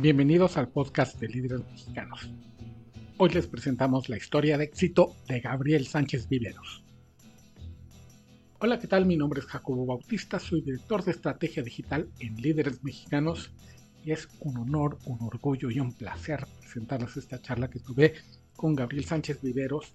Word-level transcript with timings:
Bienvenidos 0.00 0.56
al 0.56 0.68
podcast 0.68 1.18
de 1.18 1.26
líderes 1.26 1.66
mexicanos. 1.72 2.30
Hoy 3.16 3.30
les 3.30 3.48
presentamos 3.48 4.08
la 4.08 4.16
historia 4.16 4.56
de 4.56 4.62
éxito 4.62 5.16
de 5.26 5.40
Gabriel 5.40 5.88
Sánchez 5.88 6.28
Viveros. 6.28 6.84
Hola, 8.60 8.78
¿qué 8.78 8.86
tal? 8.86 9.06
Mi 9.06 9.16
nombre 9.16 9.40
es 9.40 9.46
Jacobo 9.46 9.84
Bautista, 9.86 10.38
soy 10.38 10.60
director 10.60 11.02
de 11.02 11.10
estrategia 11.10 11.64
digital 11.64 12.08
en 12.20 12.36
Líderes 12.36 12.84
Mexicanos 12.84 13.50
y 14.04 14.12
es 14.12 14.28
un 14.38 14.58
honor, 14.58 14.98
un 15.04 15.18
orgullo 15.20 15.68
y 15.68 15.80
un 15.80 15.92
placer 15.92 16.46
presentarles 16.60 17.16
esta 17.16 17.42
charla 17.42 17.68
que 17.68 17.80
tuve 17.80 18.14
con 18.54 18.76
Gabriel 18.76 19.04
Sánchez 19.04 19.42
Viveros, 19.42 19.94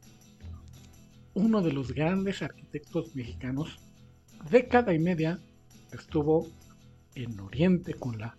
uno 1.33 1.61
de 1.61 1.71
los 1.71 1.93
grandes 1.93 2.41
arquitectos 2.41 3.15
mexicanos. 3.15 3.79
Década 4.51 4.93
y 4.93 4.99
media 4.99 5.39
estuvo 5.93 6.49
en 7.15 7.39
Oriente 7.39 7.93
con 7.93 8.17
la 8.17 8.35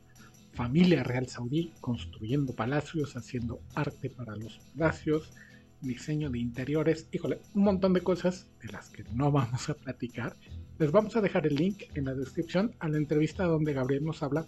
familia 0.54 1.02
real 1.02 1.26
saudí 1.26 1.72
construyendo 1.80 2.54
palacios, 2.54 3.16
haciendo 3.16 3.60
arte 3.74 4.08
para 4.08 4.36
los 4.36 4.58
palacios, 4.58 5.32
diseño 5.80 6.30
de 6.30 6.38
interiores, 6.38 7.08
híjole, 7.12 7.40
un 7.54 7.64
montón 7.64 7.92
de 7.92 8.00
cosas 8.00 8.48
de 8.62 8.72
las 8.72 8.88
que 8.90 9.04
no 9.12 9.30
vamos 9.32 9.68
a 9.68 9.74
platicar. 9.74 10.36
Les 10.78 10.90
vamos 10.90 11.16
a 11.16 11.20
dejar 11.20 11.46
el 11.46 11.56
link 11.56 11.84
en 11.94 12.06
la 12.06 12.14
descripción 12.14 12.74
a 12.78 12.88
la 12.88 12.98
entrevista 12.98 13.44
donde 13.44 13.72
Gabriel 13.72 14.04
nos 14.04 14.22
habla 14.22 14.46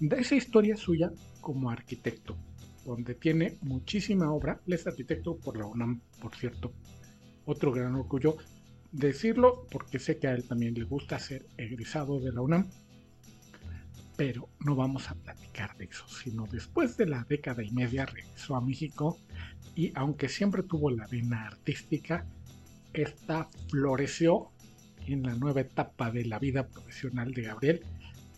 de 0.00 0.20
esa 0.20 0.34
historia 0.34 0.76
suya 0.76 1.12
como 1.40 1.70
arquitecto, 1.70 2.36
donde 2.84 3.14
tiene 3.14 3.58
muchísima 3.62 4.32
obra. 4.32 4.60
Él 4.66 4.74
es 4.74 4.86
arquitecto 4.86 5.36
por 5.36 5.56
la 5.56 5.66
UNAM, 5.66 6.00
por 6.20 6.34
cierto. 6.34 6.72
Otro 7.44 7.72
gran 7.72 7.94
orgullo 7.94 8.36
decirlo, 8.92 9.66
porque 9.70 9.98
sé 9.98 10.18
que 10.18 10.28
a 10.28 10.34
él 10.34 10.46
también 10.46 10.74
le 10.74 10.84
gusta 10.84 11.18
ser 11.18 11.46
egresado 11.56 12.20
de 12.20 12.32
la 12.32 12.42
UNAM 12.42 12.68
pero 14.24 14.48
no 14.60 14.76
vamos 14.76 15.10
a 15.10 15.16
platicar 15.16 15.76
de 15.78 15.86
eso, 15.86 16.06
sino 16.06 16.46
después 16.46 16.96
de 16.96 17.06
la 17.06 17.26
década 17.28 17.64
y 17.64 17.72
media 17.72 18.06
regresó 18.06 18.54
a 18.54 18.60
México 18.60 19.18
y 19.74 19.90
aunque 19.96 20.28
siempre 20.28 20.62
tuvo 20.62 20.92
la 20.92 21.08
vena 21.08 21.48
artística, 21.48 22.24
esta 22.92 23.48
floreció 23.68 24.52
en 25.08 25.24
la 25.24 25.34
nueva 25.34 25.62
etapa 25.62 26.12
de 26.12 26.24
la 26.24 26.38
vida 26.38 26.68
profesional 26.68 27.34
de 27.34 27.42
Gabriel. 27.42 27.80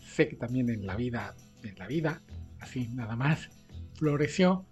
Sé 0.03 0.27
que 0.27 0.35
también 0.37 0.71
en 0.71 0.87
la 0.87 0.95
vida, 0.95 1.35
en 1.61 1.77
la 1.77 1.85
vida, 1.85 2.23
así 2.61 2.87
nada 2.87 3.15
más, 3.15 3.51
floreció 3.93 4.65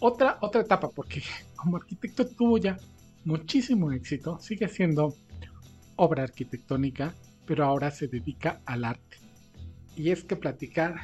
otra, 0.00 0.38
otra 0.40 0.62
etapa, 0.62 0.88
porque 0.88 1.22
como 1.54 1.76
arquitecto 1.76 2.26
tuvo 2.26 2.58
ya 2.58 2.76
muchísimo 3.24 3.92
éxito, 3.92 4.40
sigue 4.40 4.66
siendo 4.66 5.14
obra 5.94 6.24
arquitectónica, 6.24 7.14
pero 7.46 7.64
ahora 7.64 7.92
se 7.92 8.08
dedica 8.08 8.60
al 8.66 8.84
arte 8.84 9.23
y 9.96 10.10
es 10.10 10.24
que 10.24 10.36
platicar 10.36 10.96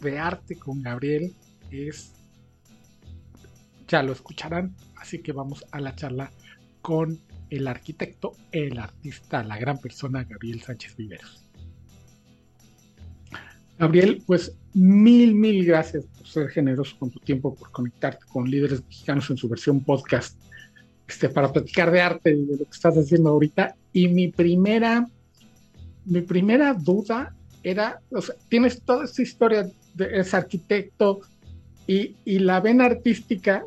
de 0.00 0.18
arte 0.18 0.56
con 0.56 0.82
Gabriel 0.82 1.34
es, 1.70 2.12
ya 3.88 4.02
lo 4.02 4.12
escucharán, 4.12 4.74
así 4.96 5.20
que 5.20 5.32
vamos 5.32 5.64
a 5.70 5.80
la 5.80 5.94
charla 5.94 6.30
con 6.82 7.18
el 7.50 7.66
arquitecto, 7.66 8.32
el 8.52 8.78
artista, 8.78 9.42
la 9.42 9.58
gran 9.58 9.78
persona 9.78 10.24
Gabriel 10.24 10.62
Sánchez 10.62 10.96
Viveros. 10.96 11.44
Gabriel, 13.78 14.22
pues 14.26 14.56
mil, 14.72 15.34
mil 15.34 15.64
gracias 15.64 16.04
por 16.04 16.26
ser 16.26 16.48
generoso 16.48 16.96
con 16.98 17.10
tu 17.10 17.18
tiempo, 17.20 17.54
por 17.54 17.70
conectarte 17.72 18.24
con 18.26 18.48
líderes 18.48 18.84
mexicanos 18.84 19.28
en 19.30 19.36
su 19.36 19.48
versión 19.48 19.80
podcast, 19.80 20.40
este, 21.08 21.28
para 21.28 21.52
platicar 21.52 21.90
de 21.90 22.00
arte 22.00 22.30
y 22.30 22.44
de 22.44 22.56
lo 22.56 22.64
que 22.64 22.70
estás 22.70 22.96
haciendo 22.96 23.30
ahorita. 23.30 23.74
Y 23.92 24.08
mi 24.08 24.28
primera, 24.28 25.08
mi 26.04 26.20
primera 26.20 26.72
duda 26.74 27.34
era, 27.64 27.98
o 28.10 28.20
sea, 28.20 28.36
tienes 28.48 28.80
toda 28.82 29.04
esta 29.04 29.22
historia 29.22 29.66
de 29.94 30.20
ese 30.20 30.36
arquitecto 30.36 31.20
y, 31.86 32.14
y, 32.24 32.38
la 32.38 32.60
vena 32.60 32.84
artística, 32.84 33.64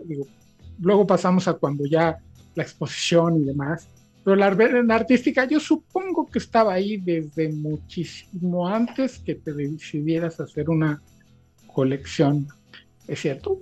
luego 0.80 1.06
pasamos 1.06 1.48
a 1.48 1.53
cuando 1.53 1.85
ya 1.85 2.18
la 2.56 2.63
exposición 2.63 3.41
y 3.41 3.46
demás, 3.46 3.88
pero 4.24 4.36
la 4.36 4.50
vena 4.50 4.96
artística 4.96 5.46
yo 5.46 5.59
supongo 5.59 6.28
que 6.28 6.40
estaba 6.40 6.74
ahí 6.74 6.97
desde 6.97 7.50
muchísimo 7.50 8.68
antes 8.68 9.19
que 9.19 9.36
te 9.36 9.53
decidieras 9.53 10.40
hacer 10.40 10.69
una 10.69 11.02
colección, 11.74 12.47
¿es 13.07 13.22
cierto? 13.22 13.59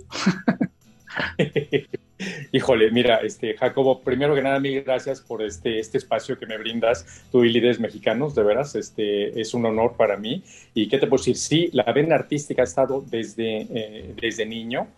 Híjole, 2.52 2.90
mira, 2.90 3.16
este, 3.16 3.54
Jacobo, 3.56 4.00
primero 4.00 4.34
que 4.34 4.42
nada, 4.42 4.58
mil 4.58 4.82
gracias 4.82 5.20
por 5.20 5.42
este, 5.42 5.78
este 5.78 5.98
espacio 5.98 6.38
que 6.38 6.46
me 6.46 6.56
brindas, 6.56 7.26
tú 7.30 7.44
y 7.44 7.52
líderes 7.52 7.78
mexicanos, 7.78 8.34
de 8.34 8.42
veras, 8.42 8.74
este, 8.74 9.38
es 9.38 9.52
un 9.52 9.66
honor 9.66 9.96
para 9.96 10.16
mí. 10.16 10.42
¿Y 10.74 10.88
qué 10.88 10.98
te 10.98 11.06
puedo 11.06 11.20
decir? 11.20 11.36
Sí, 11.36 11.68
la 11.72 11.92
vena 11.92 12.14
artística 12.14 12.62
ha 12.62 12.64
estado 12.64 13.04
desde, 13.06 13.66
eh, 13.70 14.14
desde 14.20 14.46
niño. 14.46 14.88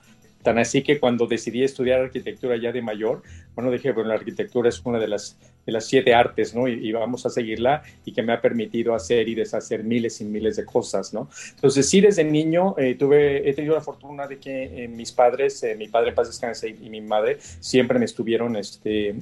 Tan 0.42 0.58
así 0.58 0.82
que 0.82 1.00
cuando 1.00 1.26
decidí 1.26 1.64
estudiar 1.64 2.00
arquitectura 2.00 2.56
ya 2.56 2.70
de 2.70 2.80
mayor, 2.80 3.22
bueno, 3.56 3.72
dije, 3.72 3.90
bueno, 3.92 4.10
la 4.10 4.14
arquitectura 4.14 4.68
es 4.68 4.80
una 4.84 5.00
de 5.00 5.08
las, 5.08 5.36
de 5.68 5.72
las 5.72 5.84
siete 5.84 6.14
artes, 6.14 6.54
¿no? 6.54 6.66
Y, 6.66 6.90
vamos 6.92 7.26
a 7.26 7.28
seguirla 7.28 7.82
y 8.06 8.12
que 8.12 8.22
me 8.22 8.32
ha 8.32 8.40
permitido 8.40 8.94
hacer 8.94 9.28
y 9.28 9.34
deshacer 9.34 9.84
miles 9.84 10.18
y 10.22 10.24
miles 10.24 10.56
de 10.56 10.64
cosas, 10.64 11.12
¿no? 11.12 11.28
Entonces, 11.56 11.86
sí, 11.86 12.00
desde 12.00 12.24
niño 12.24 12.74
eh, 12.78 12.94
tuve, 12.94 13.46
he 13.46 13.52
tenido 13.52 13.74
la 13.74 13.82
fortuna 13.82 14.26
de 14.26 14.38
que 14.38 14.84
eh, 14.84 14.88
mis 14.88 15.12
padres, 15.12 15.62
eh, 15.62 15.74
mi 15.76 15.88
padre 15.88 16.12
Paz 16.12 16.28
Descanse 16.28 16.70
y, 16.70 16.88
mi 16.88 17.02
madre, 17.02 17.36
siempre 17.60 17.98
me 17.98 18.06
estuvieron 18.06 18.56
este, 18.56 19.14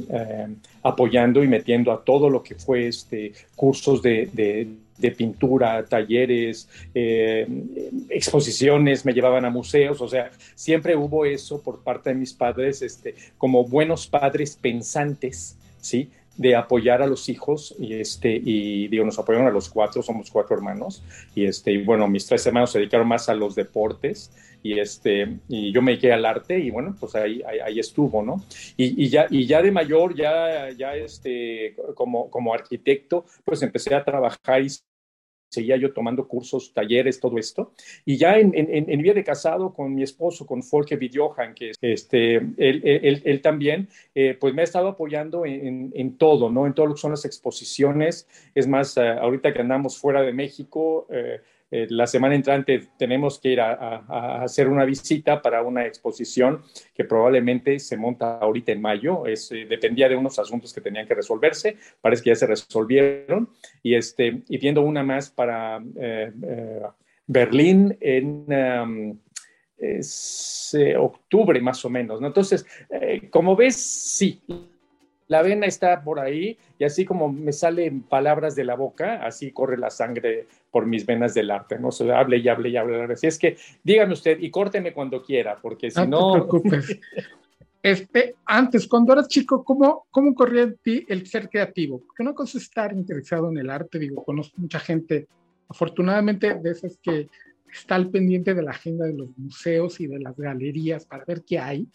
apoyando 0.84 1.42
y 1.42 1.48
metiendo 1.48 1.90
a 1.90 2.04
todo 2.04 2.30
lo 2.30 2.44
que 2.44 2.54
fue 2.54 2.86
este, 2.86 3.32
cursos 3.56 4.00
de 4.00 4.68
de 4.98 5.10
pintura, 5.10 5.84
talleres, 5.84 6.68
eh, 6.94 7.46
exposiciones, 8.08 9.04
me 9.04 9.12
llevaban 9.12 9.44
a 9.44 9.50
museos, 9.50 10.00
o 10.00 10.08
sea, 10.08 10.30
siempre 10.54 10.96
hubo 10.96 11.24
eso 11.24 11.60
por 11.60 11.82
parte 11.82 12.10
de 12.10 12.16
mis 12.16 12.32
padres, 12.32 12.82
este, 12.82 13.14
como 13.38 13.64
buenos 13.64 14.06
padres 14.06 14.56
pensantes, 14.60 15.56
¿sí? 15.80 16.10
De 16.36 16.54
apoyar 16.54 17.02
a 17.02 17.06
los 17.06 17.28
hijos 17.28 17.74
y 17.78 17.94
este 17.94 18.40
y 18.42 18.88
digo 18.88 19.04
nos 19.04 19.18
apoyaron 19.18 19.46
a 19.46 19.50
los 19.50 19.68
cuatro 19.68 20.02
somos 20.02 20.30
cuatro 20.30 20.56
hermanos 20.56 21.02
y 21.34 21.44
este 21.46 21.72
y 21.72 21.82
bueno 21.82 22.08
mis 22.08 22.26
tres 22.26 22.46
hermanos 22.46 22.72
se 22.72 22.78
dedicaron 22.78 23.08
más 23.08 23.28
a 23.28 23.34
los 23.34 23.54
deportes 23.54 24.30
y 24.62 24.78
este 24.78 25.38
y 25.48 25.72
yo 25.72 25.82
me 25.82 25.92
dediqué 25.92 26.12
al 26.12 26.26
arte 26.26 26.58
y 26.58 26.70
bueno 26.70 26.96
pues 26.98 27.14
ahí 27.14 27.42
ahí, 27.42 27.78
estuvo 27.78 28.22
no 28.22 28.44
y, 28.76 29.04
y, 29.04 29.08
ya 29.08 29.26
y 29.30 29.46
ya 29.46 29.62
de 29.62 29.70
mayor 29.70 30.14
ya 30.14 30.70
ya 30.70 30.94
este 30.94 31.76
como 31.94 32.30
como 32.30 32.52
arquitecto 32.52 33.24
pues 33.44 33.62
empecé 33.62 33.94
a 33.94 34.04
trabajar 34.04 34.62
y 34.62 34.68
seguía 35.48 35.76
yo 35.76 35.92
tomando 35.92 36.26
cursos, 36.26 36.72
talleres, 36.72 37.20
todo 37.20 37.38
esto. 37.38 37.72
Y 38.04 38.16
ya 38.16 38.38
en, 38.38 38.52
en, 38.54 38.90
en 38.90 39.02
vida 39.02 39.14
de 39.14 39.24
casado 39.24 39.72
con 39.72 39.94
mi 39.94 40.02
esposo, 40.02 40.46
con 40.46 40.62
Folke 40.62 40.96
Vidjohan, 40.96 41.54
que 41.54 41.72
este, 41.80 42.36
él, 42.36 42.82
él, 42.84 43.22
él 43.24 43.40
también, 43.40 43.88
eh, 44.14 44.36
pues 44.38 44.54
me 44.54 44.62
ha 44.62 44.64
estado 44.64 44.88
apoyando 44.88 45.44
en, 45.46 45.92
en, 45.94 46.16
todo, 46.16 46.50
¿no? 46.50 46.66
En 46.66 46.74
todo 46.74 46.86
lo 46.86 46.94
que 46.94 47.00
son 47.00 47.12
las 47.12 47.24
exposiciones. 47.24 48.28
Es 48.54 48.66
más, 48.66 48.96
eh, 48.96 49.08
ahorita 49.08 49.52
que 49.52 49.60
andamos 49.60 49.98
fuera 49.98 50.22
de 50.22 50.32
México, 50.32 51.06
eh, 51.10 51.40
eh, 51.70 51.86
la 51.90 52.06
semana 52.06 52.34
entrante 52.34 52.88
tenemos 52.96 53.40
que 53.40 53.50
ir 53.50 53.60
a, 53.60 54.42
hacer 54.42 54.68
una 54.68 54.84
visita 54.84 55.42
para 55.42 55.62
una 55.62 55.84
exposición 55.84 56.62
que 56.94 57.04
probablemente 57.04 57.78
se 57.80 57.96
monta 57.96 58.38
ahorita 58.38 58.72
en 58.72 58.80
mayo. 58.80 59.26
Es, 59.26 59.50
eh, 59.50 59.66
dependía 59.68 60.08
de 60.08 60.16
unos 60.16 60.38
asuntos 60.38 60.72
que 60.72 60.80
tenían 60.80 61.06
que 61.06 61.14
resolverse. 61.14 61.76
Parece 62.00 62.22
que 62.22 62.30
ya 62.30 62.36
se 62.36 62.46
resolvieron. 62.46 63.50
Y, 63.82 63.94
este, 63.94 64.42
y 64.48 64.58
viendo 64.58 64.82
una 64.82 65.02
más 65.02 65.30
para 65.30 65.82
eh, 65.96 66.32
Berlín 67.26 67.96
en... 68.00 68.46
Um, 68.52 69.18
octubre 70.98 71.60
más 71.60 71.84
o 71.84 71.90
menos, 71.90 72.18
¿no? 72.18 72.28
Entonces, 72.28 72.64
como 73.30 73.54
ves, 73.54 73.76
sí, 73.76 74.40
la 75.28 75.42
vena 75.42 75.66
está 75.66 76.02
por 76.02 76.20
ahí 76.20 76.58
y 76.78 76.84
así 76.84 77.04
como 77.04 77.32
me 77.32 77.52
salen 77.52 78.02
palabras 78.02 78.54
de 78.54 78.64
la 78.64 78.76
boca, 78.76 79.24
así 79.26 79.50
corre 79.52 79.76
la 79.76 79.90
sangre 79.90 80.46
por 80.70 80.86
mis 80.86 81.04
venas 81.04 81.34
del 81.34 81.50
arte, 81.50 81.78
¿no? 81.78 81.90
se 81.90 82.10
hable 82.12 82.38
y 82.38 82.48
hable 82.48 82.68
y 82.68 82.76
hable. 82.76 83.12
Así 83.12 83.26
es 83.26 83.38
que 83.38 83.56
dígame 83.82 84.12
usted 84.12 84.38
y 84.40 84.50
córteme 84.50 84.92
cuando 84.92 85.22
quiera, 85.22 85.56
porque 85.60 85.90
si 85.90 86.00
no... 86.00 86.06
No 86.06 86.32
te 86.32 86.38
preocupes. 86.40 87.00
Este, 87.82 88.34
antes, 88.44 88.88
cuando 88.88 89.12
eras 89.12 89.28
chico, 89.28 89.62
¿cómo, 89.62 90.08
¿cómo 90.10 90.34
corría 90.34 90.62
en 90.62 90.76
ti 90.78 91.06
el 91.08 91.24
ser 91.24 91.48
creativo? 91.48 92.00
Porque 92.04 92.24
una 92.24 92.34
cosa 92.34 92.58
es 92.58 92.64
estar 92.64 92.92
interesado 92.92 93.48
en 93.48 93.58
el 93.58 93.70
arte, 93.70 94.00
digo, 94.00 94.24
conozco 94.24 94.60
mucha 94.60 94.80
gente, 94.80 95.28
afortunadamente, 95.68 96.54
de 96.54 96.70
esas 96.72 96.98
que 96.98 97.28
está 97.72 97.94
al 97.94 98.10
pendiente 98.10 98.54
de 98.54 98.62
la 98.64 98.72
agenda 98.72 99.06
de 99.06 99.14
los 99.14 99.28
museos 99.38 100.00
y 100.00 100.08
de 100.08 100.18
las 100.18 100.36
galerías 100.36 101.06
para 101.06 101.24
ver 101.24 101.44
qué 101.46 101.60
hay, 101.60 101.86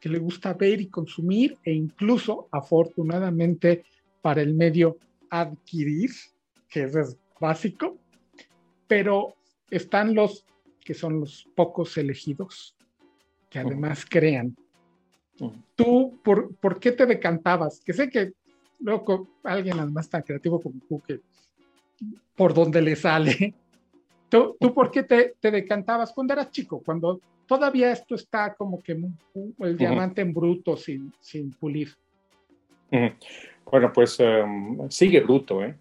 que 0.00 0.08
le 0.08 0.18
gusta 0.18 0.52
ver 0.54 0.80
y 0.80 0.88
consumir 0.88 1.56
e 1.64 1.72
incluso, 1.72 2.48
afortunadamente, 2.52 3.84
para 4.20 4.42
el 4.42 4.54
medio 4.54 4.98
adquirir, 5.30 6.10
que 6.68 6.84
es 6.84 7.16
básico, 7.40 7.98
pero 8.86 9.34
están 9.70 10.14
los 10.14 10.44
que 10.84 10.94
son 10.94 11.20
los 11.20 11.48
pocos 11.54 11.96
elegidos, 11.96 12.76
que 13.50 13.58
además 13.58 14.06
crean. 14.08 14.56
¿Tú 15.74 16.18
por, 16.22 16.54
por, 16.56 16.78
qué 16.78 16.92
te 16.92 17.06
decantabas? 17.06 17.80
Que 17.84 17.92
sé 17.92 18.08
que 18.08 18.32
luego 18.78 19.28
alguien 19.42 19.78
además 19.80 20.08
tan 20.08 20.22
creativo 20.22 20.60
como 20.60 20.80
tú, 20.88 21.00
que 21.00 21.20
por 22.36 22.54
donde 22.54 22.80
le 22.82 22.96
sale, 22.96 23.54
¿Tú, 24.28 24.56
¿Tú, 24.58 24.74
por 24.74 24.90
qué 24.90 25.02
te, 25.02 25.34
te, 25.40 25.50
decantabas 25.50 26.12
cuando 26.12 26.32
eras 26.32 26.50
chico? 26.50 26.82
Cuando 26.84 27.20
todavía 27.46 27.92
esto 27.92 28.14
está 28.14 28.54
como 28.54 28.82
que 28.82 28.98
el 29.60 29.76
diamante 29.76 30.20
en 30.20 30.34
bruto, 30.34 30.76
sin, 30.76 31.12
sin 31.20 31.52
pulir. 31.52 31.94
Bueno, 33.70 33.92
pues 33.92 34.18
em, 34.20 34.88
sigue 34.90 35.20
bruto, 35.20 35.64
¿eh? 35.64 35.74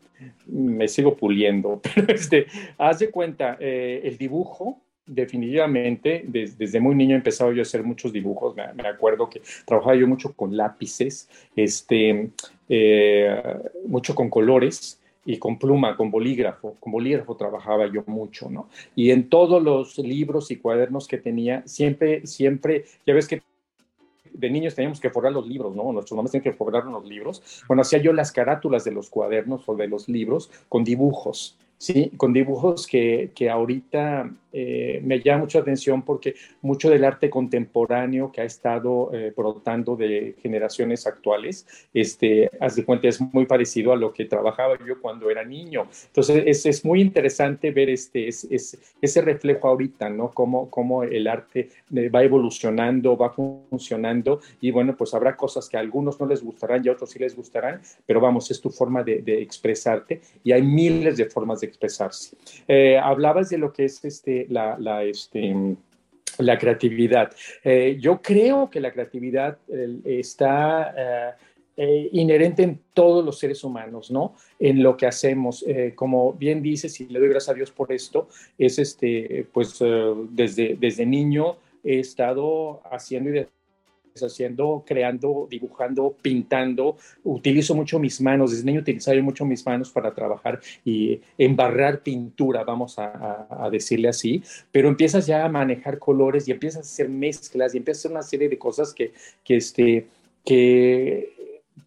Me 0.47 0.87
sigo 0.87 1.15
puliendo. 1.15 1.81
Pero 1.95 2.13
este, 2.13 2.47
haz 2.77 2.99
de 2.99 3.09
cuenta, 3.09 3.57
eh, 3.59 4.01
el 4.03 4.17
dibujo, 4.17 4.81
definitivamente, 5.05 6.23
desde 6.25 6.79
muy 6.79 6.95
niño 6.95 7.13
he 7.13 7.17
empezado 7.17 7.51
yo 7.51 7.61
a 7.61 7.63
hacer 7.63 7.83
muchos 7.83 8.11
dibujos. 8.11 8.55
Me, 8.55 8.73
me 8.73 8.87
acuerdo 8.87 9.29
que 9.29 9.41
trabajaba 9.65 9.95
yo 9.95 10.07
mucho 10.07 10.33
con 10.33 10.55
lápices, 10.55 11.29
este, 11.55 12.31
eh, 12.69 13.59
mucho 13.87 14.15
con 14.15 14.29
colores 14.29 14.99
y 15.25 15.37
con 15.37 15.57
pluma, 15.57 15.97
con 15.97 16.11
bolígrafo. 16.11 16.75
Con 16.79 16.91
bolígrafo 16.93 17.35
trabajaba 17.35 17.91
yo 17.91 18.03
mucho, 18.05 18.49
¿no? 18.49 18.69
Y 18.95 19.11
en 19.11 19.29
todos 19.29 19.61
los 19.61 19.97
libros 19.97 20.51
y 20.51 20.57
cuadernos 20.57 21.07
que 21.07 21.17
tenía, 21.17 21.63
siempre, 21.65 22.25
siempre, 22.27 22.85
ya 23.05 23.13
ves 23.13 23.27
que 23.27 23.41
de 24.31 24.49
niños 24.49 24.75
teníamos 24.75 24.99
que 24.99 25.09
forrar 25.09 25.31
los 25.31 25.47
libros, 25.47 25.75
¿no? 25.75 25.91
Nuestros 25.91 26.15
mamás 26.15 26.31
tenían 26.31 26.43
que 26.43 26.57
forrar 26.57 26.85
los 26.85 27.05
libros. 27.05 27.63
Bueno, 27.67 27.81
hacía 27.81 27.99
yo 27.99 28.13
las 28.13 28.31
carátulas 28.31 28.83
de 28.83 28.91
los 28.91 29.09
cuadernos 29.09 29.67
o 29.67 29.75
de 29.75 29.87
los 29.87 30.07
libros 30.07 30.51
con 30.69 30.83
dibujos. 30.83 31.57
Sí, 31.77 32.11
con 32.15 32.31
dibujos 32.31 32.87
que, 32.87 33.31
que 33.35 33.49
ahorita 33.49 34.31
eh, 34.57 35.01
me 35.03 35.19
llama 35.19 35.41
mucha 35.41 35.59
atención 35.59 36.03
porque 36.03 36.35
mucho 36.61 36.89
del 36.89 37.03
arte 37.03 37.29
contemporáneo 37.29 38.31
que 38.31 38.39
ha 38.39 38.45
estado 38.45 39.09
eh, 39.13 39.33
brotando 39.35 39.97
de 39.97 40.35
generaciones 40.41 41.05
actuales, 41.05 41.67
este, 41.93 42.49
haz 42.61 42.77
de 42.77 42.85
cuenta, 42.85 43.09
es 43.09 43.19
muy 43.19 43.45
parecido 43.45 43.91
a 43.91 43.97
lo 43.97 44.13
que 44.13 44.23
trabajaba 44.23 44.77
yo 44.87 45.01
cuando 45.01 45.29
era 45.29 45.43
niño. 45.43 45.87
Entonces, 46.07 46.43
es, 46.45 46.65
es 46.65 46.85
muy 46.85 47.01
interesante 47.01 47.71
ver 47.71 47.89
este, 47.89 48.29
es, 48.29 48.47
ese 49.01 49.21
reflejo 49.21 49.67
ahorita, 49.67 50.09
¿no? 50.09 50.31
Cómo, 50.31 50.69
cómo 50.69 51.03
el 51.03 51.27
arte 51.27 51.69
eh, 51.93 52.07
va 52.07 52.23
evolucionando, 52.23 53.17
va 53.17 53.31
funcionando 53.31 54.39
y 54.61 54.71
bueno, 54.71 54.95
pues 54.95 55.13
habrá 55.13 55.35
cosas 55.35 55.67
que 55.67 55.75
a 55.75 55.81
algunos 55.81 56.17
no 56.19 56.27
les 56.27 56.41
gustarán 56.41 56.81
y 56.85 56.87
a 56.87 56.93
otros 56.93 57.11
sí 57.11 57.19
les 57.19 57.35
gustarán, 57.35 57.81
pero 58.05 58.21
vamos, 58.21 58.49
es 58.51 58.61
tu 58.61 58.69
forma 58.69 59.03
de, 59.03 59.21
de 59.21 59.41
expresarte 59.41 60.21
y 60.45 60.53
hay 60.53 60.61
miles 60.61 61.17
de 61.17 61.25
formas 61.25 61.59
de 61.59 61.67
expresarse. 61.67 62.37
Eh, 62.67 62.97
hablabas 62.97 63.49
de 63.49 63.57
lo 63.57 63.73
que 63.73 63.85
es 63.85 64.03
este, 64.05 64.44
la, 64.49 65.03
este, 65.03 65.55
la 66.37 66.57
creatividad. 66.57 67.31
Eh, 67.63 67.97
yo 67.99 68.21
creo 68.21 68.69
que 68.69 68.79
la 68.79 68.91
creatividad 68.91 69.57
está 70.03 71.35
eh, 71.77 72.09
inherente 72.13 72.63
en 72.63 72.79
todos 72.93 73.23
los 73.23 73.37
seres 73.37 73.63
humanos, 73.63 74.11
¿no? 74.11 74.35
En 74.59 74.81
lo 74.81 74.95
que 74.95 75.07
hacemos. 75.07 75.65
como 75.95 76.33
bien 76.33 76.61
dices, 76.61 76.99
y 77.01 77.07
le 77.07 77.19
doy 77.19 77.29
gracias 77.29 77.49
a 77.49 77.57
Dios 77.57 77.71
por 77.71 77.91
esto, 77.91 78.27
es 78.57 78.79
este, 78.79 79.45
pues 79.51 79.79
desde, 80.31 80.77
desde 80.79 81.05
niño 81.05 81.57
he 81.83 81.99
estado 81.99 82.81
haciendo 82.91 83.29
y 83.29 83.45
haciendo, 84.23 84.83
creando, 84.85 85.47
dibujando, 85.49 86.15
pintando. 86.21 86.97
Utilizo 87.23 87.75
mucho 87.75 87.99
mis 87.99 88.21
manos, 88.21 88.51
desde 88.51 88.65
niño 88.65 88.79
utilizaba 88.79 89.21
mucho 89.21 89.45
mis 89.45 89.65
manos 89.65 89.91
para 89.91 90.13
trabajar 90.13 90.59
y 90.85 91.19
embarrar 91.37 92.01
pintura, 92.01 92.63
vamos 92.63 92.95
a, 92.97 93.69
decirle 93.71 94.07
así, 94.07 94.43
pero 94.71 94.87
empiezas 94.87 95.25
ya 95.25 95.43
a 95.43 95.49
manejar 95.49 95.97
colores 95.99 96.47
y 96.47 96.51
empiezas 96.51 96.77
a 96.77 96.93
hacer 96.93 97.09
mezclas 97.09 97.73
y 97.73 97.77
empiezas 97.77 97.99
a 97.99 98.01
hacer 98.01 98.11
una 98.11 98.21
serie 98.21 98.49
de 98.49 98.57
cosas 98.57 98.93
que, 98.93 99.13
que, 99.43 99.57
este, 99.57 100.07
que 100.45 101.34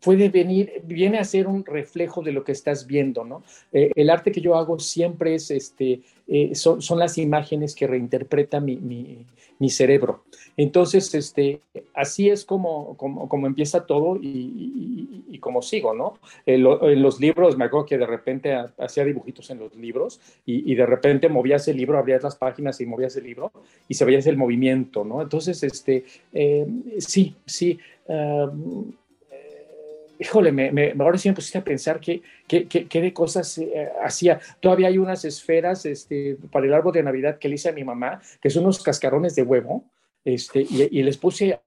puede 0.03 0.29
venir, 0.29 0.83
viene 0.85 1.19
a 1.19 1.25
ser 1.25 1.47
un 1.47 1.65
reflejo 1.65 2.23
de 2.23 2.33
lo 2.33 2.45
que 2.45 2.53
estás 2.53 2.87
viendo, 2.87 3.25
¿no? 3.25 3.43
Eh, 3.73 3.91
el 3.97 4.11
arte 4.11 4.31
que 4.31 4.41
yo 4.41 4.55
hago 4.55 4.79
siempre 4.79 5.35
es, 5.35 5.51
este, 5.51 6.03
eh, 6.29 6.55
son, 6.55 6.83
son, 6.83 6.99
las 6.99 7.19
imágenes 7.19 7.75
que 7.75 7.87
reinterpreta 7.87 8.61
mi, 8.61 8.77
mi, 8.77 9.25
mi, 9.59 9.71
cerebro. 9.71 10.25
Entonces, 10.57 11.15
este, 11.15 11.63
así 11.95 12.29
es 12.29 12.45
como, 12.45 12.97
como, 12.97 13.29
como 13.29 13.47
empieza 13.47 13.87
todo 13.87 14.17
y, 14.17 15.25
y, 15.29 15.39
como 15.39 15.63
sigo, 15.63 15.95
¿no? 15.95 16.19
En, 16.47 16.63
los 16.63 17.21
libros, 17.21 17.57
me 17.57 17.65
acuerdo 17.65 17.87
que 17.87 17.99
de 17.99 18.07
repente 18.07 18.57
hacía 18.79 19.05
dibujitos 19.05 19.51
en 19.51 19.61
los 19.61 19.75
libros 19.75 20.21
y, 20.45 20.75
de 20.75 20.87
repente 20.87 21.29
movías 21.29 21.67
el 21.69 21.77
libro, 21.77 21.99
abrías 21.99 22.23
las 22.23 22.37
páginas 22.37 22.81
y 22.81 22.87
movías 22.87 23.17
el 23.17 23.25
libro 23.25 23.53
y 23.89 23.95
se 23.95 24.05
veía 24.05 24.19
el 24.19 24.37
movimiento, 24.37 25.05
¿no? 25.05 25.23
Entonces, 25.23 25.63
este, 25.63 26.05
eh, 26.33 26.67
sí, 26.99 27.37
sí. 27.47 27.79
Um, 28.07 28.93
híjole, 30.19 30.53
me, 30.53 30.73
me, 30.73 30.95
ahora 30.99 31.19
sí 31.19 31.29
me 31.29 31.35
pusiste 31.35 31.59
a 31.59 31.65
pensar 31.65 32.01
qué, 32.01 32.23
qué, 32.47 32.67
qué, 32.67 33.01
de 33.01 33.13
cosas 33.13 33.59
eh, 33.59 33.89
hacía. 34.03 34.41
Todavía 34.61 34.89
hay 34.89 34.99
unas 34.99 35.25
esferas 35.25 35.87
este, 35.87 36.37
para 36.51 36.67
el 36.67 36.75
árbol 36.75 36.93
de 36.93 37.03
Navidad 37.03 37.39
que 37.39 37.49
le 37.49 37.55
hice 37.55 37.69
a 37.69 37.73
mi 37.73 37.85
mamá, 37.85 38.21
que 38.41 38.51
son 38.51 38.65
unos 38.65 38.83
cascarones 38.83 39.35
de 39.35 39.43
huevo, 39.43 39.85
este, 40.25 40.61
y, 40.61 41.03
les 41.03 41.17
puse 41.17 41.61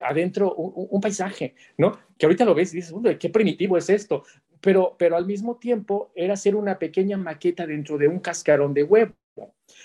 adentro 0.00 0.54
un, 0.54 1.00
paisaje, 1.00 1.54
¿no? 1.78 1.98
Que 2.18 2.26
ahorita 2.26 2.44
lo 2.44 2.54
ves 2.54 2.74
y 2.74 2.78
dices, 2.78 2.92
qué 3.18 3.30
primitivo 3.30 3.78
es 3.78 3.88
esto, 3.88 4.24
pero, 4.60 4.96
pero 4.98 5.16
al 5.16 5.26
mismo 5.26 5.56
tiempo 5.56 6.10
era 6.14 6.34
hacer 6.34 6.56
una 6.56 6.78
pequeña 6.78 7.16
maqueta 7.16 7.66
dentro 7.66 7.96
de 7.98 8.08
un 8.08 8.18
cascarón 8.18 8.74
de 8.74 8.82
huevo, 8.82 9.14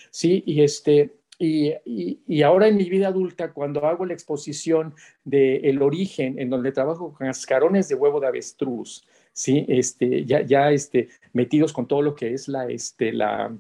¿sí? 0.10 0.44
Y 0.46 0.64
este, 0.64 1.12
y, 1.39 2.42
ahora 2.42 2.68
en 2.68 2.78
mi 2.78 2.89
vida 2.89 3.10
adulta, 3.10 3.54
cuando 3.54 3.86
hago 3.86 4.06
la 4.06 4.13
exposición 4.13 4.95
de 5.24 5.57
El 5.57 5.81
Origen, 5.81 6.39
en 6.39 6.50
donde 6.50 6.72
trabajo 6.72 7.13
con 7.13 7.28
cascarones 7.28 7.88
de 7.89 7.95
huevo 7.95 8.19
de 8.19 8.28
avestruz, 8.28 9.06
¿sí? 9.34 9.66
este, 9.68 10.25
ya, 10.25 10.42
ya 10.42 10.72
este, 10.72 11.10
metidos 11.34 11.74
con 11.74 11.88
todo 11.88 12.01
lo 12.01 12.16
que 12.16 12.34
es 12.34 12.48
la, 12.48 12.68
este, 12.68 13.13
la, 13.13 13.56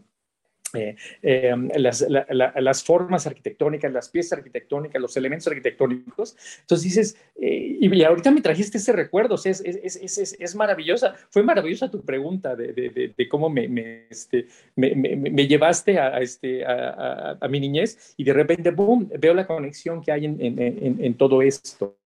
eh, 0.73 0.97
eh, 1.21 1.55
las, 1.77 2.83
formas 2.83 3.25
arquitectónicas, 3.25 3.91
las 3.91 4.09
piezas 4.09 4.39
arquitectónicas, 4.39 5.01
los 5.01 5.15
elementos 5.15 5.47
arquitectónicos. 5.47 6.35
Entonces 6.59 6.83
dices, 6.83 7.17
eh, 7.41 7.77
y, 7.79 8.03
ahorita 8.03 8.31
me 8.31 8.41
trajiste 8.41 8.77
ese 8.77 8.91
recuerdo, 8.91 9.35
es, 9.35 9.61
es, 9.61 10.55
maravillosa, 10.55 11.15
fue 11.29 11.43
maravillosa 11.43 11.89
tu 11.89 12.03
pregunta 12.03 12.55
de, 12.55 13.27
cómo 13.29 13.49
me, 13.49 13.69
me, 13.69 14.07
este, 14.09 14.47
me, 14.75 15.47
llevaste 15.47 15.99
a, 15.99 16.19
este, 16.19 16.65
a, 16.65 17.47
mi 17.49 17.61
niñez 17.61 18.13
y 18.17 18.25
de 18.25 18.33
repente, 18.33 18.71
boom, 18.71 19.09
veo 19.17 19.33
la 19.33 19.47
conexión 19.47 20.01
que 20.01 20.11
hay 20.11 20.25
en, 20.25 20.37
en, 20.41 21.13
todo 21.13 21.41
esto. 21.41 21.97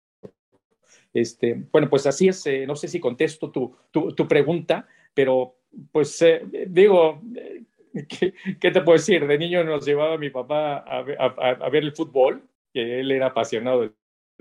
Este, 1.13 1.63
bueno, 1.72 1.90
pues 1.90 2.06
así 2.06 2.28
es, 2.28 2.46
no 2.68 2.75
sé 2.75 2.88
si 2.88 3.00
contesto 3.00 3.50
tu, 3.50 3.75
tu, 3.90 4.13
tu 4.13 4.28
pregunta, 4.28 4.88
pero 5.16 5.56
pues 5.92 6.24
digo, 6.68 7.22
¿Qué, 8.59 8.71
te 8.71 8.81
puedo 8.81 8.97
decir? 8.97 9.25
De 9.27 9.38
niño 9.38 9.63
nos 9.63 9.85
llevaba 9.85 10.17
mi 10.17 10.29
papá 10.29 10.77
a, 10.77 11.69
ver 11.69 11.83
el 11.83 11.91
fútbol, 11.91 12.43
que 12.74 13.00
él 13.00 13.12
era 13.12 13.27
apasionado 13.27 13.81
del, 13.81 13.93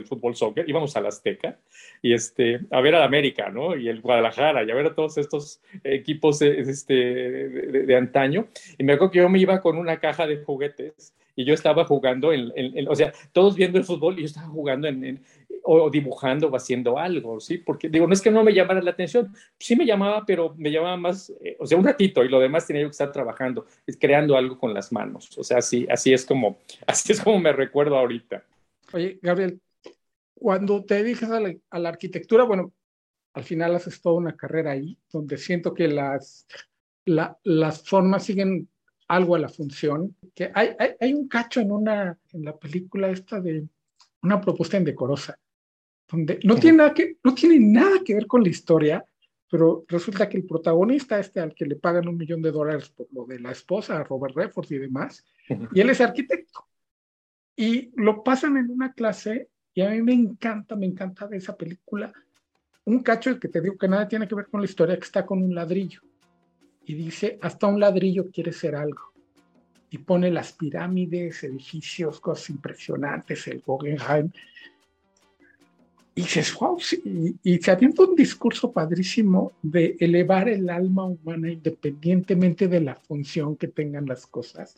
fútbol 0.07 0.35
soccer, 0.35 0.67
íbamos 0.67 0.97
a 0.97 1.03
la 1.03 1.09
Azteca 1.09 1.59
y 2.01 2.15
este, 2.15 2.61
a 2.71 2.81
ver 2.81 2.95
al 2.95 3.03
América, 3.03 3.51
¿no? 3.51 3.77
Y 3.77 3.87
el 3.87 4.01
Guadalajara, 4.01 4.65
y 4.65 4.71
a 4.71 4.75
ver 4.75 4.87
a 4.87 4.95
todos 4.95 5.19
estos 5.19 5.61
equipos 5.85 6.41
este, 6.41 6.95
de, 6.95 7.97
antaño. 7.97 8.49
Y 8.79 8.85
me 8.85 8.95
acuerdo 8.95 9.13
que 9.13 9.19
yo 9.19 9.29
me 9.29 9.39
iba 9.39 9.61
con 9.61 9.77
una 9.77 10.01
caja 10.01 10.27
de 10.27 10.43
juguetes 10.43 11.15
y 11.37 11.45
yo 11.45 11.53
estaba 11.53 11.85
jugando, 11.85 12.33
en, 12.33 12.51
o 12.89 12.95
sea, 12.95 13.13
todos 13.33 13.57
viendo 13.57 13.77
el 13.77 13.85
fútbol 13.85 14.15
y 14.19 14.23
yo 14.23 14.27
estaba 14.27 14.49
jugando 14.49 14.89
en, 14.89 15.23
o 15.73 15.89
dibujando 15.89 16.49
o 16.49 16.57
haciendo 16.57 16.99
algo, 16.99 17.39
¿sí? 17.39 17.59
Porque 17.59 17.89
digo, 17.89 18.05
no 18.09 18.13
es 18.13 18.21
que 18.21 18.31
no 18.31 18.43
me 18.43 18.53
llamara 18.53 18.83
la 18.83 18.91
atención, 18.91 19.33
sí 19.57 19.77
me 19.77 19.87
llamaba, 19.87 20.25
pero 20.27 20.53
me 20.59 20.73
llamaba 20.73 20.97
más, 20.97 21.31
eh, 21.41 21.57
o 21.61 21.67
sea, 21.67 21.79
un 21.79 21.85
ratito 21.85 22.25
y 22.25 22.29
lo 22.29 22.41
demás 22.41 22.67
tenía 22.67 22.83
yo 22.83 22.89
que 22.89 22.93
estar 22.93 23.13
trabajando, 23.13 23.67
creando 24.01 24.37
algo 24.37 24.59
con 24.59 24.75
las 24.75 24.91
manos, 24.91 25.39
o 25.39 25.45
sea, 25.45 25.59
así, 25.59 25.87
así 25.89 26.13
es 26.13 26.27
como, 26.27 26.59
así 26.89 27.13
es 27.13 27.21
como 27.21 27.39
me 27.39 27.53
recuerdo 27.53 27.97
ahorita. 27.97 28.43
Oye, 28.93 29.21
Gabriel, 29.23 29.61
cuando 30.35 30.85
te 30.85 31.05
dedicas 31.05 31.31
a 31.31 31.39
la, 31.39 31.89
arquitectura, 31.89 32.43
bueno, 32.43 32.73
al 33.35 33.45
final 33.45 33.77
haces 33.77 34.03
toda 34.03 34.17
una 34.17 34.37
carrera 34.37 34.73
ahí, 34.73 34.99
donde 35.13 35.39
siento 35.39 35.73
que 35.73 35.87
las, 35.87 36.49
las 37.05 37.89
formas 37.89 38.25
siguen 38.25 38.69
algo 39.07 39.37
a 39.37 39.39
la 39.39 39.49
función, 39.49 40.17
que 40.35 40.51
hay, 40.53 40.71
hay, 40.81 40.91
hay 40.99 41.15
un 41.15 41.29
cacho 41.29 41.61
en 41.61 41.71
una, 41.71 42.19
en 42.33 42.45
la 42.45 42.57
película 42.57 43.09
esta 43.11 43.41
de 43.41 43.69
una 44.23 44.41
propuesta 44.41 44.77
indecorosa, 44.77 45.39
donde 46.11 46.41
no 46.43 46.57
tiene, 46.57 46.79
nada 46.79 46.95
que, 46.95 47.17
no 47.23 47.35
tiene 47.35 47.59
nada 47.61 48.03
que 48.05 48.15
ver 48.15 48.27
con 48.27 48.43
la 48.43 48.49
historia, 48.49 49.05
pero 49.49 49.85
resulta 49.89 50.29
que 50.29 50.37
el 50.37 50.47
protagonista, 50.47 51.19
este 51.19 51.41
al 51.41 51.55
que 51.55 51.67
le 51.67 51.77
pagan 51.77 52.09
un 52.09 52.17
millón 52.17 52.43
de 52.43 52.53
dólares 52.53 52.89
por 52.91 53.07
lo 53.13 53.25
de 53.27 53.41
la 53.41 53.53
esposa, 53.53 54.03
Robert 54.05 54.35
Redford 54.35 54.71
y 54.71 54.79
demás, 54.79 55.25
y 55.73 55.81
él 55.81 55.91
es 55.91 56.01
arquitecto. 56.01 56.67
Y 57.57 57.91
lo 57.97 58.23
pasan 58.23 58.57
en 58.57 58.71
una 58.71 58.93
clase, 58.93 59.49
y 59.75 59.83
a 59.83 59.91
mí 59.91 60.03
me 60.03 60.15
encanta, 60.15 60.77
me 60.77 60.87
encanta 60.87 61.27
de 61.27 61.37
esa 61.37 61.57
película, 61.57 62.13
un 62.85 63.03
cacho 63.03 63.39
que 63.39 63.49
te 63.49 63.61
digo 63.61 63.77
que 63.77 63.89
nada 63.89 64.09
tiene 64.09 64.27
que 64.27 64.35
ver 64.35 64.47
con 64.47 64.61
la 64.61 64.67
historia, 64.67 64.97
que 64.97 65.05
está 65.05 65.27
con 65.27 65.43
un 65.43 65.55
ladrillo. 65.55 66.01
Y 66.85 66.95
dice, 66.95 67.39
hasta 67.43 67.67
un 67.67 67.79
ladrillo 67.79 68.31
quiere 68.31 68.53
ser 68.53 68.75
algo. 68.75 69.13
Y 69.91 69.99
pone 69.99 70.31
las 70.31 70.53
pirámides, 70.53 71.45
edificios, 71.45 72.21
cosas 72.21 72.51
impresionantes, 72.51 73.47
el 73.49 73.61
Guggenheim 73.61 74.31
y 76.15 76.23
dices, 76.23 76.55
wow, 76.59 76.79
y, 77.43 77.59
se 77.59 77.71
avienta 77.71 78.03
un 78.03 78.17
discurso 78.17 78.73
padrísimo 78.73 79.53
de 79.63 79.97
elevar 80.01 80.49
el 80.49 80.69
alma 80.69 81.05
humana 81.05 81.51
independientemente 81.51 82.67
de 82.67 82.81
la 82.81 82.97
función 82.97 83.57
que 83.57 83.69
tengan 83.69 84.07
las 84.07 84.27
cosas. 84.27 84.77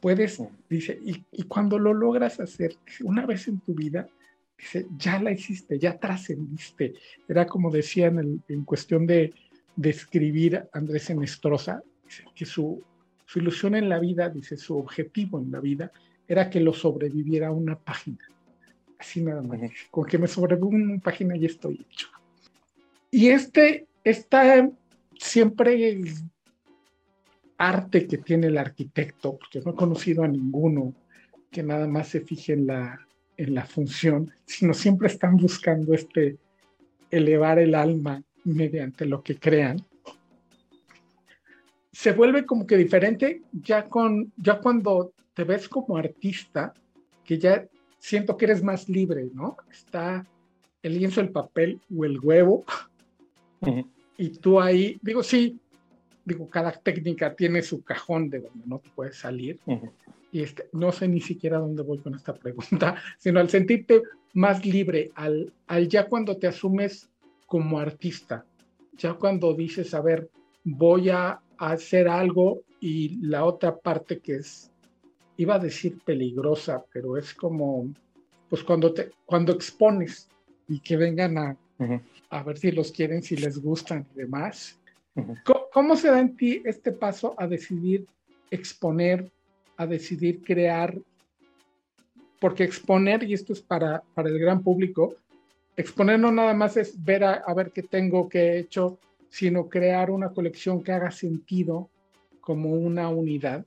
Puedes, 0.00 0.40
dice, 0.68 0.98
y, 1.04 1.24
y 1.32 1.42
cuando 1.44 1.78
lo 1.78 1.92
logras 1.92 2.38
hacer 2.40 2.76
una 3.02 3.26
vez 3.26 3.48
en 3.48 3.60
tu 3.60 3.74
vida, 3.74 4.08
dice, 4.56 4.86
ya 4.96 5.20
la 5.20 5.32
hiciste, 5.32 5.78
ya 5.78 5.98
trascendiste. 5.98 6.94
Era 7.28 7.46
como 7.46 7.70
decía 7.70 8.06
en, 8.06 8.42
en 8.48 8.64
cuestión 8.64 9.06
de, 9.06 9.34
de, 9.74 9.90
escribir 9.90 10.68
Andrés 10.72 11.10
Enestrosa, 11.10 11.82
dice, 12.04 12.24
que 12.34 12.46
su, 12.46 12.80
su 13.26 13.40
ilusión 13.40 13.74
en 13.74 13.88
la 13.88 13.98
vida, 13.98 14.28
dice, 14.28 14.56
su 14.56 14.78
objetivo 14.78 15.40
en 15.40 15.50
la 15.50 15.60
vida 15.60 15.90
era 16.28 16.48
que 16.48 16.60
lo 16.60 16.72
sobreviviera 16.72 17.50
una 17.50 17.76
página 17.76 18.20
Así 19.00 19.22
nada 19.22 19.40
más. 19.40 19.58
Con 19.90 20.04
que 20.04 20.18
me 20.18 20.28
sobrevive 20.28 20.66
una 20.66 21.00
página 21.00 21.34
y 21.34 21.46
estoy 21.46 21.86
hecho. 21.90 22.08
Y 23.10 23.30
este, 23.30 23.86
está 24.04 24.70
siempre 25.18 26.02
arte 27.56 28.06
que 28.06 28.18
tiene 28.18 28.48
el 28.48 28.58
arquitecto, 28.58 29.38
porque 29.38 29.60
no 29.60 29.72
he 29.72 29.74
conocido 29.74 30.22
a 30.22 30.28
ninguno 30.28 30.94
que 31.50 31.62
nada 31.62 31.88
más 31.88 32.08
se 32.08 32.20
fije 32.20 32.52
en 32.52 32.66
la, 32.66 33.06
en 33.38 33.54
la 33.54 33.64
función, 33.64 34.30
sino 34.44 34.74
siempre 34.74 35.08
están 35.08 35.36
buscando 35.36 35.94
este 35.94 36.36
elevar 37.10 37.58
el 37.58 37.74
alma 37.74 38.22
mediante 38.44 39.06
lo 39.06 39.22
que 39.22 39.36
crean. 39.36 39.84
Se 41.90 42.12
vuelve 42.12 42.44
como 42.44 42.66
que 42.66 42.76
diferente 42.76 43.42
ya 43.52 43.88
con 43.88 44.32
ya 44.36 44.60
cuando 44.60 45.12
te 45.34 45.44
ves 45.44 45.68
como 45.68 45.96
artista, 45.96 46.72
que 47.24 47.38
ya 47.38 47.66
siento 48.00 48.36
que 48.36 48.46
eres 48.46 48.62
más 48.64 48.88
libre, 48.88 49.28
¿no? 49.32 49.56
Está 49.70 50.26
el 50.82 50.98
lienzo, 50.98 51.20
el 51.20 51.30
papel 51.30 51.80
o 51.96 52.04
el 52.04 52.18
huevo. 52.18 52.64
Y 54.16 54.30
tú 54.30 54.60
ahí, 54.60 54.98
digo, 55.02 55.22
sí, 55.22 55.58
digo, 56.24 56.48
cada 56.48 56.72
técnica 56.72 57.34
tiene 57.34 57.62
su 57.62 57.82
cajón 57.82 58.28
de 58.30 58.40
donde 58.40 58.66
no 58.66 58.78
te 58.78 58.90
puedes 58.90 59.16
salir. 59.16 59.60
Y 60.32 60.42
este, 60.42 60.68
no 60.72 60.90
sé 60.92 61.08
ni 61.08 61.20
siquiera 61.20 61.58
dónde 61.58 61.82
voy 61.82 61.98
con 61.98 62.14
esta 62.14 62.34
pregunta, 62.34 62.96
sino 63.18 63.38
al 63.38 63.50
sentirte 63.50 64.02
más 64.32 64.64
libre, 64.64 65.10
al, 65.14 65.52
al 65.66 65.88
ya 65.88 66.06
cuando 66.06 66.36
te 66.36 66.46
asumes 66.46 67.10
como 67.46 67.78
artista, 67.78 68.46
ya 68.96 69.14
cuando 69.14 69.54
dices, 69.54 69.92
a 69.92 70.00
ver, 70.00 70.30
voy 70.64 71.10
a 71.10 71.40
hacer 71.58 72.08
algo 72.08 72.62
y 72.80 73.18
la 73.26 73.44
otra 73.44 73.76
parte 73.76 74.20
que 74.20 74.36
es 74.36 74.69
iba 75.40 75.54
a 75.54 75.58
decir 75.58 75.98
peligrosa, 76.04 76.84
pero 76.92 77.16
es 77.16 77.32
como, 77.32 77.88
pues 78.50 78.62
cuando, 78.62 78.92
te, 78.92 79.10
cuando 79.24 79.52
expones 79.52 80.28
y 80.68 80.80
que 80.80 80.98
vengan 80.98 81.38
a, 81.38 81.56
a 82.28 82.42
ver 82.42 82.58
si 82.58 82.70
los 82.72 82.92
quieren, 82.92 83.22
si 83.22 83.36
les 83.36 83.58
gustan 83.58 84.06
y 84.14 84.18
demás. 84.18 84.78
¿Cómo, 85.72 85.96
se 85.96 86.08
da 86.08 86.20
en 86.20 86.36
ti 86.36 86.60
este 86.66 86.92
paso 86.92 87.34
a 87.38 87.46
decidir 87.46 88.06
exponer, 88.50 89.30
a 89.78 89.86
decidir 89.86 90.42
crear? 90.42 90.98
Porque 92.38 92.64
exponer, 92.64 93.22
y 93.22 93.32
esto 93.32 93.54
es 93.54 93.62
para, 93.62 94.02
para 94.12 94.28
el 94.28 94.38
gran 94.38 94.62
público, 94.62 95.14
exponer 95.74 96.20
no 96.20 96.30
nada 96.30 96.52
más 96.52 96.76
es 96.76 97.02
ver 97.02 97.24
a, 97.24 97.32
a 97.32 97.54
ver 97.54 97.70
qué 97.72 97.82
tengo, 97.82 98.28
qué 98.28 98.40
he 98.40 98.58
hecho, 98.58 98.98
sino 99.30 99.70
crear 99.70 100.10
una 100.10 100.34
colección 100.34 100.82
que 100.82 100.92
haga 100.92 101.10
sentido 101.10 101.88
como 102.42 102.74
una 102.74 103.08
unidad. 103.08 103.64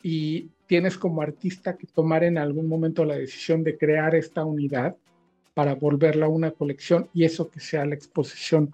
Y 0.00 0.50
tienes 0.66 0.96
como 0.96 1.22
artista 1.22 1.76
que 1.76 1.86
tomar 1.86 2.24
en 2.24 2.38
algún 2.38 2.68
momento 2.68 3.04
la 3.04 3.16
decisión 3.16 3.62
de 3.62 3.76
crear 3.76 4.14
esta 4.14 4.44
unidad 4.44 4.96
para 5.52 5.74
volverla 5.74 6.26
a 6.26 6.30
una 6.30 6.50
colección 6.50 7.08
y 7.14 7.24
eso 7.24 7.50
que 7.50 7.60
sea 7.60 7.84
la 7.86 7.94
exposición. 7.94 8.70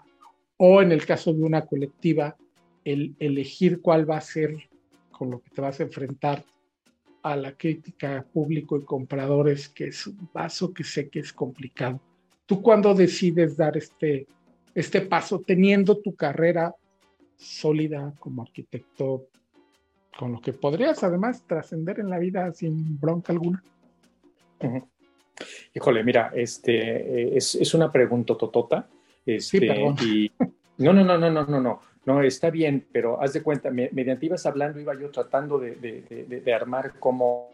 O 0.57 0.83
en 0.83 0.93
el 0.93 1.05
caso 1.05 1.33
de 1.33 1.43
una 1.43 1.67
colectiva, 1.67 2.37
el 2.85 3.15
elegir 3.19 3.81
cuál 3.81 4.09
va 4.09 4.17
a 4.17 4.23
ser 4.23 4.57
con 5.11 5.31
lo 5.31 5.41
que 5.41 5.51
te 5.51 5.61
vas 5.61 5.81
a 5.81 5.83
enfrentar 5.83 6.45
a 7.23 7.37
la 7.37 7.53
crítica 7.53 8.25
público 8.33 8.79
y 8.79 8.85
compradores, 8.85 9.69
que 9.69 9.89
es 9.89 10.07
un 10.07 10.29
paso 10.29 10.73
que 10.73 10.85
sé 10.85 11.11
que 11.11 11.21
es 11.21 11.33
complicado. 11.33 12.01
¿Tú 12.47 12.63
cuándo 12.63 12.95
decides 12.95 13.57
dar 13.57 13.77
este, 13.77 14.27
este 14.75 15.03
paso 15.03 15.41
teniendo 15.41 15.99
tu 15.99 16.15
carrera 16.15 16.75
sólida 17.37 18.15
como 18.19 18.43
arquitecto 18.43 19.27
con 20.19 20.33
lo 20.33 20.41
que 20.41 20.53
podrías 20.53 21.03
además 21.03 21.45
trascender 21.47 22.01
en 22.01 22.11
la 22.11 22.19
vida 22.19 22.53
sin 22.53 22.99
bronca 23.01 23.33
alguna. 23.33 23.63
Híjole, 25.75 26.05
mira, 26.05 26.33
este 26.35 27.37
es, 27.37 27.55
es 27.55 27.75
una 27.75 27.91
pregunta 27.91 28.37
totota. 28.37 28.89
Este, 29.25 29.59
sí, 29.59 29.67
perdón. 29.67 29.97
Y, 30.03 30.31
no, 30.79 30.93
no, 30.93 31.05
no, 31.05 31.19
no, 31.19 31.31
no, 31.31 31.47
no, 31.47 31.61
no. 31.61 31.81
No, 32.07 32.23
está 32.23 32.51
bien, 32.51 32.87
pero 32.91 33.23
haz 33.23 33.35
de 33.35 33.43
cuenta, 33.43 33.71
mediante 33.71 34.27
ibas 34.27 34.47
hablando, 34.47 34.81
iba 34.81 34.99
yo 34.99 35.11
tratando 35.11 35.59
de, 35.59 35.75
de, 35.77 36.43
de 36.43 36.55
armar 36.55 36.99
como 36.99 37.51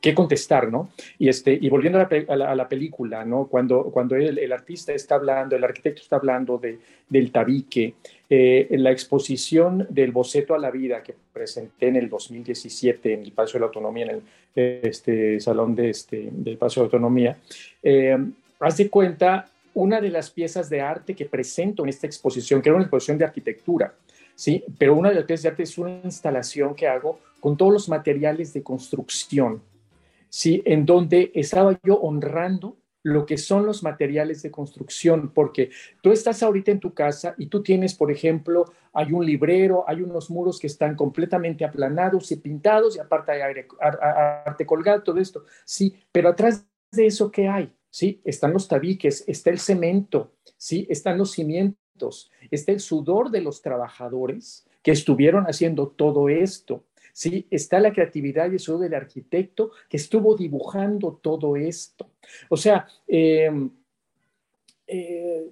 qué 0.00 0.14
contestar, 0.14 0.70
¿no? 0.70 0.90
Y, 1.18 1.28
este, 1.28 1.52
y 1.60 1.68
volviendo 1.68 1.98
a 2.00 2.08
la, 2.10 2.50
a 2.50 2.54
la, 2.54 2.68
película, 2.68 3.24
¿no? 3.24 3.46
Cuando, 3.46 3.84
cuando 3.84 4.16
el, 4.16 4.38
el, 4.38 4.52
artista 4.52 4.92
está 4.92 5.16
hablando, 5.16 5.56
el 5.56 5.64
arquitecto 5.64 6.00
está 6.00 6.16
hablando 6.16 6.58
de, 6.58 6.78
del 7.08 7.30
tabique, 7.30 7.94
eh, 8.32 8.68
en 8.70 8.84
la 8.84 8.92
exposición 8.92 9.88
del 9.90 10.12
boceto 10.12 10.54
a 10.54 10.58
la 10.58 10.70
vida 10.70 11.02
que 11.02 11.14
presenté 11.32 11.88
en 11.88 11.96
el 11.96 12.08
2017 12.08 13.12
en 13.12 13.22
el 13.22 13.32
Palacio 13.32 13.58
de 13.58 13.60
la 13.60 13.66
Autonomía, 13.66 14.04
en 14.04 14.10
el 14.10 14.22
este, 14.84 15.40
Salón 15.40 15.74
de, 15.74 15.90
este, 15.90 16.28
del 16.30 16.56
Palacio 16.56 16.82
de 16.82 16.84
la 16.84 16.86
Autonomía, 16.86 17.36
eh, 17.82 18.16
haz 18.60 18.76
de 18.76 18.88
cuenta 18.88 19.50
una 19.74 20.00
de 20.00 20.10
las 20.10 20.30
piezas 20.30 20.70
de 20.70 20.80
arte 20.80 21.14
que 21.14 21.24
presento 21.24 21.82
en 21.82 21.88
esta 21.88 22.06
exposición, 22.06 22.62
que 22.62 22.68
era 22.68 22.76
una 22.76 22.84
exposición 22.84 23.18
de 23.18 23.24
arquitectura, 23.24 23.92
¿sí? 24.40 24.64
Pero 24.78 24.96
una 24.96 25.10
de 25.10 25.16
las 25.16 25.24
piezas 25.24 25.42
de 25.42 25.48
arte 25.50 25.62
es 25.64 25.76
una 25.76 26.00
instalación 26.02 26.74
que 26.74 26.88
hago 26.88 27.20
con 27.40 27.58
todos 27.58 27.74
los 27.74 27.88
materiales 27.90 28.54
de 28.54 28.62
construcción, 28.62 29.62
¿sí? 30.30 30.62
En 30.64 30.86
donde 30.86 31.30
estaba 31.34 31.78
yo 31.84 31.96
honrando 32.00 32.78
lo 33.02 33.26
que 33.26 33.36
son 33.36 33.66
los 33.66 33.82
materiales 33.82 34.40
de 34.40 34.50
construcción, 34.50 35.30
porque 35.34 35.68
tú 36.02 36.10
estás 36.10 36.42
ahorita 36.42 36.70
en 36.70 36.80
tu 36.80 36.94
casa 36.94 37.34
y 37.36 37.48
tú 37.48 37.62
tienes, 37.62 37.94
por 37.94 38.10
ejemplo, 38.10 38.64
hay 38.94 39.12
un 39.12 39.26
librero, 39.26 39.84
hay 39.86 40.00
unos 40.00 40.30
muros 40.30 40.58
que 40.58 40.68
están 40.68 40.96
completamente 40.96 41.66
aplanados 41.66 42.32
y 42.32 42.36
pintados 42.36 42.96
y 42.96 43.00
aparte 43.00 43.32
hay 43.32 43.42
arte 44.46 44.64
colgado, 44.64 45.02
todo 45.02 45.18
esto, 45.18 45.44
sí, 45.66 45.94
pero 46.10 46.30
atrás 46.30 46.66
de 46.92 47.06
eso, 47.06 47.30
¿qué 47.30 47.46
hay? 47.46 47.74
Sí, 47.90 48.22
están 48.24 48.54
los 48.54 48.68
tabiques, 48.68 49.22
está 49.26 49.50
el 49.50 49.58
cemento, 49.58 50.32
sí, 50.56 50.86
están 50.88 51.18
los 51.18 51.32
cimientos, 51.32 51.79
está 52.50 52.72
el 52.72 52.80
sudor 52.80 53.30
de 53.30 53.40
los 53.40 53.62
trabajadores 53.62 54.66
que 54.82 54.92
estuvieron 54.92 55.44
haciendo 55.44 55.88
todo 55.88 56.28
esto. 56.28 56.84
¿sí? 57.12 57.46
Está 57.50 57.80
la 57.80 57.92
creatividad 57.92 58.50
y 58.50 58.54
el 58.54 58.60
sudor 58.60 58.80
del 58.80 58.94
arquitecto 58.94 59.72
que 59.88 59.96
estuvo 59.96 60.36
dibujando 60.36 61.18
todo 61.22 61.56
esto. 61.56 62.10
O 62.48 62.56
sea, 62.56 62.86
em, 63.06 63.70
eh, 64.86 65.50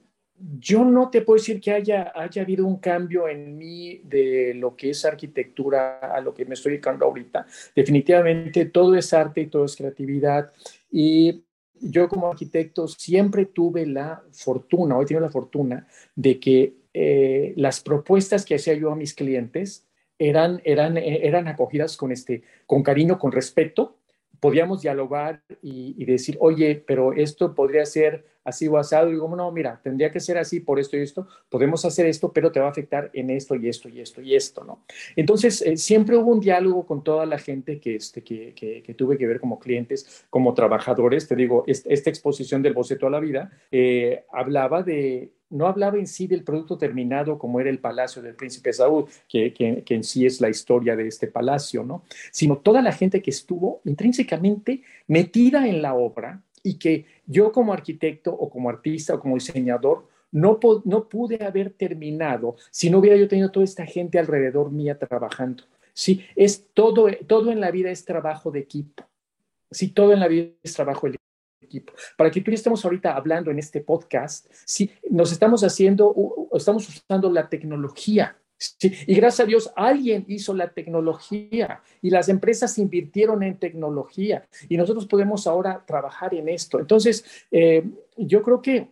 yo 0.59 0.85
no 0.85 1.11
te 1.11 1.23
puedo 1.23 1.37
decir 1.39 1.61
que 1.61 1.73
haya, 1.73 2.13
haya 2.15 2.43
habido 2.43 2.65
un 2.65 2.79
cambio 2.79 3.29
en 3.29 3.59
mí 3.59 4.01
de 4.05 4.55
lo 4.55 4.77
que 4.77 4.91
es 4.91 5.05
arquitectura 5.05 5.99
a 5.99 6.21
lo 6.21 6.33
que 6.33 6.45
me 6.45 6.55
estoy 6.55 6.73
dedicando 6.73 7.07
ahorita. 7.07 7.47
Definitivamente 7.75 8.67
todo 8.67 8.95
es 8.95 9.13
arte 9.13 9.43
y 9.43 9.47
todo 9.49 9.65
es 9.65 9.75
creatividad. 9.75 10.53
Y 10.91 11.43
yo 11.81 12.09
como 12.09 12.31
arquitecto 12.31 12.89
siempre 12.89 13.47
tuve 13.47 13.87
la 13.87 14.23
fortuna, 14.33 14.97
hoy 14.97 15.07
tengo 15.07 15.21
la 15.21 15.31
fortuna, 15.31 15.87
de 16.15 16.41
que 16.41 16.75
eh, 16.95 17.53
las 17.57 17.81
propuestas 17.81 18.45
que 18.45 18.55
hacía 18.55 18.75
yo 18.75 18.91
a 18.91 18.97
mis 18.97 19.15
clientes 19.15 19.87
eran, 20.19 20.61
eran, 20.65 20.97
eran 20.97 21.47
acogidas 21.49 21.97
con, 21.97 22.13
este, 22.13 22.43
con 22.67 22.83
cariño, 22.83 23.19
con 23.19 23.33
respeto. 23.33 23.98
Podíamos 24.41 24.83
dialogar 24.83 25.43
y, 25.63 26.05
decir, 26.05 26.37
oye, 26.41 26.83
pero 26.87 27.13
esto 27.13 27.55
podría 27.55 27.85
ser 27.85 28.25
así 28.45 28.67
o 28.69 28.79
asado. 28.79 29.09
Y 29.09 29.13
digo, 29.13 29.35
no, 29.35 29.51
mira, 29.53 29.81
tendría 29.83 30.11
que 30.11 30.21
ser 30.21 30.39
así 30.39 30.61
por 30.61 30.79
esto 30.79 30.97
y 30.97 31.01
esto. 31.01 31.27
Podemos 31.49 31.85
hacer 31.85 32.07
esto, 32.07 32.33
pero 32.33 32.51
te 32.53 32.61
va 32.61 32.67
a 32.67 32.71
afectar 32.71 33.11
en 33.13 33.31
esto 33.31 33.55
y 33.55 33.69
esto 33.69 33.89
y 33.89 34.01
esto 34.01 34.21
y 34.21 34.35
esto, 34.35 34.65
¿no? 34.65 34.85
Entonces, 35.17 35.63
eh, 35.63 35.77
siempre 35.77 36.17
hubo 36.17 36.33
un 36.33 36.41
diálogo 36.41 36.87
con 36.87 37.05
toda 37.05 37.27
la 37.27 37.39
gente 37.39 37.81
que, 37.81 37.97
este, 37.97 38.23
que, 38.23 38.55
que, 38.55 38.95
tuve 38.95 39.19
que 39.19 39.27
ver 39.27 39.41
como 39.41 39.59
clientes, 39.59 40.27
como 40.31 40.55
trabajadores. 40.55 41.29
Te 41.29 41.37
digo, 41.37 41.65
esta 41.67 42.11
exposición 42.11 42.63
del 42.63 42.75
boceto 42.75 43.07
a 43.07 43.11
la 43.11 43.21
vida 43.21 43.51
eh, 43.71 44.25
hablaba 44.33 44.83
de 44.83 45.31
no 45.51 45.67
hablaba 45.67 45.99
en 45.99 46.07
sí 46.07 46.27
del 46.27 46.45
producto 46.45 46.77
terminado 46.77 47.39
como 47.39 47.61
era 47.61 47.71
el 47.71 47.79
palacio 47.79 48.23
del 48.23 48.35
príncipe 48.35 48.73
Saúl, 48.73 49.07
que, 49.29 49.53
que, 49.53 49.83
que, 49.85 49.95
en 49.95 50.05
sí 50.05 50.27
es 50.27 50.41
la 50.41 50.49
historia 50.49 50.97
de 50.97 51.09
este 51.09 51.27
palacio, 51.27 51.85
¿no? 51.85 52.05
Sino 52.31 52.59
toda 52.59 52.83
la 52.83 52.93
gente 52.93 53.23
que 53.23 53.31
estuvo 53.31 53.81
intrínsecamente 53.85 54.83
metida 55.07 55.67
en 55.67 55.83
la 55.83 55.95
obra, 55.95 56.43
y 56.63 56.75
que 56.75 57.07
yo 57.27 57.53
como 57.53 57.73
arquitecto 57.73 58.33
o 58.33 58.51
como 58.51 58.69
artista 58.69 59.15
o 59.15 59.21
como 59.21 59.37
diseñador 59.37 60.07
no, 60.31 60.59
no 60.85 61.09
pude 61.09 61.45
haber 61.45 61.71
terminado 61.71 62.57
si 62.71 62.91
no 62.91 62.99
hubiera 62.99 63.17
yo 63.17 63.29
tenido 63.29 63.51
toda 63.51 63.65
esta 63.65 63.87
gente 63.87 64.19
alrededor 64.19 64.71
mía 64.71 64.99
trabajando. 64.99 65.65
Sí, 65.95 66.25
es 66.37 66.69
todo, 66.75 67.07
todo 67.27 67.51
en 67.51 67.61
la 67.61 67.71
vida 67.71 67.91
es 67.91 68.05
trabajo 68.05 68.51
de 68.51 68.61
equipo. 68.61 69.05
Sí, 69.71 69.89
todo 69.89 70.13
en 70.13 70.21
la 70.21 70.29
vida 70.29 70.51
es 70.63 70.75
trabajo 70.75 71.09
de 71.09 71.17
Para 72.17 72.31
que 72.31 72.41
tú 72.41 72.51
y 72.51 72.55
estemos 72.55 72.85
ahorita 72.85 73.15
hablando 73.15 73.51
en 73.51 73.59
este 73.59 73.81
podcast, 73.81 74.47
sí, 74.65 74.91
nos 75.11 75.33
estamos 75.33 75.63
haciendo, 75.63 76.15
estamos 76.55 76.89
usando 76.89 77.31
la 77.31 77.49
tecnología. 77.49 78.37
y 78.81 79.15
gracias 79.15 79.41
a 79.41 79.49
Dios 79.49 79.73
alguien 79.77 80.25
hizo 80.27 80.53
la 80.53 80.73
tecnología 80.73 81.81
y 82.03 82.11
las 82.11 82.29
empresas 82.29 82.77
invirtieron 82.79 83.43
en 83.45 83.57
tecnología 83.57 84.49
y 84.69 84.77
nosotros 84.77 85.07
podemos 85.07 85.47
ahora 85.47 85.85
trabajar 85.87 86.35
en 86.35 86.49
esto. 86.49 86.79
Entonces, 86.79 87.25
eh, 87.51 87.85
yo 88.17 88.43
creo 88.43 88.61
que 88.61 88.89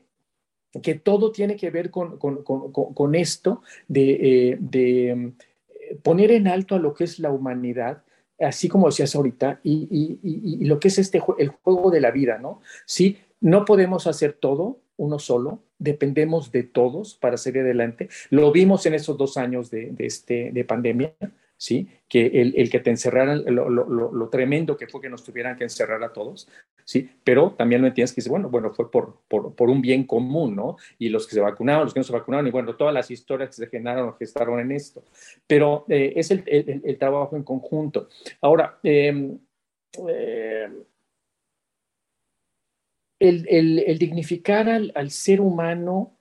que 0.82 0.94
todo 0.94 1.32
tiene 1.32 1.56
que 1.56 1.70
ver 1.70 1.90
con, 1.90 2.18
con, 2.18 2.42
con, 2.42 3.14
esto 3.14 3.62
de, 3.88 4.11
eh, 4.50 4.56
de, 4.61 5.11
eh, 5.11 5.99
poner 6.02 6.30
en 6.32 6.49
alto 6.49 6.75
a 6.75 6.78
lo 6.78 6.94
que 6.94 7.04
es 7.04 7.18
la 7.18 7.30
humanidad, 7.30 8.02
así 8.38 8.69
como 8.69 8.87
decías 8.87 9.14
ahorita, 9.14 9.61
y, 9.62 9.88
y, 9.90 10.19
y, 10.23 10.64
lo 10.64 10.78
que 10.78 10.88
es 10.88 10.99
este, 10.99 11.23
el 11.38 11.49
juego 11.49 11.90
de 11.90 12.00
la 12.00 12.11
vida, 12.11 12.38
¿no? 12.38 12.61
Sí, 12.85 13.19
no 13.40 13.64
podemos 13.64 14.07
hacer 14.07 14.33
todo 14.35 14.81
uno 14.97 15.19
solo, 15.19 15.61
dependemos 15.78 16.52
de 16.52 16.62
todos 16.62 17.14
para 17.14 17.37
seguir 17.37 17.62
adelante. 17.62 18.09
Lo 18.31 18.50
vimos 18.52 18.87
en 18.87 18.95
esos 18.95 19.16
dos 19.19 19.37
años 19.37 19.71
de, 19.71 19.90
de, 19.93 20.07
este, 20.07 20.50
de 20.52 20.64
pandemia, 20.64 21.14
¿sí? 21.56 21.88
Que 22.08 22.26
el, 22.26 22.70
que 22.70 22.80
te 22.80 22.90
encerraran, 22.90 23.44
lo, 23.46 24.28
tremendo 24.28 24.76
que 24.76 24.86
fue 24.86 25.00
que 25.00 25.08
nos 25.08 25.25
tuvieran 25.25 25.56
que 25.56 25.64
encerrar 25.64 26.02
a 26.04 26.12
todos, 26.12 26.48
¿sí? 26.84 27.10
Pero 27.25 27.52
también 27.52 27.80
lo 27.80 27.88
entiendes 27.88 28.12
que 28.12 28.20
dice, 28.20 28.30
bueno, 28.30 28.48
bueno, 28.48 28.72
fue 28.72 28.90
por, 28.90 29.20
por, 29.28 29.70
un 29.70 29.80
bien 29.80 30.04
común, 30.04 30.54
¿no? 30.54 30.76
Y 30.98 31.08
los 31.08 31.26
que 31.26 31.34
se 31.34 31.40
vacunaron, 31.40 31.84
los 31.84 31.94
que 31.94 32.00
no 32.00 32.04
se 32.04 32.12
vacunaron, 32.12 32.46
y 32.46 32.50
bueno, 32.50 32.76
todas 32.76 32.94
las 32.94 33.10
historias 33.10 33.50
que 33.50 33.56
se 33.56 33.68
generaron 33.68 34.10
o 34.10 34.16
gestaron 34.16 34.60
en 34.60 34.72
esto. 34.72 35.02
Pero 35.46 35.84
eh, 35.88 36.12
es 36.16 36.30
el, 36.30 36.96
trabajo 36.98 37.36
en 37.36 37.42
conjunto. 37.42 38.08
Ahora, 38.40 38.78
em, 38.82 39.38
eh, 40.08 40.68
el, 43.18 43.98
dignificar 43.98 44.68
al, 44.68 44.92
al 44.94 45.10
ser 45.10 45.40
humano 45.40 46.15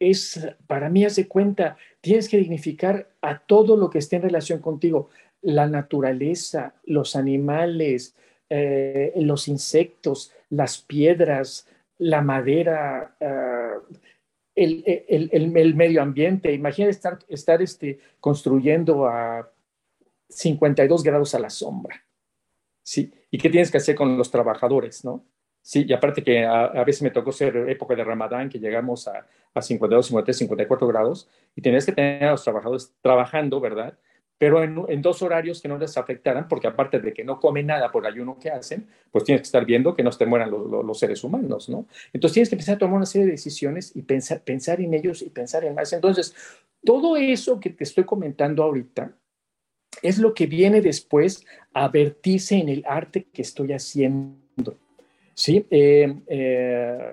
es, 0.00 0.48
para 0.66 0.88
mí, 0.88 1.04
hace 1.04 1.28
cuenta, 1.28 1.76
tienes 2.00 2.28
que 2.28 2.38
dignificar 2.38 3.10
a 3.20 3.38
todo 3.38 3.76
lo 3.76 3.90
que 3.90 3.98
esté 3.98 4.16
en 4.16 4.22
relación 4.22 4.60
contigo, 4.60 5.10
la 5.42 5.68
naturaleza, 5.68 6.74
los 6.84 7.14
animales, 7.14 8.16
eh, 8.48 9.12
los 9.16 9.46
insectos, 9.46 10.32
las 10.48 10.78
piedras, 10.78 11.68
la 11.98 12.22
madera, 12.22 13.14
ah, 13.20 13.74
el, 14.56 15.74
medio 15.76 16.02
ambiente. 16.02 16.52
Imagina 16.52 16.88
estar, 16.88 17.18
estar 17.28 17.62
este, 17.62 18.00
construyendo 18.18 19.06
a 19.06 19.50
52 20.28 21.02
grados 21.02 21.34
a 21.34 21.38
la 21.38 21.50
sombra. 21.50 22.02
¿sí? 22.82 23.12
¿Y 23.30 23.38
qué 23.38 23.50
tienes 23.50 23.70
que 23.70 23.78
hacer 23.78 23.94
con 23.94 24.16
los 24.16 24.30
trabajadores, 24.30 25.04
no? 25.04 25.24
Sí, 25.62 25.84
y 25.86 25.92
aparte 25.92 26.22
que 26.22 26.44
a, 26.44 26.84
veces 26.84 27.02
me 27.02 27.10
tocó 27.10 27.32
ser 27.32 27.56
época 27.68 27.94
de 27.94 28.04
Ramadán, 28.04 28.48
que 28.48 28.58
llegamos 28.58 29.06
a, 29.08 29.26
a 29.54 29.62
52, 29.62 30.06
53, 30.06 30.36
54 30.36 30.86
grados, 30.88 31.28
y 31.54 31.62
tenías 31.62 31.86
que 31.86 31.92
tener 31.92 32.24
a 32.24 32.30
los 32.32 32.44
trabajadores 32.44 32.94
trabajando, 33.02 33.60
¿verdad? 33.60 33.98
Pero 34.40 34.64
en, 34.64 35.02
dos 35.02 35.20
horarios 35.20 35.60
que 35.60 35.68
no 35.68 35.76
les 35.76 35.98
afectaran, 35.98 36.48
porque 36.48 36.66
aparte 36.66 36.98
de 36.98 37.12
que 37.12 37.22
no 37.22 37.38
comen 37.38 37.66
nada 37.66 37.92
por 37.92 38.06
ayuno 38.06 38.38
que 38.38 38.48
hacen, 38.48 38.88
pues 39.10 39.24
tienes 39.24 39.42
que 39.42 39.48
estar 39.48 39.66
viendo 39.66 39.94
que 39.94 40.02
no 40.02 40.10
te 40.12 40.24
mueran 40.24 40.50
los, 40.50 40.98
seres 40.98 41.22
humanos, 41.22 41.68
¿no? 41.68 41.86
Entonces 42.14 42.32
tienes 42.32 42.48
que 42.48 42.54
empezar 42.54 42.76
a 42.76 42.78
tomar 42.78 42.96
una 42.96 43.04
serie 43.04 43.26
de 43.26 43.32
decisiones 43.32 43.94
y 43.94 44.00
pensar, 44.00 44.42
pensar 44.42 44.80
en 44.80 44.94
ellos 44.94 45.20
y 45.20 45.28
pensar 45.28 45.62
en 45.66 45.74
más. 45.74 45.92
Entonces, 45.92 46.34
todo 46.82 47.18
eso 47.18 47.60
que 47.60 47.68
te 47.68 47.84
estoy 47.84 48.04
comentando 48.04 48.62
ahorita, 48.62 49.14
es 50.00 50.16
lo 50.16 50.32
que 50.32 50.46
viene 50.46 50.80
después 50.80 51.44
a 51.74 51.88
vertirse 51.88 52.56
en 52.56 52.70
el 52.70 52.82
arte 52.86 53.24
que 53.24 53.42
estoy 53.42 53.74
haciendo. 53.74 54.39
¿Sí? 55.40 55.66
Eh, 55.70 56.20
eh, 56.26 57.12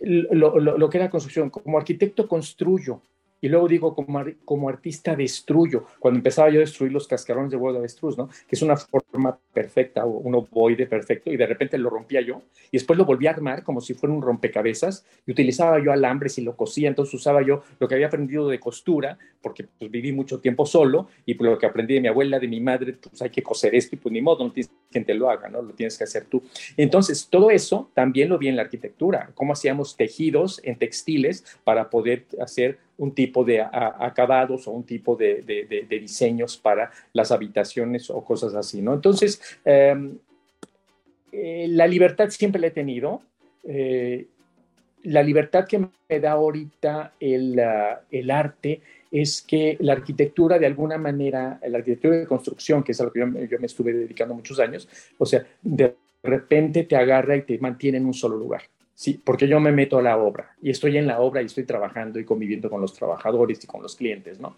lo, 0.00 0.88
que 0.88 0.98
era 0.98 1.10
construcción, 1.10 1.50
como 1.50 1.76
arquitecto 1.76 2.28
construyo, 2.28 3.02
y 3.40 3.48
luego 3.48 3.68
digo, 3.68 3.94
como, 3.94 4.24
como 4.44 4.68
artista 4.68 5.14
destruyo, 5.14 5.84
cuando 5.98 6.18
empezaba 6.18 6.50
yo 6.50 6.58
a 6.58 6.60
destruir 6.60 6.92
los 6.92 7.06
cascarones 7.06 7.50
de 7.50 7.56
huevo 7.56 7.72
de 7.72 7.78
avestruz, 7.78 8.16
¿no? 8.16 8.28
Que 8.28 8.56
es 8.56 8.62
una 8.62 8.76
forma 8.76 9.38
perfecta, 9.52 10.04
un 10.04 10.34
ovoide 10.34 10.86
perfecto, 10.86 11.30
y 11.32 11.36
de 11.36 11.46
repente 11.46 11.78
lo 11.78 11.90
rompía 11.90 12.20
yo, 12.20 12.42
y 12.70 12.78
después 12.78 12.98
lo 12.98 13.04
volví 13.04 13.26
a 13.26 13.30
armar 13.30 13.62
como 13.62 13.80
si 13.80 13.94
fuera 13.94 14.14
un 14.14 14.22
rompecabezas, 14.22 15.04
y 15.26 15.32
utilizaba 15.32 15.82
yo 15.82 15.92
alambres 15.92 16.38
y 16.38 16.42
lo 16.42 16.56
cosía, 16.56 16.88
entonces 16.88 17.14
usaba 17.14 17.42
yo 17.42 17.62
lo 17.78 17.88
que 17.88 17.94
había 17.94 18.06
aprendido 18.06 18.48
de 18.48 18.60
costura, 18.60 19.18
porque 19.40 19.64
pues, 19.78 19.90
viví 19.90 20.12
mucho 20.12 20.40
tiempo 20.40 20.66
solo, 20.66 21.08
y 21.24 21.34
pues, 21.34 21.50
lo 21.50 21.58
que 21.58 21.66
aprendí 21.66 21.94
de 21.94 22.00
mi 22.00 22.08
abuela, 22.08 22.38
de 22.38 22.48
mi 22.48 22.60
madre, 22.60 22.94
pues 22.94 23.20
hay 23.22 23.30
que 23.30 23.42
coser 23.42 23.74
esto, 23.74 23.96
y 23.96 23.98
pues 23.98 24.12
ni 24.12 24.20
modo, 24.20 24.44
no 24.44 24.52
tienes 24.52 24.70
quien 24.90 25.04
te 25.04 25.14
lo 25.14 25.30
haga, 25.30 25.48
¿no? 25.48 25.62
Lo 25.62 25.74
tienes 25.74 25.96
que 25.96 26.04
hacer 26.04 26.24
tú. 26.24 26.42
Entonces, 26.76 27.28
todo 27.28 27.50
eso 27.50 27.90
también 27.94 28.28
lo 28.28 28.38
vi 28.38 28.48
en 28.48 28.56
la 28.56 28.62
arquitectura, 28.62 29.30
cómo 29.34 29.52
hacíamos 29.52 29.96
tejidos 29.96 30.60
en 30.64 30.76
textiles 30.76 31.44
para 31.64 31.90
poder 31.90 32.26
hacer 32.40 32.78
un 32.98 33.14
tipo 33.14 33.44
de 33.44 33.60
acabados 33.60 34.66
o 34.66 34.72
un 34.72 34.84
tipo 34.84 35.16
de, 35.16 35.42
diseños 35.88 36.56
para 36.56 36.90
las 37.12 37.32
habitaciones 37.32 38.10
o 38.10 38.22
cosas 38.24 38.54
así, 38.54 38.82
¿no? 38.82 38.94
Entonces, 38.94 39.40
em, 39.64 40.18
eh, 41.32 41.66
la 41.70 41.86
libertad 41.86 42.28
siempre 42.30 42.60
la 42.60 42.68
he 42.68 42.72
tenido. 42.72 43.22
Eh, 43.64 44.26
la 45.04 45.22
libertad 45.22 45.66
que 45.66 45.78
me 45.78 46.20
da 46.20 46.32
ahorita 46.32 47.14
el, 47.20 47.60
el, 48.10 48.30
arte 48.30 48.80
es 49.12 49.42
que 49.42 49.76
la 49.80 49.92
arquitectura 49.92 50.58
de 50.58 50.66
alguna 50.66 50.98
manera, 50.98 51.60
la 51.66 51.78
arquitectura 51.78 52.16
de 52.16 52.26
construcción, 52.26 52.82
que 52.82 52.92
es 52.92 53.00
a 53.00 53.04
lo 53.04 53.12
que 53.12 53.20
yo, 53.20 53.26
me 53.26 53.66
estuve 53.66 53.92
dedicando 53.92 54.34
muchos 54.34 54.58
años, 54.58 54.88
o 55.18 55.24
sea, 55.24 55.46
de 55.62 55.94
repente 56.22 56.82
te 56.82 56.96
agarra 56.96 57.36
y 57.36 57.42
te 57.42 57.58
mantiene 57.58 57.98
en 57.98 58.06
un 58.06 58.14
solo 58.14 58.36
lugar. 58.36 58.62
Sí, 58.98 59.14
porque 59.22 59.46
yo 59.46 59.60
me 59.60 59.70
meto 59.70 59.98
a 59.98 60.02
la 60.02 60.18
obra 60.18 60.56
y 60.60 60.70
estoy 60.70 60.98
en 60.98 61.06
la 61.06 61.20
obra 61.20 61.40
y 61.40 61.44
estoy 61.44 61.62
trabajando 61.62 62.18
y 62.18 62.24
conviviendo 62.24 62.68
con 62.68 62.80
los 62.80 62.94
trabajadores 62.94 63.62
y 63.62 63.66
con 63.68 63.80
los 63.80 63.94
clientes, 63.94 64.40
¿no? 64.40 64.56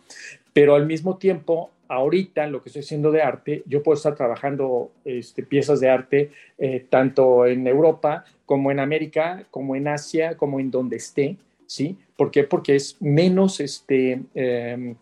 Pero 0.55 0.75
al 0.75 0.87
mismo 0.87 1.19
tiempo, 1.19 1.73
ahorita 1.89 2.47
lo 2.47 2.63
que 2.63 2.71
estoy 2.71 2.81
haciendo 2.81 3.13
de 3.13 3.21
arte, 3.21 3.63
yo 3.67 3.83
puedo 3.83 3.97
estar 3.97 4.15
trabajando 4.15 4.93
este, 5.05 5.43
piezas 5.43 5.79
de 5.79 5.91
arte 5.91 6.31
eh, 6.57 6.87
tanto 6.89 7.45
en 7.45 7.67
Europa 7.67 8.25
como 8.47 8.71
en 8.71 8.81
América, 8.81 9.45
como 9.51 9.77
en 9.77 9.89
Asia, 9.89 10.39
como 10.39 10.59
en 10.59 10.71
donde 10.71 10.97
esté, 10.97 11.37
¿sí? 11.67 11.99
¿Por 12.17 12.31
qué? 12.31 12.45
Porque 12.45 12.77
es 12.77 12.97
menos, 12.99 13.61
este, 13.61 14.23
em, 14.35 14.95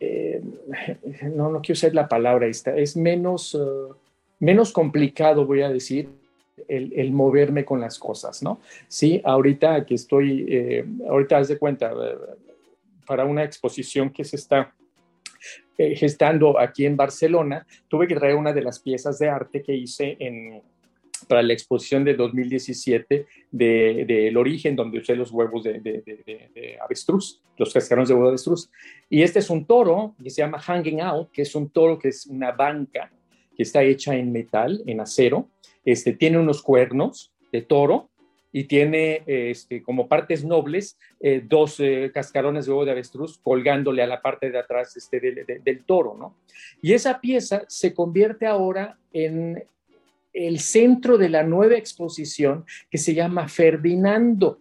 em, 0.00 0.42
no, 1.34 1.50
no 1.50 1.60
quiero 1.60 1.74
usar 1.74 1.94
la 1.94 2.08
palabra 2.08 2.46
esta, 2.46 2.74
es 2.74 2.96
menos, 2.96 3.54
eh, 3.54 3.92
menos 4.38 4.72
complicado, 4.72 5.44
voy 5.44 5.60
a 5.60 5.68
decir, 5.68 6.08
el, 6.68 7.12
moverme 7.12 7.64
con 7.64 7.80
las 7.80 7.98
cosas, 7.98 8.42
¿no? 8.42 8.60
Sí, 8.88 9.20
ahorita 9.24 9.84
que 9.86 9.94
estoy, 9.94 10.46
eh, 10.48 10.84
ahorita 11.08 11.38
haz 11.38 11.48
de 11.48 11.58
cuenta, 11.58 11.92
eh, 11.92 12.16
para 13.06 13.24
una 13.24 13.44
exposición 13.44 14.10
que 14.10 14.24
se 14.24 14.36
está 14.36 14.74
eh, 15.76 15.94
gestando 15.96 16.58
aquí 16.58 16.84
en 16.86 16.96
Barcelona, 16.96 17.66
tuve 17.88 18.06
que 18.06 18.14
traer 18.14 18.34
una 18.34 18.52
de 18.52 18.62
las 18.62 18.78
piezas 18.78 19.18
de 19.18 19.28
arte 19.28 19.62
que 19.62 19.74
hice 19.74 20.16
para 21.26 21.42
la 21.42 21.52
exposición 21.52 22.04
de 22.04 22.14
2017 22.14 23.26
del 23.50 24.06
de, 24.06 24.32
origen, 24.36 24.76
donde 24.76 24.98
usé 24.98 25.16
los 25.16 25.30
huevos 25.30 25.64
de, 25.64 25.80
de, 25.80 26.78
avestruz, 26.82 27.40
los 27.56 27.72
cascarones 27.72 28.08
de 28.08 28.14
huevo 28.14 28.26
de 28.26 28.32
avestruz. 28.32 28.70
Y 29.08 29.22
este 29.22 29.40
es 29.40 29.50
un 29.50 29.64
toro 29.64 30.14
que 30.22 30.30
se 30.30 30.42
llama 30.42 30.60
Hanging 30.60 31.00
Out, 31.00 31.30
que 31.32 31.42
es 31.42 31.54
un 31.54 31.70
toro 31.70 31.98
que 31.98 32.08
es 32.08 32.26
una 32.26 32.52
banca 32.52 33.10
que 33.58 33.64
está 33.64 33.82
hecha 33.82 34.14
en 34.14 34.30
metal, 34.30 34.82
en 34.86 35.00
acero, 35.00 35.48
este, 35.92 36.12
tiene 36.12 36.38
unos 36.38 36.62
cuernos 36.62 37.32
de 37.50 37.62
toro 37.62 38.10
y 38.52 38.64
tiene 38.64 39.22
este, 39.26 39.82
como 39.82 40.06
partes 40.06 40.44
nobles 40.44 40.98
eh, 41.20 41.42
dos 41.42 41.80
eh, 41.80 42.10
cascarones 42.12 42.66
de 42.66 42.72
huevo 42.72 42.84
de 42.84 42.90
avestruz 42.92 43.38
colgándole 43.38 44.02
a 44.02 44.06
la 44.06 44.20
parte 44.20 44.50
de 44.50 44.58
atrás 44.58 44.96
este, 44.96 45.18
del 45.64 45.84
toro, 45.84 46.14
¿no? 46.14 46.36
Y 46.82 46.92
esa 46.92 47.20
pieza 47.20 47.64
se 47.68 47.94
convierte 47.94 48.46
ahora 48.46 48.98
en 49.14 49.64
el 50.34 50.60
centro 50.60 51.16
de 51.16 51.30
la 51.30 51.42
nueva 51.42 51.76
exposición 51.76 52.66
que 52.90 52.98
se 52.98 53.14
llama 53.14 53.48
Ferdinando, 53.48 54.60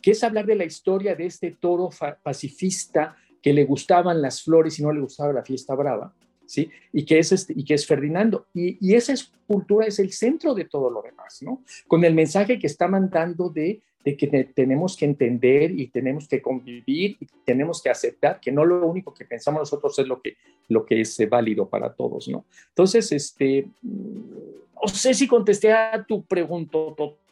que 0.00 0.12
es 0.12 0.22
hablar 0.22 0.46
de 0.46 0.54
la 0.54 0.64
historia 0.64 1.16
de 1.16 1.26
este 1.26 1.50
toro 1.50 1.90
pacifista 2.22 3.16
que 3.42 3.52
le 3.52 3.64
gustaban 3.64 4.22
las 4.22 4.42
flores 4.42 4.78
y 4.78 4.82
no 4.82 4.92
le 4.92 5.00
gustaba 5.00 5.32
la 5.32 5.42
fiesta 5.42 5.74
brava 5.74 6.14
¿sí? 6.50 6.68
Y 6.92 7.04
que 7.04 7.20
es, 7.20 7.30
este, 7.30 7.52
y 7.56 7.64
que 7.64 7.74
es 7.74 7.86
Ferdinando. 7.86 8.46
Y, 8.52 8.94
esa 8.94 9.12
escultura 9.12 9.86
es 9.86 10.00
el 10.00 10.12
centro 10.12 10.52
de 10.52 10.64
todo 10.64 10.90
lo 10.90 11.00
demás, 11.00 11.42
¿no? 11.42 11.62
Con 11.86 12.04
el 12.04 12.12
mensaje 12.12 12.58
que 12.58 12.66
está 12.66 12.88
mandando 12.88 13.48
de, 13.50 13.80
de 14.04 14.16
que 14.16 14.26
tenemos 14.52 14.96
que 14.96 15.04
entender 15.04 15.70
y 15.70 15.86
tenemos 15.86 16.26
que 16.26 16.42
convivir 16.42 17.16
y 17.20 17.26
tenemos 17.44 17.80
que 17.80 17.90
aceptar 17.90 18.40
que 18.40 18.50
no 18.50 18.64
lo 18.64 18.84
único 18.84 19.14
que 19.14 19.24
pensamos 19.24 19.60
nosotros 19.60 19.96
es 20.00 20.08
lo 20.08 20.20
que, 20.20 20.36
lo 20.68 20.84
que 20.84 21.00
es 21.00 21.16
válido 21.30 21.68
para 21.68 21.92
todos, 21.92 22.26
¿no? 22.28 22.44
Entonces, 22.70 23.12
este, 23.12 23.68
no 23.82 24.88
sé 24.88 25.14
si 25.14 25.28
contesté 25.28 25.72
a 25.72 26.02
tu 26.02 26.24
pregunta, 26.24 26.78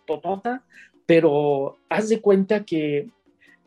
Totota, 0.07 0.63
pero 1.07 1.77
haz 1.89 2.09
de 2.09 2.21
cuenta 2.21 2.65
que 2.65 3.09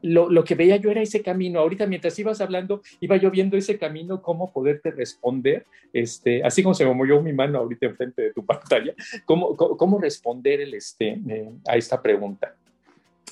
lo, 0.02 0.44
que 0.44 0.56
veía 0.56 0.78
yo 0.78 0.92
era 0.92 1.02
ese 1.02 1.22
camino. 1.22 1.60
Ahorita 1.60 1.86
mientras 1.88 2.18
ibas 2.20 2.42
hablando, 2.42 2.82
iba 3.00 3.18
yo 3.18 3.32
viendo 3.32 3.58
ese 3.58 3.78
camino, 3.78 4.22
cómo 4.22 4.52
poderte 4.52 4.92
responder, 4.92 5.66
este, 5.94 6.44
así 6.44 6.64
como 6.64 6.76
se 6.76 6.86
me 6.86 6.94
movió 6.94 7.22
mi 7.22 7.34
mano 7.34 7.60
ahorita 7.60 7.86
enfrente 7.86 8.22
de 8.22 8.34
tu 8.34 8.46
pantalla, 8.46 8.94
cómo, 9.26 9.56
cómo, 9.56 10.00
responder 10.00 10.62
el, 10.62 10.74
este, 10.74 11.20
eh, 11.28 11.50
a 11.68 11.78
esta 11.78 12.02
pregunta. 12.02 12.56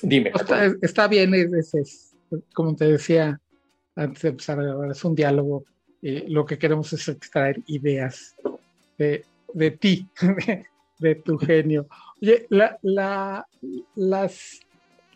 Dime. 0.02 0.32
Está, 0.80 1.08
bien, 1.08 1.34
es, 1.34 2.14
como 2.54 2.74
te 2.74 2.86
decía 2.86 3.40
antes 3.94 4.22
de 4.22 4.28
empezar, 4.30 4.58
es 4.90 5.04
un 5.04 5.14
diálogo. 5.14 5.64
Eh, 6.02 6.24
lo 6.28 6.46
que 6.46 6.58
queremos 6.58 6.90
es 6.94 7.06
extraer 7.08 7.60
ideas 7.66 8.34
de, 8.96 9.24
de 9.52 9.70
ti, 9.72 10.06
de, 10.98 11.14
tu 11.16 11.36
genio. 11.36 11.86
Oye, 12.22 12.46
la, 12.48 12.78
la, 12.80 13.46
las 13.94 14.60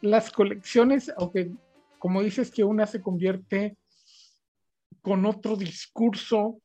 las 0.04 0.30
colecciones, 0.30 1.12
aunque 1.16 1.50
como 1.98 2.22
dices 2.22 2.50
que 2.50 2.62
una 2.62 2.86
se 2.86 3.00
convierte 3.00 3.78
con 5.00 5.24
otro 5.24 5.56
discurso 5.56 6.60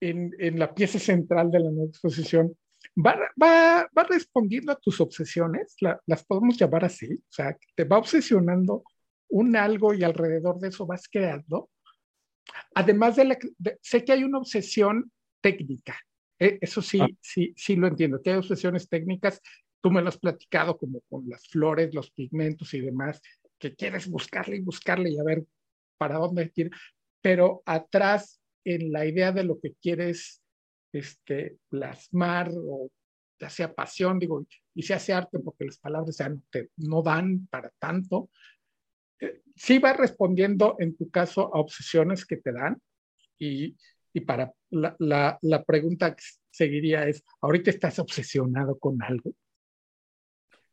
en, 0.00 0.58
la 0.58 0.72
pieza 0.72 0.98
central 0.98 1.50
de 1.50 1.60
la 1.60 1.70
nueva 1.70 1.88
exposición, 1.88 2.56
va, 2.96 3.16
va, 3.42 3.88
va 3.96 4.02
respondiendo 4.04 4.70
a 4.70 4.76
tus 4.76 5.00
obsesiones, 5.00 5.76
las 6.06 6.24
podemos 6.24 6.56
llamar 6.56 6.84
así, 6.84 7.12
o 7.12 7.32
sea, 7.32 7.56
te 7.74 7.84
va 7.84 7.98
obsesionando 7.98 8.84
un 9.28 9.56
algo 9.56 9.92
y 9.92 10.04
alrededor 10.04 10.60
de 10.60 10.68
eso 10.68 10.86
vas 10.86 11.08
creando. 11.10 11.70
Además 12.74 13.16
de 13.16 13.24
la, 13.24 13.38
sé 13.80 14.04
que 14.04 14.12
hay 14.12 14.22
una 14.22 14.38
obsesión 14.38 15.10
técnica, 15.40 15.98
eh, 16.38 16.58
eso 16.60 16.80
sí, 16.82 17.00
ah. 17.00 17.08
sí, 17.20 17.52
sí 17.56 17.74
lo 17.74 17.88
entiendo, 17.88 18.22
que 18.22 18.30
hay 18.30 18.36
obsesiones 18.36 18.88
técnicas 18.88 19.40
tú 19.86 19.92
me 19.92 20.02
lo 20.02 20.08
has 20.08 20.18
platicado 20.18 20.76
como 20.76 21.00
con 21.02 21.28
las 21.28 21.46
flores, 21.46 21.94
los 21.94 22.10
pigmentos 22.10 22.74
y 22.74 22.80
demás, 22.80 23.22
que 23.56 23.76
quieres 23.76 24.08
buscarle 24.08 24.56
y 24.56 24.60
buscarle 24.60 25.10
y 25.10 25.18
a 25.20 25.22
ver 25.22 25.44
para 25.96 26.18
dónde 26.18 26.50
ir, 26.56 26.72
pero 27.20 27.62
atrás 27.64 28.40
en 28.64 28.90
la 28.90 29.06
idea 29.06 29.30
de 29.30 29.44
lo 29.44 29.60
que 29.60 29.74
quieres 29.80 30.42
este, 30.92 31.58
plasmar 31.68 32.50
o 32.52 32.90
ya 33.38 33.48
sea 33.48 33.72
pasión, 33.72 34.18
digo, 34.18 34.44
y 34.74 34.82
se 34.82 34.94
hace 34.94 35.12
arte 35.12 35.38
porque 35.38 35.66
las 35.66 35.78
palabras 35.78 36.18
no 36.78 37.02
dan 37.02 37.46
para 37.46 37.70
tanto, 37.78 38.28
eh, 39.20 39.42
sí 39.54 39.78
va 39.78 39.92
respondiendo 39.92 40.74
en 40.80 40.96
tu 40.96 41.10
caso 41.10 41.54
a 41.54 41.60
obsesiones 41.60 42.26
que 42.26 42.38
te 42.38 42.50
dan 42.50 42.82
y, 43.38 43.76
y 44.12 44.20
para 44.22 44.52
la, 44.68 44.96
la, 44.98 45.38
la 45.42 45.62
pregunta 45.62 46.16
que 46.16 46.24
seguiría 46.50 47.06
es, 47.06 47.22
¿ahorita 47.40 47.70
estás 47.70 48.00
obsesionado 48.00 48.80
con 48.80 49.00
algo? 49.00 49.32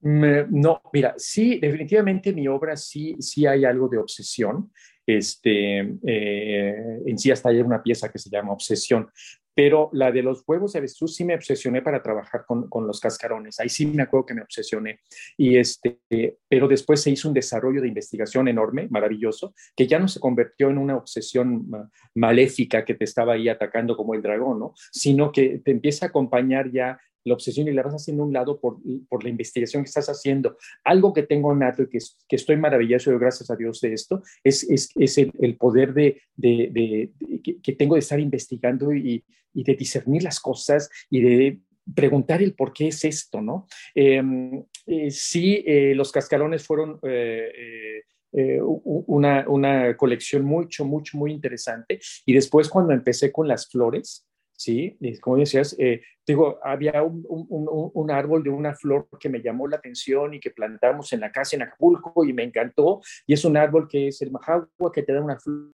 No, 0.03 0.81
mira, 0.91 1.15
sí, 1.17 1.59
definitivamente 1.59 2.33
mi 2.33 2.47
obra 2.47 2.75
sí, 2.75 3.15
sí 3.19 3.45
hay 3.45 3.65
algo 3.65 3.87
de 3.87 3.97
obsesión. 3.97 4.71
Este, 5.05 5.79
eh, 6.05 7.01
en 7.05 7.17
sí 7.17 7.31
hasta 7.31 7.49
hay 7.49 7.59
una 7.59 7.83
pieza 7.83 8.09
que 8.09 8.19
se 8.19 8.29
llama 8.29 8.53
Obsesión, 8.53 9.09
pero 9.55 9.89
la 9.93 10.11
de 10.11 10.23
los 10.23 10.43
huevos 10.47 10.73
de 10.73 10.79
avestruz 10.79 11.15
sí 11.15 11.25
me 11.25 11.35
obsesioné 11.35 11.81
para 11.81 12.01
trabajar 12.01 12.45
con, 12.45 12.69
con, 12.69 12.87
los 12.87 12.99
cascarones. 12.99 13.59
Ahí 13.59 13.69
sí 13.69 13.85
me 13.85 14.03
acuerdo 14.03 14.25
que 14.25 14.33
me 14.33 14.41
obsesioné. 14.41 15.01
Y 15.37 15.57
este, 15.57 15.99
pero 16.47 16.67
después 16.67 17.01
se 17.01 17.11
hizo 17.11 17.27
un 17.27 17.33
desarrollo 17.33 17.81
de 17.81 17.87
investigación 17.87 18.47
enorme, 18.47 18.87
maravilloso, 18.89 19.53
que 19.75 19.87
ya 19.87 19.99
no 19.99 20.07
se 20.07 20.19
convirtió 20.19 20.69
en 20.69 20.77
una 20.77 20.95
obsesión 20.95 21.69
maléfica 22.15 22.83
que 22.83 22.95
te 22.95 23.03
estaba 23.03 23.33
ahí 23.33 23.47
atacando 23.47 23.95
como 23.95 24.15
el 24.15 24.21
dragón, 24.21 24.59
¿no? 24.59 24.73
Sino 24.91 25.31
que 25.31 25.59
te 25.59 25.71
empieza 25.71 26.07
a 26.07 26.09
acompañar 26.09 26.71
ya 26.71 26.99
la 27.23 27.33
obsesión 27.33 27.67
y 27.67 27.71
la 27.71 27.83
vas 27.83 27.93
haciendo 27.93 28.23
a 28.23 28.25
un 28.25 28.33
lado 28.33 28.59
por, 28.59 28.77
por, 29.07 29.23
la 29.23 29.29
investigación 29.29 29.83
que 29.83 29.88
estás 29.88 30.09
haciendo. 30.09 30.57
Algo 30.83 31.13
que 31.13 31.23
tengo 31.23 31.53
nato 31.55 31.83
y 31.83 31.89
que, 31.89 31.99
que 32.27 32.36
estoy 32.36 32.57
maravilloso, 32.57 33.17
gracias 33.17 33.49
a 33.49 33.55
Dios 33.55 33.81
de 33.81 33.93
esto, 33.93 34.21
es, 34.43 34.63
es, 34.69 34.89
es 34.95 35.17
el, 35.17 35.31
el, 35.39 35.57
poder 35.57 35.93
de, 35.93 36.21
de, 36.36 36.69
de, 36.71 37.62
que, 37.62 37.73
tengo 37.73 37.95
de 37.95 37.99
estar 37.99 38.19
investigando 38.19 38.93
y, 38.93 39.23
y, 39.53 39.63
de 39.63 39.75
discernir 39.75 40.23
las 40.23 40.39
cosas 40.39 40.89
y 41.09 41.21
de 41.21 41.59
preguntar 41.95 42.41
el 42.41 42.53
por 42.53 42.73
qué 42.73 42.88
es 42.88 43.03
esto, 43.03 43.41
¿no? 43.41 43.67
Em, 43.93 44.63
eh, 44.86 45.12
sí, 45.12 45.63
eh, 45.65 45.93
los 45.95 46.12
cascarones 46.12 46.65
fueron... 46.65 46.99
Eh, 47.03 48.59
una, 48.63 49.45
una, 49.47 49.95
colección 49.95 50.43
mucho, 50.43 50.86
mucho, 50.86 51.19
muy 51.19 51.31
interesante. 51.31 51.99
Y 52.25 52.33
después 52.33 52.67
cuando 52.67 52.91
empecé 52.91 53.31
con 53.31 53.47
las 53.47 53.69
flores, 53.69 54.25
¿sí? 54.55 54.97
como 55.21 55.37
decías, 55.37 55.75
eh, 55.79 56.01
digo, 56.25 56.59
había 56.63 57.03
un, 57.03 57.25
un, 57.27 58.11
árbol 58.11 58.43
de 58.43 58.49
una 58.49 58.73
flor 58.75 59.07
que 59.19 59.29
me 59.29 59.41
llamó 59.41 59.67
la 59.67 59.77
atención 59.77 60.33
y 60.33 60.39
que 60.39 60.51
plantamos 60.51 61.11
en 61.13 61.21
la 61.21 61.31
casa 61.31 61.55
en 61.55 61.63
Acapulco 61.63 62.23
y 62.25 62.33
me 62.33 62.43
encantó, 62.43 63.01
y 63.25 63.33
es 63.33 63.43
un 63.45 63.57
árbol 63.57 63.87
que 63.87 64.07
es 64.07 64.21
el 64.21 64.31
majagua, 64.31 64.91
que 64.93 65.03
te 65.03 65.13
da 65.13 65.21
una 65.21 65.39
flor 65.39 65.71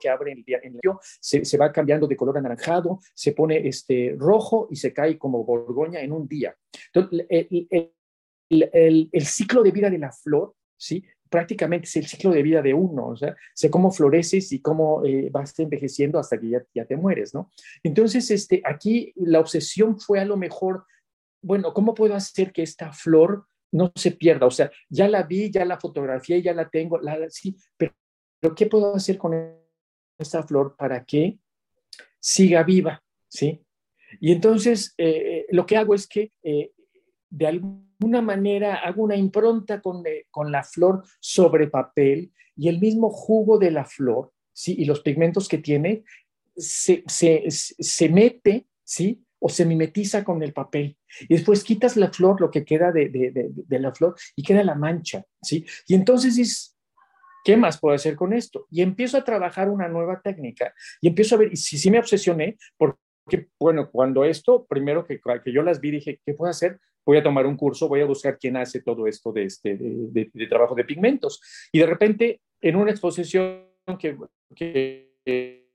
que 0.00 0.08
abre 0.08 0.32
en 0.32 0.38
el 0.38 0.54
en 0.62 0.74
el 0.74 0.80
se, 1.20 1.44
se, 1.44 1.58
va 1.58 1.70
cambiando 1.70 2.06
de 2.06 2.16
color 2.16 2.38
anaranjado, 2.38 2.98
se 3.14 3.32
pone 3.32 3.68
este 3.68 4.14
rojo 4.18 4.68
y 4.70 4.76
se 4.76 4.92
cae 4.94 5.18
como 5.18 5.44
borgoña 5.44 6.00
en 6.00 6.12
un 6.12 6.26
día. 6.26 6.56
Entonces, 6.92 7.26
el, 7.28 7.92
el, 8.48 9.08
el 9.12 9.26
ciclo 9.26 9.62
de 9.62 9.72
vida 9.72 9.90
de 9.90 9.98
la 9.98 10.12
flor, 10.12 10.54
¿sí? 10.78 11.04
Prácticamente 11.28 11.86
es 11.86 11.96
el 11.96 12.06
ciclo 12.06 12.30
de 12.30 12.42
vida 12.42 12.62
de 12.62 12.74
uno, 12.74 13.08
o 13.08 13.16
sea, 13.16 13.36
sé 13.54 13.70
cómo 13.70 13.90
floreces 13.90 14.52
y 14.52 14.60
cómo 14.60 15.04
eh, 15.04 15.28
vas 15.30 15.58
envejeciendo 15.58 16.18
hasta 16.18 16.38
que 16.38 16.48
ya, 16.50 16.64
ya, 16.74 16.84
te 16.84 16.96
mueres, 16.96 17.34
¿no? 17.34 17.50
Entonces, 17.82 18.30
este, 18.30 18.62
aquí 18.64 19.12
la 19.16 19.40
obsesión 19.40 19.98
fue 19.98 20.20
a 20.20 20.24
lo 20.24 20.36
mejor, 20.36 20.84
bueno, 21.42 21.72
¿cómo 21.72 21.94
puedo 21.94 22.14
hacer 22.14 22.52
que 22.52 22.62
esta 22.62 22.92
flor 22.92 23.46
no 23.72 23.92
se 23.94 24.12
pierda? 24.12 24.46
O 24.46 24.50
sea, 24.50 24.70
ya 24.88 25.08
la 25.08 25.22
vi, 25.22 25.50
ya 25.50 25.64
la 25.64 25.78
fotografié, 25.78 26.42
ya 26.42 26.54
la 26.54 26.68
tengo, 26.68 26.98
la, 26.98 27.18
sí, 27.28 27.56
pero, 27.76 27.92
¿qué 28.54 28.66
puedo 28.66 28.94
hacer 28.94 29.18
con 29.18 29.34
esta 30.18 30.42
flor 30.42 30.76
para 30.76 31.04
que 31.04 31.38
siga 32.20 32.62
viva? 32.62 33.02
¿Sí? 33.28 33.62
Y 34.20 34.32
entonces, 34.32 34.94
eh, 34.98 35.46
lo 35.50 35.66
que 35.66 35.76
hago 35.76 35.94
es 35.94 36.06
que 36.06 36.32
eh, 36.42 36.72
de 37.30 37.46
alguna 37.46 38.22
manera 38.22 38.76
hago 38.76 39.02
una 39.02 39.16
impronta 39.16 39.80
con, 39.80 40.06
eh, 40.06 40.26
con, 40.30 40.52
la 40.52 40.62
flor 40.62 41.04
sobre 41.20 41.68
papel 41.68 42.32
y 42.56 42.68
el 42.68 42.78
mismo 42.78 43.10
jugo 43.10 43.58
de 43.58 43.70
la 43.70 43.84
flor, 43.84 44.32
¿sí? 44.52 44.74
Y 44.78 44.84
los 44.84 45.00
pigmentos 45.00 45.48
que 45.48 45.58
tiene 45.58 46.04
se, 46.56 47.04
se, 47.06 47.44
se 47.48 48.08
mete, 48.08 48.66
¿sí? 48.84 49.22
O 49.38 49.48
se 49.48 49.66
mimetiza 49.66 50.24
con 50.24 50.42
el 50.42 50.52
papel. 50.52 50.96
Y 51.20 51.34
después 51.34 51.64
quitas 51.64 51.96
la 51.96 52.10
flor, 52.10 52.40
lo 52.40 52.50
que 52.50 52.64
queda 52.64 52.92
de, 52.92 53.08
de, 53.08 53.50
de, 53.52 53.78
la 53.78 53.92
flor, 53.92 54.16
y 54.34 54.42
queda 54.42 54.64
la 54.64 54.74
mancha, 54.74 55.24
¿sí? 55.42 55.66
Y 55.86 55.94
entonces 55.94 56.38
es, 56.38 56.76
¿qué 57.44 57.56
más 57.56 57.78
puedo 57.78 57.94
hacer 57.94 58.16
con 58.16 58.32
esto? 58.32 58.66
Y 58.70 58.82
empiezo 58.82 59.18
a 59.18 59.24
trabajar 59.24 59.68
una 59.68 59.88
nueva 59.88 60.20
técnica 60.22 60.74
y 61.00 61.08
empiezo 61.08 61.34
a 61.34 61.38
ver, 61.38 61.52
y 61.52 61.56
si 61.56 61.78
sí 61.78 61.90
me 61.90 61.98
obsesioné, 61.98 62.56
porque, 62.76 63.48
bueno, 63.60 63.90
cuando 63.90 64.24
esto, 64.24 64.66
primero 64.66 65.06
que, 65.06 65.20
que 65.44 65.52
yo 65.52 65.62
las 65.62 65.80
vi, 65.80 65.90
dije, 65.90 66.20
¿qué 66.24 66.32
puedo 66.32 66.50
hacer? 66.50 66.80
Voy 67.06 67.16
a 67.16 67.22
tomar 67.22 67.46
un 67.46 67.56
curso, 67.56 67.88
voy 67.88 68.00
a 68.00 68.06
buscar 68.06 68.36
quién 68.38 68.56
hace 68.56 68.82
todo 68.82 69.06
esto 69.06 69.32
de, 69.32 69.44
este, 69.44 69.78
de, 69.78 70.46
trabajo 70.48 70.74
de 70.74 70.84
pigmentos. 70.84 71.40
Y 71.72 71.78
de 71.78 71.86
repente, 71.86 72.40
en 72.60 72.76
una 72.76 72.90
exposición 72.90 73.64
que, 73.98 74.16
que 74.54 75.66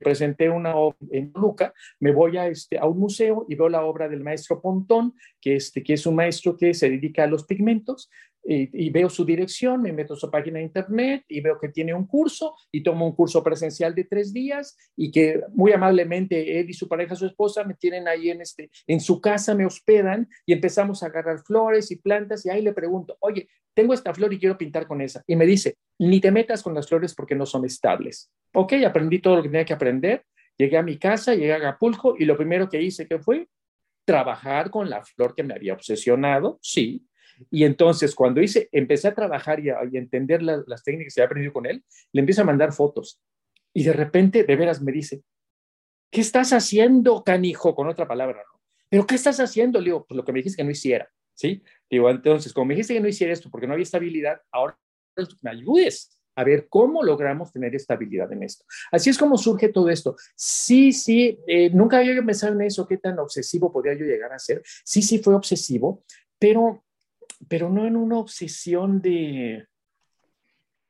presenté 0.00 0.50
una 0.50 0.76
obra 0.76 0.98
en 1.10 1.32
Luca, 1.34 1.72
me 2.00 2.12
voy 2.12 2.36
a, 2.36 2.48
este, 2.48 2.78
a 2.78 2.86
un 2.86 2.98
museo 2.98 3.46
y 3.48 3.54
veo 3.54 3.68
la 3.68 3.84
obra 3.84 4.08
del 4.08 4.22
maestro 4.22 4.60
Pontón, 4.60 5.14
que, 5.40 5.56
este, 5.56 5.82
que 5.82 5.94
es 5.94 6.06
un 6.06 6.16
maestro 6.16 6.56
que 6.56 6.74
se 6.74 6.90
dedica 6.90 7.24
a 7.24 7.28
los 7.28 7.44
pigmentos, 7.44 8.10
y, 8.46 8.90
veo 8.90 9.08
su 9.08 9.24
dirección, 9.24 9.80
me 9.80 9.92
meto 9.92 10.14
a 10.14 10.16
su 10.16 10.30
página 10.30 10.58
de 10.58 10.64
internet 10.64 11.24
y 11.28 11.40
veo 11.40 11.58
que 11.58 11.70
tiene 11.70 11.94
un 11.94 12.06
curso 12.06 12.54
y 12.70 12.82
tomo 12.82 13.06
un 13.06 13.14
curso 13.14 13.42
presencial 13.42 13.94
de 13.94 14.04
tres 14.04 14.32
días 14.32 14.76
y 14.96 15.10
que 15.10 15.42
muy 15.54 15.72
amablemente 15.72 16.60
él 16.60 16.68
y 16.68 16.74
su 16.74 16.88
pareja, 16.88 17.16
su 17.16 17.26
esposa, 17.26 17.64
me 17.64 17.74
tienen 17.74 18.06
ahí 18.06 18.30
en, 18.30 18.42
este, 18.42 18.70
en 18.86 19.00
su 19.00 19.20
casa, 19.20 19.54
me 19.54 19.66
hospedan 19.66 20.28
y 20.44 20.52
empezamos 20.52 21.02
a 21.02 21.06
agarrar 21.06 21.40
flores 21.40 21.90
y 21.90 21.96
plantas 21.96 22.44
y 22.44 22.50
ahí 22.50 22.62
le 22.62 22.72
pregunto, 22.72 23.16
oye, 23.20 23.48
tengo 23.72 23.94
esta 23.94 24.14
flor 24.14 24.32
y 24.32 24.38
quiero 24.38 24.58
pintar 24.58 24.86
con 24.86 25.00
esa. 25.00 25.22
Y 25.26 25.36
me 25.36 25.46
dice, 25.46 25.76
ni 25.98 26.20
te 26.20 26.30
metas 26.30 26.62
con 26.62 26.74
las 26.74 26.86
flores 26.86 27.14
porque 27.14 27.34
no 27.34 27.46
son 27.46 27.64
estables. 27.64 28.30
Ok, 28.52 28.74
aprendí 28.86 29.20
todo 29.20 29.36
lo 29.36 29.42
que 29.42 29.48
tenía 29.48 29.64
que 29.64 29.72
aprender, 29.72 30.24
llegué 30.56 30.76
a 30.76 30.82
mi 30.82 30.98
casa, 30.98 31.34
llegué 31.34 31.54
a 31.54 31.56
Acapulco 31.56 32.14
y 32.18 32.24
lo 32.24 32.36
primero 32.36 32.68
que 32.68 32.80
hice 32.80 33.08
que 33.08 33.18
fue 33.18 33.48
trabajar 34.04 34.70
con 34.70 34.90
la 34.90 35.02
flor 35.02 35.34
que 35.34 35.42
me 35.42 35.54
había 35.54 35.72
obsesionado, 35.72 36.58
sí, 36.60 37.06
y 37.50 37.64
entonces, 37.64 38.14
cuando 38.14 38.40
hice, 38.40 38.68
empecé 38.72 39.08
a 39.08 39.14
trabajar 39.14 39.60
y 39.60 39.70
a, 39.70 39.80
entender 39.92 40.42
las 40.42 40.82
técnicas 40.82 41.14
que 41.14 41.20
había 41.20 41.26
aprendido 41.26 41.52
con 41.52 41.66
él, 41.66 41.84
le 42.12 42.20
empiezo 42.20 42.42
a 42.42 42.44
mandar 42.44 42.72
fotos. 42.72 43.20
Y 43.72 43.84
de 43.84 43.92
repente, 43.92 44.44
de 44.44 44.56
veras, 44.56 44.82
me 44.82 44.92
dice, 44.92 45.22
¿qué 46.10 46.20
estás 46.20 46.52
haciendo, 46.52 47.24
canijo? 47.24 47.74
Con 47.74 47.88
otra 47.88 48.06
palabra, 48.06 48.38
¿no? 48.38 48.60
¿Pero 48.88 49.06
qué 49.06 49.16
estás 49.16 49.40
haciendo? 49.40 49.80
Le 49.80 49.86
digo, 49.86 50.06
pues 50.06 50.16
lo 50.16 50.24
que 50.24 50.32
me 50.32 50.38
dijiste 50.38 50.58
que 50.58 50.64
no 50.64 50.70
hiciera, 50.70 51.10
¿sí? 51.34 51.62
Digo, 51.90 52.08
entonces, 52.10 52.52
como 52.52 52.66
me 52.66 52.74
dijiste 52.74 52.94
que 52.94 53.00
no 53.00 53.08
hiciera 53.08 53.32
esto 53.32 53.50
porque 53.50 53.66
no 53.66 53.72
había 53.72 53.82
estabilidad, 53.82 54.40
ahora 54.52 54.78
me 55.42 55.50
ayudes 55.50 56.20
a 56.36 56.44
ver 56.44 56.68
cómo 56.68 57.02
logramos 57.02 57.52
tener 57.52 57.74
estabilidad 57.74 58.32
en 58.32 58.42
esto. 58.42 58.64
Así 58.90 59.10
es 59.10 59.18
como 59.18 59.38
surge 59.38 59.68
todo 59.68 59.88
esto. 59.88 60.16
Sí, 60.34 60.92
sí, 60.92 61.38
eh, 61.46 61.70
nunca 61.70 61.98
había 61.98 62.20
pensado 62.24 62.52
en 62.52 62.62
eso, 62.62 62.86
qué 62.86 62.96
tan 62.96 63.18
obsesivo 63.18 63.72
podía 63.72 63.94
yo 63.94 64.04
llegar 64.04 64.32
a 64.32 64.38
ser. 64.38 64.62
Sí, 64.84 65.02
sí 65.02 65.18
fue 65.18 65.34
obsesivo, 65.34 66.04
pero 66.38 66.84
pero 67.48 67.70
no 67.70 67.86
en 67.86 67.96
una 67.96 68.18
obsesión 68.18 69.00
de, 69.00 69.66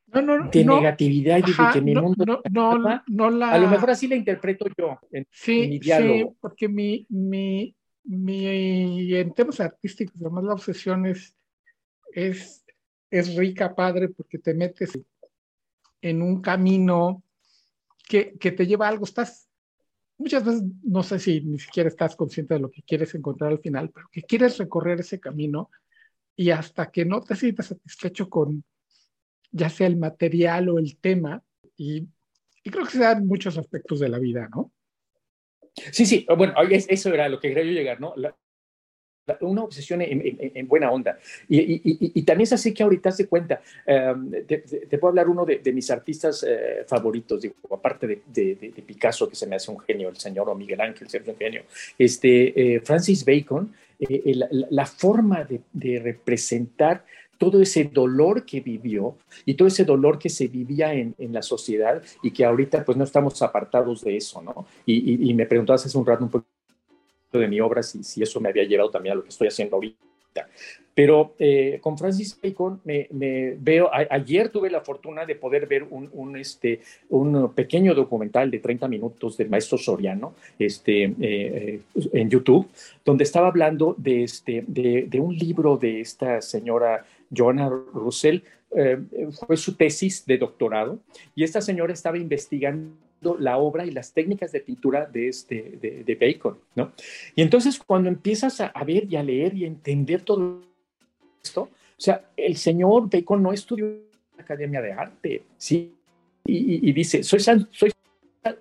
de 0.05 0.65
negatividad 0.65 1.39
y 1.39 1.51
de 1.51 1.69
que 1.73 1.81
mi 1.81 1.95
mundo 1.95 2.41
no, 2.49 3.01
no, 3.07 3.29
la... 3.29 3.51
a 3.51 3.57
lo 3.57 3.69
mejor 3.69 3.91
así 3.91 4.07
la 4.07 4.15
interpreto 4.15 4.65
yo 4.77 4.99
en, 5.11 5.27
sí, 5.31 5.67
mi 5.67 5.79
diálogo. 5.79 6.31
Sí, 6.31 6.37
porque 6.39 6.67
mi, 6.67 7.05
mi, 7.09 7.75
mi, 8.03 9.15
en 9.15 9.33
temas 9.33 9.59
artísticos, 9.59 10.15
además 10.21 10.43
la 10.43 10.53
obsesión 10.53 11.05
es, 11.05 11.35
es, 12.13 12.65
es 13.09 13.35
rica, 13.35 13.75
padre, 13.75 14.09
porque 14.09 14.39
te 14.39 14.53
metes 14.53 14.99
en 16.01 16.21
un 16.21 16.41
camino 16.41 17.23
que, 18.07 18.33
que 18.39 18.51
te 18.51 18.67
lleva 18.67 18.85
a 18.85 18.89
algo, 18.89 19.05
estás 19.05 19.45
muchas 20.17 20.45
veces 20.45 20.63
no 20.83 21.03
sé 21.03 21.19
si 21.19 21.41
ni 21.41 21.59
siquiera 21.59 21.89
estás 21.89 22.15
consciente 22.15 22.53
de 22.53 22.59
lo 22.59 22.71
que 22.71 22.83
quieres 22.83 23.13
encontrar 23.15 23.51
al 23.51 23.59
final, 23.59 23.91
pero 23.93 24.07
que 24.11 24.23
quieres 24.23 24.57
recorrer 24.57 24.99
ese 24.99 25.19
camino 25.19 25.69
y 26.35 26.51
hasta 26.51 26.91
que 26.91 27.05
no 27.05 27.21
te 27.21 27.35
sientas 27.35 27.67
satisfecho 27.67 28.29
con 28.29 28.63
ya 29.51 29.69
sea 29.69 29.87
el 29.87 29.95
material 29.95 30.67
o 30.69 30.79
el 30.79 30.97
tema, 30.97 31.41
y, 31.77 32.07
creo 32.63 32.83
que 32.83 32.91
se 32.91 32.99
dan 32.99 33.25
muchos 33.25 33.57
aspectos 33.57 33.99
de 33.99 34.09
la 34.09 34.19
vida, 34.19 34.49
¿no? 34.53 34.73
Sí, 35.91 36.05
sí, 36.05 36.25
bueno, 36.37 36.53
eso 36.69 37.13
era 37.13 37.29
lo 37.29 37.39
que 37.39 37.49
quería 37.49 37.63
yo 37.63 37.71
llegar, 37.71 38.01
¿no? 38.01 38.13
Una 39.41 39.63
obsesión 39.63 40.01
en, 40.01 40.67
buena 40.67 40.91
onda. 40.91 41.17
Y, 41.49 42.21
también 42.23 42.43
es 42.43 42.53
así 42.53 42.73
que 42.73 42.83
ahorita 42.83 43.11
se 43.11 43.27
cuenta, 43.27 43.61
em, 43.85 44.31
te, 44.45 44.97
puedo 44.97 45.09
hablar 45.09 45.29
uno 45.29 45.45
de, 45.45 45.73
mis 45.73 45.89
artistas 45.91 46.45
eh, 46.47 46.83
favoritos, 46.87 47.41
digo, 47.41 47.55
aparte 47.71 48.07
de, 48.07 48.83
Picasso, 48.85 49.27
que 49.27 49.35
se 49.35 49.47
me 49.47 49.55
hace 49.55 49.71
un 49.71 49.79
genio, 49.79 50.09
el 50.09 50.17
señor, 50.17 50.49
o 50.49 50.55
Miguel 50.55 50.81
Ángel, 50.81 51.09
se 51.09 51.21
un 51.25 51.37
genio, 51.37 51.63
este, 51.97 52.75
eh, 52.75 52.79
Francis 52.81 53.25
Bacon, 53.25 53.73
eh, 53.99 54.33
la, 54.35 54.47
la, 54.69 54.85
forma 54.85 55.45
de, 55.45 55.99
representar 55.99 57.05
todo 57.37 57.61
ese 57.61 57.85
dolor 57.85 58.45
que 58.45 58.61
vivió 58.61 59.17
y 59.45 59.55
todo 59.55 59.67
ese 59.67 59.85
dolor 59.85 60.19
que 60.19 60.29
se 60.29 60.47
vivía 60.47 60.93
en, 60.93 61.15
la 61.17 61.41
sociedad 61.41 62.01
y 62.21 62.31
que 62.31 62.45
ahorita 62.45 62.85
pues 62.85 62.97
no 62.97 63.03
estamos 63.03 63.41
apartados 63.41 64.03
de 64.03 64.17
eso, 64.17 64.41
¿no? 64.41 64.65
Y, 64.85 65.29
y 65.29 65.33
me 65.33 65.45
preguntabas 65.45 65.85
hace 65.85 65.97
un 65.97 66.05
rato 66.05 66.23
un 66.23 66.29
poco 66.29 66.45
de 67.39 67.47
mi 67.47 67.59
obra, 67.59 67.83
si, 67.83 68.03
si 68.03 68.21
eso 68.21 68.39
me 68.39 68.49
había 68.49 68.63
llevado 68.63 68.89
también 68.89 69.13
a 69.13 69.15
lo 69.15 69.23
que 69.23 69.29
estoy 69.29 69.47
haciendo 69.47 69.75
ahorita. 69.75 70.05
Pero 70.93 71.35
eh, 71.39 71.79
con 71.81 71.97
Francis 71.97 72.39
Bacon 72.41 72.79
me, 72.85 73.09
veo, 73.59 73.89
ayer 73.91 74.47
tuve 74.47 74.69
la 74.69 74.79
fortuna 74.79 75.25
de 75.25 75.35
poder 75.35 75.67
ver 75.67 75.83
un, 75.83 76.09
un, 76.13 76.37
este, 76.37 76.79
un 77.09 77.53
pequeño 77.53 77.93
documental 77.93 78.49
de 78.49 78.59
30 78.59 78.87
minutos 78.87 79.35
del 79.35 79.49
maestro 79.49 79.77
Soriano 79.77 80.35
este, 80.57 81.03
eh, 81.03 81.13
eh, 81.19 81.81
en 82.13 82.29
YouTube, 82.29 82.69
donde 83.03 83.25
estaba 83.25 83.49
hablando 83.49 83.93
de, 83.97 84.23
este, 84.23 84.63
de, 84.67 85.07
de 85.09 85.19
un 85.19 85.35
libro 85.35 85.75
de 85.75 85.99
esta 85.99 86.41
señora 86.41 87.05
Joanna 87.35 87.69
Russell, 87.69 88.39
fue 89.31 89.55
su 89.55 89.75
tesis 89.75 90.25
de 90.25 90.37
doctorado, 90.37 90.99
y 91.33 91.45
esta 91.45 91.61
señora 91.61 91.93
estaba 91.93 92.17
investigando 92.17 92.91
la 93.33 93.57
obra 93.57 93.85
y 93.85 93.91
las 93.91 94.13
técnicas 94.13 94.51
de 94.51 94.59
pintura 94.59 95.05
de, 95.05 95.27
este, 95.29 96.03
de, 96.05 96.15
Bacon, 96.15 96.59
¿no? 96.75 96.91
Y 97.35 97.41
entonces 97.41 97.79
cuando 97.79 98.09
empiezas 98.09 98.61
a, 98.61 98.71
ver 98.85 99.11
y 99.11 99.15
a 99.15 99.23
leer 99.23 99.55
y 99.55 99.63
a 99.63 99.67
entender 99.67 100.21
todo 100.21 100.61
esto, 101.43 101.61
o 101.63 102.01
sea, 102.01 102.29
el 102.37 102.55
señor 102.57 103.09
Bacon 103.09 103.41
no 103.41 103.51
estudió 103.51 103.85
en 103.87 104.03
la 104.37 104.43
Academia 104.43 104.81
de 104.81 104.93
Arte, 104.93 105.43
¿sí? 105.57 105.93
Y, 106.47 106.91
dice, 106.93 107.23
soy, 107.23 107.39
soy 107.39 107.91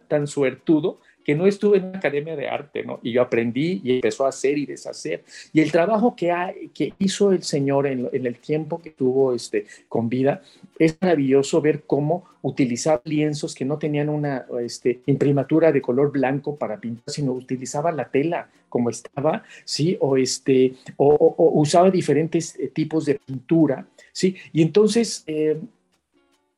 tan 0.08 0.26
suertudo 0.26 1.00
que 1.24 1.34
no 1.34 1.46
estuve 1.46 1.78
en 1.78 1.84
una 1.86 1.98
academia 1.98 2.36
de 2.36 2.48
arte, 2.48 2.84
¿no? 2.84 3.00
Y 3.02 3.12
yo 3.12 3.22
aprendí 3.22 3.80
y 3.82 3.96
empezó 3.96 4.26
a 4.26 4.28
hacer 4.28 4.58
y 4.58 4.66
deshacer. 4.66 5.24
Y 5.52 5.60
el 5.60 5.72
trabajo 5.72 6.14
que, 6.14 6.32
hizo 6.98 7.32
el 7.32 7.42
Señor 7.42 7.86
en, 7.86 8.08
el 8.12 8.38
tiempo 8.38 8.80
que 8.80 8.90
tuvo 8.90 9.34
este, 9.34 9.66
con 9.88 10.08
vida, 10.08 10.42
es 10.78 10.96
maravilloso 11.00 11.60
ver 11.60 11.84
cómo 11.86 12.24
utilizaba 12.42 13.00
lienzos 13.04 13.54
que 13.54 13.64
no 13.64 13.78
tenían 13.78 14.08
una 14.08 14.46
este, 14.60 15.00
imprimatura 15.06 15.72
de 15.72 15.80
color 15.80 16.12
blanco 16.12 16.56
para 16.56 16.78
pintar, 16.78 17.04
sino 17.06 17.32
utilizaba 17.32 17.90
la 17.90 18.08
tela 18.10 18.50
como 18.68 18.90
estaba, 18.90 19.44
¿sí? 19.64 19.96
O, 20.00 20.16
este, 20.16 20.74
o, 20.96 21.34
usaba 21.54 21.90
diferentes 21.90 22.58
eh, 22.58 22.68
tipos 22.68 23.06
de 23.06 23.14
pintura, 23.14 23.86
¿sí? 24.12 24.36
Y 24.52 24.62
entonces, 24.62 25.22
eh, 25.26 25.58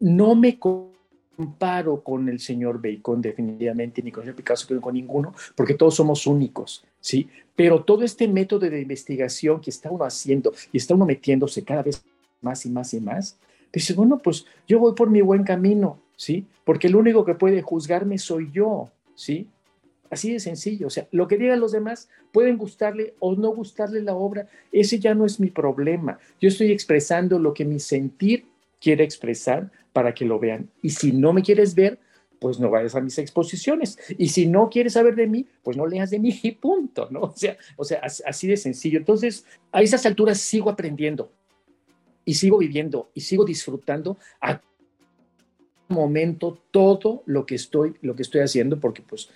no 0.00 0.34
me 0.34 0.58
comparo 1.36 2.02
con 2.02 2.28
el 2.28 2.40
señor 2.40 2.80
Bacon 2.80 3.20
definitivamente, 3.20 4.02
ni 4.02 4.10
con 4.10 4.26
el 4.26 4.34
Picasso, 4.34 4.72
ni 4.74 4.80
con 4.80 4.94
ninguno, 4.94 5.34
porque 5.54 5.74
todos 5.74 5.94
somos 5.94 6.26
únicos, 6.26 6.84
¿sí? 7.00 7.28
Pero 7.54 7.84
todo 7.84 8.02
este 8.02 8.26
método 8.26 8.60
de 8.60 8.80
investigación 8.80 9.60
que 9.60 9.70
está 9.70 9.90
uno 9.90 10.04
haciendo 10.04 10.52
y 10.72 10.78
está 10.78 10.94
uno 10.94 11.04
metiéndose 11.04 11.62
cada 11.62 11.82
vez 11.82 12.02
más 12.40 12.64
y 12.64 12.70
más 12.70 12.94
y 12.94 13.00
más, 13.00 13.38
dice, 13.72 13.92
bueno, 13.92 14.18
pues 14.18 14.46
yo 14.66 14.78
voy 14.78 14.94
por 14.94 15.10
mi 15.10 15.20
buen 15.20 15.44
camino, 15.44 15.98
¿sí? 16.16 16.46
Porque 16.64 16.86
el 16.86 16.96
único 16.96 17.24
que 17.24 17.34
puede 17.34 17.60
juzgarme 17.62 18.18
soy 18.18 18.50
yo, 18.52 18.90
¿sí? 19.14 19.48
Así 20.10 20.32
de 20.32 20.40
sencillo, 20.40 20.86
o 20.86 20.90
sea, 20.90 21.08
lo 21.10 21.26
que 21.26 21.36
digan 21.36 21.60
los 21.60 21.72
demás 21.72 22.08
pueden 22.32 22.56
gustarle 22.56 23.14
o 23.18 23.34
no 23.34 23.50
gustarle 23.50 24.00
la 24.02 24.14
obra, 24.14 24.48
ese 24.70 24.98
ya 24.98 25.14
no 25.14 25.26
es 25.26 25.40
mi 25.40 25.50
problema. 25.50 26.18
Yo 26.40 26.48
estoy 26.48 26.70
expresando 26.70 27.38
lo 27.38 27.52
que 27.52 27.64
mi 27.64 27.80
sentir 27.80 28.46
quiere 28.80 29.04
expresar 29.04 29.70
para 29.96 30.12
que 30.12 30.26
lo 30.26 30.38
vean. 30.38 30.70
Y 30.82 30.90
si 30.90 31.10
no 31.10 31.32
me 31.32 31.40
quieres 31.40 31.74
ver, 31.74 31.98
pues 32.38 32.60
no 32.60 32.68
vayas 32.68 32.94
a 32.94 33.00
mis 33.00 33.16
exposiciones. 33.16 33.98
Y 34.18 34.28
si 34.28 34.44
no 34.44 34.68
quieres 34.68 34.92
saber 34.92 35.14
de 35.14 35.26
mí, 35.26 35.46
pues 35.62 35.74
no 35.74 35.86
leas 35.86 36.10
de 36.10 36.18
mí 36.18 36.38
y 36.42 36.50
punto, 36.50 37.08
¿no? 37.10 37.20
O 37.22 37.34
sea, 37.34 37.56
o 37.78 37.82
sea, 37.82 38.02
así 38.02 38.46
de 38.46 38.58
sencillo. 38.58 38.98
Entonces, 38.98 39.46
a 39.72 39.80
esas 39.80 40.04
alturas 40.04 40.36
sigo 40.36 40.68
aprendiendo 40.68 41.32
y 42.26 42.34
sigo 42.34 42.58
viviendo 42.58 43.10
y 43.14 43.22
sigo 43.22 43.46
disfrutando 43.46 44.18
a 44.42 44.60
momento 45.88 46.60
todo 46.70 47.22
lo 47.24 47.46
que 47.46 47.54
estoy 47.54 47.94
lo 48.02 48.14
que 48.16 48.22
estoy 48.22 48.42
haciendo 48.42 48.78
porque 48.80 49.00
pues 49.00 49.30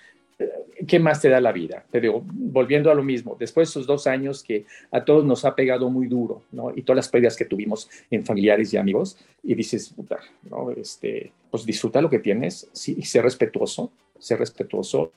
¿qué 0.87 0.99
más 0.99 1.21
te 1.21 1.29
da 1.29 1.39
la 1.41 1.51
vida? 1.51 1.83
Te 1.89 1.99
digo, 1.99 2.23
volviendo 2.25 2.91
a 2.91 2.95
lo 2.95 3.03
mismo, 3.03 3.35
después 3.39 3.67
de 3.67 3.71
esos 3.71 3.87
dos 3.87 4.07
años 4.07 4.43
que 4.43 4.65
a 4.91 5.03
todos 5.03 5.25
nos 5.25 5.45
ha 5.45 5.55
pegado 5.55 5.89
muy 5.89 6.07
duro, 6.07 6.43
¿no? 6.51 6.71
Y 6.75 6.83
todas 6.83 6.97
las 6.97 7.09
pérdidas 7.09 7.35
que 7.35 7.45
tuvimos 7.45 7.89
en 8.09 8.25
familiares 8.25 8.73
y 8.73 8.77
amigos, 8.77 9.17
y 9.43 9.55
dices, 9.55 9.89
puta, 9.89 10.19
¿no? 10.49 10.71
Este, 10.71 11.31
pues 11.49 11.65
disfruta 11.65 12.01
lo 12.01 12.09
que 12.09 12.19
tienes, 12.19 12.69
sí, 12.73 12.95
y 12.97 13.03
sé 13.03 13.21
respetuoso, 13.21 13.91
sé 14.17 14.35
respetuoso 14.37 15.11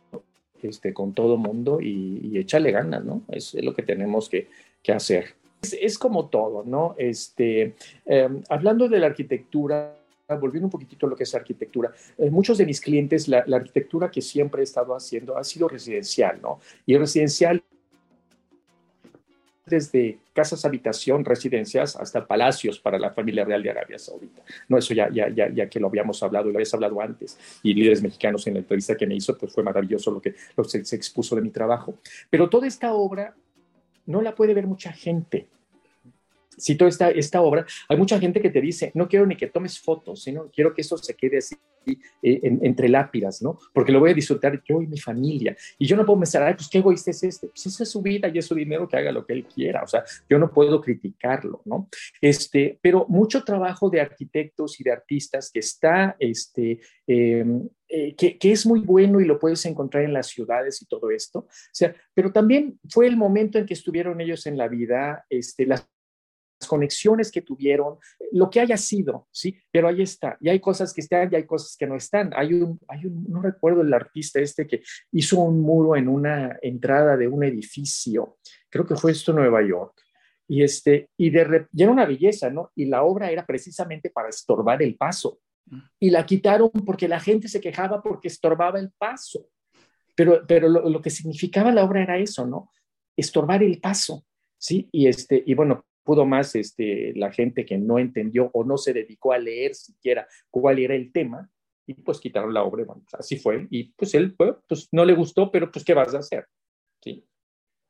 este, 0.62 0.92
con 0.92 1.12
todo 1.12 1.37
mundo 1.37 1.81
y, 1.81 2.20
y 2.22 2.38
échale 2.38 2.70
ganas, 2.70 3.05
¿no? 3.05 3.22
Es, 3.29 3.55
lo 3.55 3.74
que 3.74 3.83
tenemos 3.83 4.29
que, 4.29 4.48
que 4.83 4.92
hacer. 4.92 5.35
Es, 5.62 5.77
es, 5.81 5.98
como 5.98 6.29
todo, 6.29 6.64
¿no? 6.64 6.94
Este, 6.98 7.74
em, 8.07 8.42
hablando 8.48 8.88
de 8.88 8.98
la 8.98 9.07
arquitectura, 9.07 9.96
volviendo 10.29 10.67
un 10.67 10.71
poquitito 10.71 11.07
a 11.07 11.11
lo 11.11 11.17
que 11.17 11.25
es 11.25 11.35
arquitectura, 11.35 11.93
eh, 12.17 12.31
muchos 12.31 12.57
de 12.59 12.67
mis 12.67 12.81
clientes, 12.81 13.29
la, 13.29 13.45
arquitectura 13.53 14.11
que 14.11 14.23
siempre 14.23 14.63
he 14.63 14.65
estado 14.65 14.95
haciendo 14.95 15.37
ha 15.37 15.45
sido 15.45 15.69
residencial, 15.69 16.41
¿no? 16.41 16.61
Y 16.87 16.97
residencial 16.97 17.63
desde 19.67 20.19
casas 20.35 20.65
habitación, 20.65 21.25
residencias, 21.25 21.97
hasta 21.97 22.27
palacios 22.27 22.79
para 22.79 22.99
la 22.99 23.11
familia 23.11 23.45
real 23.45 23.63
de 23.63 23.71
Arabia 23.71 23.99
Saudita. 23.99 24.43
No, 24.69 24.77
eso 24.77 24.93
ya, 24.93 25.09
ya, 25.11 25.29
ya, 25.31 25.49
ya 25.49 25.69
que 25.69 25.81
lo 25.81 25.87
habíamos 25.89 26.23
hablado 26.23 26.49
y 26.49 26.53
lo 26.53 26.59
habías 26.59 26.75
hablado 26.75 27.01
antes, 27.01 27.39
y 27.63 27.73
líderes 27.73 28.03
mexicanos 28.03 28.47
en 28.47 28.55
la 28.55 28.61
entrevista 28.61 28.95
que 28.95 29.07
me 29.07 29.15
hizo, 29.15 29.37
pues 29.39 29.53
fue 29.53 29.63
maravilloso 29.63 30.11
lo 30.11 30.21
que, 30.21 30.35
lo 30.57 30.65
se 30.65 30.97
expuso 30.97 31.35
de 31.35 31.43
mi 31.43 31.51
trabajo. 31.51 31.95
Pero 32.29 32.51
toda 32.51 32.67
esta 32.67 32.93
obra 32.93 33.35
no 34.07 34.21
la 34.21 34.35
puede 34.35 34.53
ver 34.53 34.67
mucha 34.67 34.93
gente 34.93 35.47
cito 36.61 36.87
esta, 36.87 37.11
esta 37.11 37.43
obra, 37.43 37.67
hay 37.88 37.97
mucha 37.97 38.19
gente 38.19 38.40
que 38.40 38.51
te 38.51 38.61
dice, 38.61 38.93
no 38.95 39.09
quiero 39.09 39.27
ni 39.27 39.37
que 39.37 39.47
tomes 39.47 39.79
fotos, 39.79 40.23
sino 40.23 40.51
quiero 40.51 40.75
que 40.75 40.83
eso 40.83 40.97
se 40.99 41.14
quede 41.14 41.38
así 41.38 41.57
eh, 42.23 42.40
entre 42.43 42.88
lápidas, 42.88 43.43
¿no? 43.43 43.59
Porque 43.73 43.93
lo 43.93 44.01
voy 44.01 44.12
a 44.12 44.14
disfrutar 44.14 44.62
yo 44.64 44.81
y 44.81 44.87
mi 44.87 44.99
familia. 44.99 45.55
Y 45.79 45.87
yo 45.87 45.97
no 45.97 46.07
puedo 46.07 46.21
pensar, 46.21 46.43
ay, 46.43 46.55
pues 46.55 46.69
qué 46.71 46.79
egoísta 46.79 47.11
es 47.11 47.23
este. 47.23 47.49
Pues 47.49 47.67
esa 47.67 47.83
es 47.83 47.90
su 47.90 48.01
vida 48.01 48.29
y 48.29 48.38
es 48.38 48.47
su 48.47 48.55
dinero, 48.55 48.88
que 48.88 48.97
haga 48.97 49.12
lo 49.12 49.27
que 49.27 49.35
él 49.35 49.45
quiera. 49.45 49.83
O 49.83 49.87
sea, 49.87 50.03
yo 50.29 50.38
no 50.38 50.51
puedo 50.51 50.81
criticarlo, 50.81 51.61
¿no? 51.67 51.88
Este, 52.21 52.79
pero 52.81 53.05
mucho 53.09 53.45
trabajo 53.45 53.90
de 53.90 54.01
arquitectos 54.01 54.81
y 54.81 54.85
de 54.85 54.93
artistas 54.93 55.51
que 55.53 55.59
está, 55.59 56.17
este, 56.19 56.81
em, 57.07 57.69
eh, 57.88 58.14
que, 58.17 58.38
que, 58.38 58.53
es 58.53 58.64
muy 58.64 58.81
bueno 58.81 59.21
y 59.21 59.27
lo 59.27 59.38
puedes 59.38 59.64
encontrar 59.67 60.05
en 60.05 60.14
las 60.14 60.29
ciudades 60.29 60.81
y 60.81 60.87
todo 60.87 61.11
esto. 61.11 61.40
O 61.40 61.49
sea, 61.71 61.95
pero 62.14 62.33
también 62.33 62.81
fue 62.88 63.07
el 63.07 63.17
momento 63.19 63.59
en 63.59 63.67
que 63.67 63.75
estuvieron 63.75 64.21
ellos 64.23 64.47
en 64.47 64.57
la 64.57 64.69
vida, 64.69 65.27
este, 65.29 65.67
las 65.67 65.87
conexiones 66.66 67.31
que 67.31 67.42
tuvieron, 67.42 67.98
lo 68.33 68.50
que 68.50 68.61
haya 68.61 68.77
sido, 68.77 69.29
¿sí? 69.31 69.57
Pero 69.70 69.88
ahí 69.88 70.03
está. 70.03 70.37
Y 70.40 70.48
hay 70.48 70.61
cosas 70.61 70.92
que 70.92 71.00
están 71.00 71.29
y 71.33 71.37
hay 71.37 71.46
cosas 71.46 71.77
que 71.79 71.87
no 71.87 71.96
están. 71.96 72.33
Hay 72.35 72.55
un, 72.55 72.81
hay 72.88 73.07
un, 73.07 73.24
no 73.29 73.42
recuerdo 73.42 73.83
el 73.83 73.92
artista 73.92 74.40
este 74.40 74.66
que 74.66 74.83
hizo 75.12 75.40
un 75.40 75.61
muro 75.61 75.96
en 75.96 76.09
una 76.09 76.59
entrada 76.62 77.16
de 77.16 77.29
un 77.29 77.44
edificio, 77.44 78.38
creo 78.68 78.87
que 78.87 78.96
fue 78.96 79.12
esto 79.12 79.33
en 79.33 79.38
Nueva 79.38 79.62
York. 79.66 80.00
Y, 80.46 80.62
este, 80.62 81.09
y, 81.16 81.31
de, 81.31 81.66
y 81.72 81.83
era 81.83 81.92
una 81.92 82.05
belleza, 82.05 82.50
¿no? 82.50 82.70
Y 82.74 82.87
la 82.87 83.03
obra 83.03 83.31
era 83.31 83.46
precisamente 83.46 84.11
para 84.11 84.29
estorbar 84.29 84.83
el 84.83 84.96
paso. 84.96 85.40
Y 85.98 86.11
la 86.11 86.27
quitaron 86.27 86.70
porque 86.85 87.09
la 87.09 87.18
gente 87.18 87.48
se 87.48 87.61
quejaba 87.61 88.03
porque 88.03 88.29
estorbaba 88.29 88.79
el 88.79 88.92
paso. 88.92 89.48
Pero, 90.14 90.46
pero 90.46 90.68
lo, 90.68 90.88
lo 90.88 91.00
que 91.00 91.11
significaba 91.11 91.72
la 91.72 91.85
obra 91.85 92.03
era 92.03 92.18
eso, 92.18 92.46
¿no? 92.46 92.70
Estorbar 93.16 93.62
el 93.62 93.81
paso, 93.81 94.24
¿sí? 94.59 94.88
Y, 94.92 95.07
este, 95.07 95.42
y 95.44 95.55
bueno, 95.55 95.87
pudo 96.05 96.27
más 96.27 96.55
este, 96.55 97.12
la 97.17 97.33
gente 97.33 97.64
que 97.64 97.79
no 97.79 97.99
entendió 97.99 98.51
o 98.53 98.64
no 98.64 98.77
se 98.77 98.93
dedicó 98.93 99.33
a 99.33 99.38
leer 99.38 99.75
siquiera 99.75 100.29
cuál 100.51 100.79
era 100.79 100.95
el 100.95 101.11
tema, 101.11 101.51
y 101.87 101.95
pues 101.95 102.21
quitaron 102.21 102.55
la 102.55 102.62
obra, 102.62 102.85
bueno, 102.85 103.03
pues 103.03 103.21
así 103.21 103.37
fue, 103.37 103.67
y 103.71 103.93
pues 103.93 104.14
él, 104.14 104.35
pues 104.37 104.88
no 104.93 105.05
le 105.05 105.14
gustó, 105.14 105.51
pero 105.51 105.71
pues 105.71 105.85
¿qué 105.85 105.95
vas 105.95 106.14
a 106.14 106.19
hacer? 106.19 106.47
¿Sí? 107.03 107.25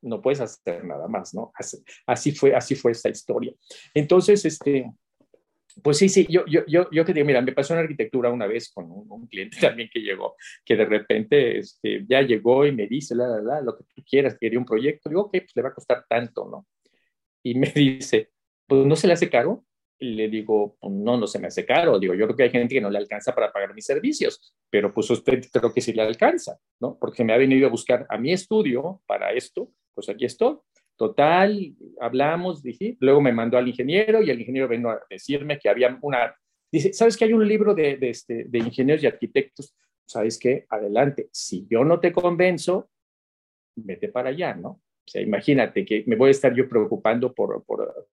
No 0.01 0.21
puedes 0.21 0.41
hacer 0.41 0.83
nada 0.83 1.07
más, 1.07 1.33
¿no? 1.33 1.51
Así, 2.05 2.31
fue, 2.33 2.53
así 2.55 2.75
fue 2.75 2.91
esta 2.91 3.09
historia. 3.09 3.53
Entonces, 3.93 4.45
este, 4.45 4.91
pues 5.81 5.97
sí, 5.97 6.09
sí, 6.09 6.27
yo, 6.29 6.45
yo, 6.45 6.61
yo, 6.67 6.89
yo 6.91 7.05
que 7.05 7.13
digo, 7.13 7.25
mira, 7.25 7.41
me 7.41 7.53
pasó 7.53 7.73
en 7.73 7.79
arquitectura 7.79 8.29
una 8.31 8.45
vez 8.45 8.71
con 8.71 8.85
un, 8.91 9.27
cliente 9.27 9.57
también 9.61 9.89
que 9.91 10.01
llegó, 10.01 10.35
que 10.63 10.75
de 10.75 10.85
repente 10.85 11.57
este, 11.57 12.05
ya 12.07 12.21
llegó 12.21 12.65
y 12.65 12.71
me 12.71 12.87
dice, 12.87 13.15
la, 13.15 13.27
la, 13.27 13.41
la, 13.41 13.61
lo 13.61 13.77
que 13.77 13.83
tú 13.95 14.03
quieras, 14.07 14.37
quería 14.39 14.59
un 14.59 14.65
proyecto. 14.65 15.09
Digo, 15.09 15.21
ok, 15.21 15.31
pues 15.31 15.55
le 15.55 15.61
va 15.61 15.69
a 15.69 15.73
costar 15.73 16.05
tanto, 16.07 16.47
¿no? 16.49 16.67
Y 17.45 17.55
me 17.55 17.67
dice, 17.75 18.31
pues 18.67 18.85
no 18.85 18.95
se 18.95 19.07
le 19.07 19.13
hace 19.13 19.29
caro. 19.29 19.65
Le 19.99 20.27
digo, 20.27 20.75
pues 20.81 20.91
no, 20.91 21.15
no 21.15 21.25
se 21.25 21.39
me 21.39 21.47
hace 21.47 21.65
caro. 21.65 21.97
Digo, 21.99 22.13
yo 22.15 22.25
creo 22.25 22.35
que 22.35 22.43
hay 22.43 22.49
gente 22.49 22.75
que 22.75 22.81
no 22.81 22.89
le 22.89 22.97
alcanza 22.97 23.33
para 23.33 23.53
pagar 23.53 23.73
mis 23.73 23.85
servicios, 23.85 24.53
pero 24.69 24.93
pues 24.93 25.09
usted 25.09 25.41
creo 25.53 25.73
que 25.73 25.79
sí 25.79 25.93
le 25.93 26.01
alcanza, 26.01 26.59
¿no? 26.81 26.97
Porque 26.99 27.23
me 27.23 27.33
ha 27.33 27.37
venido 27.37 27.67
a 27.67 27.71
buscar 27.71 28.05
a 28.09 28.17
mi 28.17 28.33
estudio 28.33 29.01
para 29.05 29.31
esto, 29.31 29.71
pues 29.93 30.09
aquí 30.09 30.25
estoy. 30.25 30.57
Total, 30.97 31.75
hablamos, 31.99 32.61
dije, 32.63 32.97
luego 32.99 33.21
me 33.21 33.31
mandó 33.31 33.57
al 33.57 33.67
ingeniero 33.67 34.21
y 34.21 34.29
el 34.29 34.39
ingeniero 34.39 34.67
vino 34.67 34.89
a 34.89 35.01
decirme 35.09 35.59
que 35.59 35.69
había 35.69 35.97
una, 36.01 36.35
dice, 36.71 36.93
¿sabes 36.93 37.15
que 37.15 37.25
hay 37.25 37.33
un 37.33 37.47
libro 37.47 37.73
de, 37.73 37.97
de, 37.97 38.09
este, 38.09 38.45
de 38.45 38.59
ingenieros 38.59 39.03
y 39.03 39.07
arquitectos? 39.07 39.75
¿Sabes 40.05 40.39
qué? 40.39 40.65
Adelante, 40.69 41.29
si 41.31 41.67
yo 41.69 41.83
no 41.83 41.99
te 41.99 42.11
convenzo, 42.11 42.89
vete 43.75 44.09
para 44.09 44.29
allá, 44.29 44.53
¿no? 44.55 44.81
O 45.05 45.09
sea, 45.09 45.21
imagínate 45.21 45.85
que 45.85 46.03
me 46.07 46.15
voy 46.15 46.29
a 46.29 46.31
estar 46.31 46.53
yo 46.53 46.67
preocupando 46.67 47.33
por, 47.33 47.63
por 47.63 48.07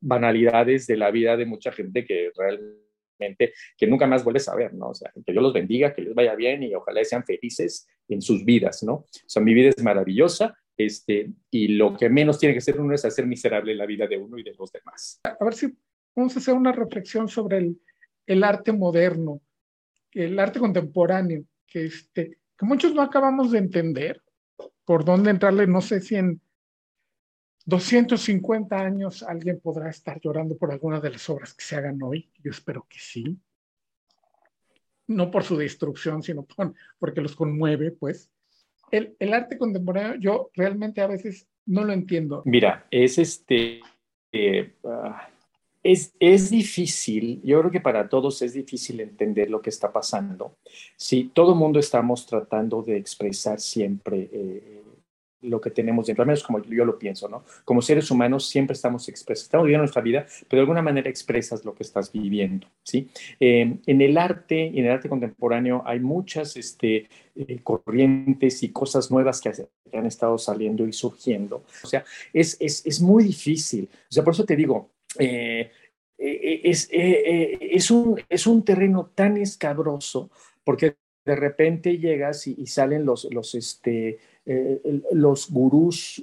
banalidades 0.00 0.86
de 0.86 0.96
la 0.96 1.10
vida 1.10 1.36
de 1.36 1.46
mucha 1.46 1.70
gente 1.72 2.04
que 2.04 2.32
realmente, 2.36 3.52
que 3.76 3.86
nunca 3.86 4.06
más 4.06 4.24
vuelves 4.24 4.48
a 4.48 4.56
ver, 4.56 4.74
¿no? 4.74 4.88
O 4.88 4.94
sea, 4.94 5.12
que 5.24 5.32
Dios 5.32 5.42
los 5.42 5.52
bendiga, 5.52 5.94
que 5.94 6.02
les 6.02 6.14
vaya 6.14 6.34
bien 6.34 6.62
y 6.64 6.74
ojalá 6.74 7.04
sean 7.04 7.24
felices 7.24 7.86
en 8.08 8.20
sus 8.20 8.44
vidas, 8.44 8.82
¿no? 8.82 8.94
O 8.94 9.08
sea, 9.26 9.42
mi 9.42 9.54
vida 9.54 9.68
es 9.68 9.82
maravillosa, 9.82 10.56
este, 10.76 11.30
y 11.50 11.68
lo 11.68 11.96
que 11.96 12.08
menos 12.08 12.38
tiene 12.38 12.54
que 12.54 12.60
ser 12.60 12.80
uno 12.80 12.94
es 12.94 13.04
hacer 13.04 13.26
miserable 13.26 13.74
la 13.74 13.86
vida 13.86 14.06
de 14.08 14.18
uno 14.18 14.38
y 14.38 14.42
de 14.42 14.54
los 14.54 14.72
demás. 14.72 15.20
A 15.24 15.44
ver 15.44 15.54
si 15.54 15.72
vamos 16.16 16.34
a 16.34 16.40
hacer 16.40 16.54
una 16.54 16.72
reflexión 16.72 17.28
sobre 17.28 17.58
el, 17.58 17.80
el 18.26 18.42
arte 18.42 18.72
moderno, 18.72 19.40
el 20.12 20.38
arte 20.38 20.58
contemporáneo, 20.58 21.44
que, 21.66 21.86
este, 21.86 22.38
que 22.58 22.66
muchos 22.66 22.92
no 22.92 23.02
acabamos 23.02 23.52
de 23.52 23.58
entender 23.58 24.20
por 24.84 25.04
dónde 25.04 25.30
entrarle. 25.30 25.66
No 25.66 25.80
sé 25.80 26.00
si 26.00 26.16
en 26.16 26.40
250 27.66 28.76
años 28.76 29.22
alguien 29.22 29.60
podrá 29.60 29.90
estar 29.90 30.20
llorando 30.20 30.56
por 30.56 30.72
alguna 30.72 31.00
de 31.00 31.10
las 31.10 31.28
obras 31.30 31.54
que 31.54 31.64
se 31.64 31.76
hagan 31.76 32.02
hoy. 32.02 32.30
Yo 32.42 32.50
espero 32.50 32.86
que 32.88 32.98
sí. 32.98 33.38
No 35.06 35.30
por 35.30 35.44
su 35.44 35.56
destrucción, 35.56 36.22
sino 36.22 36.44
por, 36.44 36.74
porque 36.98 37.20
los 37.20 37.36
conmueve, 37.36 37.90
pues 37.90 38.30
el, 38.92 39.32
arte 39.32 39.56
contemporáneo 39.56 40.16
yo 40.20 40.50
realmente 40.54 41.00
a 41.00 41.06
veces 41.06 41.48
no 41.66 41.84
lo 41.84 41.92
entiendo. 41.92 42.42
Mira, 42.44 42.86
es 42.90 43.18
este... 43.18 43.80
Eh, 44.32 44.76
ah, 44.84 45.28
es, 45.82 46.14
es, 46.20 46.50
difícil, 46.50 47.40
yo 47.42 47.58
creo 47.60 47.70
que 47.70 47.80
para 47.80 48.08
todos 48.08 48.40
es 48.42 48.54
difícil 48.54 49.00
entender 49.00 49.50
lo 49.50 49.60
que 49.60 49.70
está 49.70 49.92
pasando. 49.92 50.56
Si 50.96 51.24
todo 51.24 51.52
el 51.52 51.58
mundo 51.58 51.80
estamos 51.80 52.26
tratando 52.26 52.82
de 52.82 52.96
expresar 52.96 53.60
siempre 53.60 54.28
eh, 54.32 54.82
lo 55.42 55.60
que 55.60 55.70
tenemos 55.70 56.06
dentro, 56.06 56.22
al 56.22 56.28
menos 56.28 56.42
como 56.42 56.62
yo 56.62 56.84
lo 56.84 56.98
pienso, 56.98 57.28
¿no? 57.28 57.44
Como 57.64 57.82
seres 57.82 58.10
humanos 58.10 58.48
siempre 58.48 58.74
estamos 58.74 59.08
expresando, 59.08 59.44
estamos 59.44 59.64
viviendo 59.64 59.82
nuestra 59.82 60.02
vida, 60.02 60.24
pero 60.48 60.60
de 60.60 60.62
alguna 60.62 60.82
manera 60.82 61.10
expresas 61.10 61.64
lo 61.64 61.74
que 61.74 61.82
estás 61.82 62.12
viviendo, 62.12 62.68
¿sí? 62.84 63.08
Eh, 63.40 63.78
en 63.84 64.00
el 64.00 64.16
arte, 64.16 64.66
en 64.66 64.86
el 64.86 64.92
arte 64.92 65.08
contemporáneo 65.08 65.82
hay 65.84 65.98
muchas 65.98 66.56
este, 66.56 67.08
eh, 67.34 67.58
corrientes 67.62 68.62
y 68.62 68.70
cosas 68.70 69.10
nuevas 69.10 69.40
que, 69.40 69.50
han 69.94 70.06
estado 70.06 70.38
saliendo 70.38 70.86
y 70.86 70.92
surgiendo. 70.94 71.64
O 71.84 71.86
sea, 71.86 72.02
es, 72.32 72.56
es, 72.60 72.86
es 72.86 72.98
muy 73.02 73.24
difícil. 73.24 73.90
O 73.92 74.12
sea, 74.12 74.24
por 74.24 74.32
eso 74.32 74.46
te 74.46 74.56
digo, 74.56 74.91
eh, 75.18 75.70
es, 76.18 76.88
es, 76.92 77.90
un, 77.90 78.20
es 78.28 78.46
un 78.46 78.64
terreno 78.64 79.10
tan 79.14 79.36
escabroso 79.36 80.30
porque 80.64 80.96
de 81.24 81.36
repente 81.36 81.98
llegas 81.98 82.46
y, 82.46 82.66
salen 82.66 83.04
los, 83.04 83.28
los, 83.32 83.54
este, 83.54 84.18
eh, 84.44 84.80
los 85.12 85.50
gurús 85.50 86.22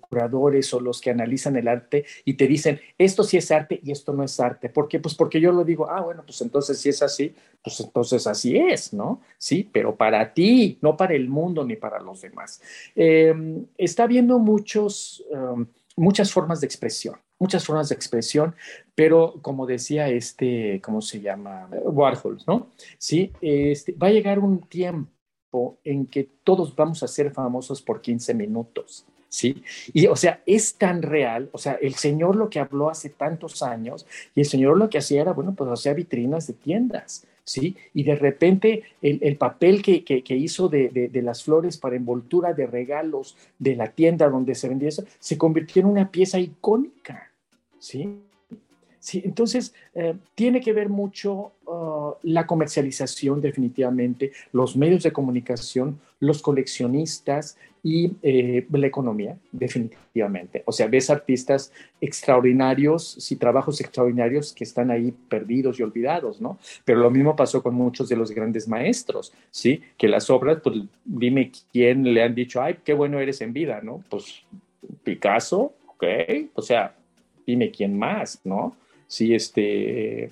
curadores 0.00 0.74
o 0.74 0.80
los 0.80 1.00
que 1.00 1.10
analizan 1.10 1.56
el 1.56 1.68
arte 1.68 2.04
y 2.24 2.34
te 2.34 2.46
dicen, 2.46 2.80
esto 2.96 3.22
sí 3.22 3.36
es 3.36 3.50
arte 3.50 3.80
y 3.82 3.92
esto 3.92 4.12
no 4.12 4.24
es 4.24 4.38
arte. 4.40 4.68
¿Por 4.68 4.88
qué? 4.88 4.98
Pues 4.98 5.14
porque 5.14 5.40
yo 5.40 5.52
lo 5.52 5.64
digo, 5.64 5.88
ah, 5.88 6.00
bueno, 6.00 6.24
pues 6.24 6.40
entonces 6.40 6.78
si 6.78 6.88
es 6.88 7.02
así, 7.02 7.34
pues 7.62 7.78
entonces 7.80 8.26
así 8.26 8.56
es, 8.56 8.92
¿no? 8.92 9.20
Sí, 9.36 9.68
pero 9.72 9.96
para 9.96 10.32
ti, 10.34 10.78
no 10.82 10.96
para 10.96 11.14
el 11.14 11.28
mundo 11.28 11.64
ni 11.64 11.76
para 11.76 12.00
los 12.00 12.20
demás. 12.20 12.60
Em, 12.96 13.66
está 13.76 14.04
habiendo 14.04 14.38
muchos, 14.38 15.24
em, 15.30 15.66
muchas 15.96 16.32
formas 16.32 16.60
de 16.60 16.66
expresión 16.66 17.16
muchas 17.38 17.64
formas 17.64 17.88
de 17.88 17.94
expresión, 17.94 18.54
pero 18.94 19.38
como 19.42 19.66
decía 19.66 20.08
este, 20.08 20.80
¿cómo 20.82 21.00
se 21.00 21.20
llama? 21.20 21.68
Warhol, 21.84 22.38
¿no? 22.46 22.68
Sí, 22.98 23.32
este, 23.40 23.92
va 23.92 24.08
a 24.08 24.12
llegar 24.12 24.38
un 24.38 24.60
tiempo 24.60 25.78
en 25.84 26.06
que 26.06 26.28
todos 26.44 26.74
vamos 26.74 27.02
a 27.02 27.08
ser 27.08 27.32
famosos 27.32 27.82
por 27.82 28.00
15 28.00 28.34
minutos. 28.34 29.06
¿Sí? 29.30 29.62
Y 29.92 30.06
o 30.06 30.16
sea, 30.16 30.42
es 30.46 30.76
tan 30.76 31.02
real, 31.02 31.50
o 31.52 31.58
sea, 31.58 31.74
el 31.82 31.96
Señor 31.96 32.34
lo 32.34 32.48
que 32.48 32.60
habló 32.60 32.88
hace 32.88 33.10
tantos 33.10 33.62
años 33.62 34.06
y 34.34 34.40
el 34.40 34.46
Señor 34.46 34.78
lo 34.78 34.88
que 34.88 34.96
hacía 34.96 35.20
era, 35.20 35.34
bueno, 35.34 35.54
pues 35.54 35.70
hacía 35.70 35.92
vitrinas 35.92 36.46
de 36.46 36.54
tiendas, 36.54 37.26
¿sí? 37.44 37.76
Y 37.92 38.04
de 38.04 38.14
repente 38.14 38.84
el, 39.02 39.36
papel 39.36 39.82
que, 39.82 40.02
que, 40.02 40.34
hizo 40.34 40.70
de, 40.70 40.88
de, 40.88 41.08
de, 41.08 41.22
las 41.22 41.44
flores 41.44 41.76
para 41.76 41.96
envoltura 41.96 42.54
de 42.54 42.66
regalos 42.66 43.36
de 43.58 43.76
la 43.76 43.88
tienda 43.88 44.30
donde 44.30 44.54
se 44.54 44.68
vendía 44.68 44.88
eso, 44.88 45.04
se 45.18 45.36
convirtió 45.36 45.80
en 45.80 45.88
una 45.88 46.10
pieza 46.10 46.38
icónica, 46.38 47.27
¿sí? 47.78 48.20
Sí, 49.00 49.22
entonces 49.24 49.74
eh, 49.94 50.16
tiene 50.34 50.60
que 50.60 50.72
ver 50.72 50.88
mucho 50.88 51.52
uh, 51.66 52.14
la 52.24 52.46
comercialización 52.46 53.40
definitivamente, 53.40 54.32
los 54.52 54.76
medios 54.76 55.04
de 55.04 55.12
comunicación, 55.12 56.00
los 56.18 56.42
coleccionistas 56.42 57.56
y 57.82 58.12
eh, 58.22 58.66
la 58.70 58.86
economía 58.86 59.38
definitivamente. 59.52 60.64
O 60.66 60.72
sea, 60.72 60.88
ves 60.88 61.10
artistas 61.10 61.72
extraordinarios, 62.00 63.16
sí, 63.20 63.36
trabajos 63.36 63.80
extraordinarios 63.80 64.52
que 64.52 64.64
están 64.64 64.90
ahí 64.90 65.14
perdidos 65.28 65.78
y 65.78 65.84
olvidados, 65.84 66.40
¿no? 66.40 66.58
Pero 66.84 66.98
lo 66.98 67.10
mismo 67.10 67.36
pasó 67.36 67.62
con 67.62 67.74
muchos 67.74 68.08
de 68.08 68.16
los 68.16 68.32
grandes 68.32 68.66
maestros, 68.66 69.32
¿sí? 69.50 69.80
Que 69.96 70.08
las 70.08 70.28
obras, 70.28 70.58
pues 70.62 70.76
dime 71.04 71.52
quién 71.72 72.02
le 72.12 72.22
han 72.22 72.34
dicho, 72.34 72.60
ay, 72.60 72.78
qué 72.84 72.94
bueno 72.94 73.20
eres 73.20 73.40
en 73.40 73.52
vida, 73.52 73.80
¿no? 73.80 74.02
Pues 74.10 74.42
Picasso, 75.04 75.72
ok, 75.86 76.04
o 76.54 76.62
sea, 76.62 76.97
dime 77.48 77.70
quién 77.70 77.98
más, 77.98 78.40
¿no? 78.44 78.76
si, 79.08 79.34
este, 79.34 80.28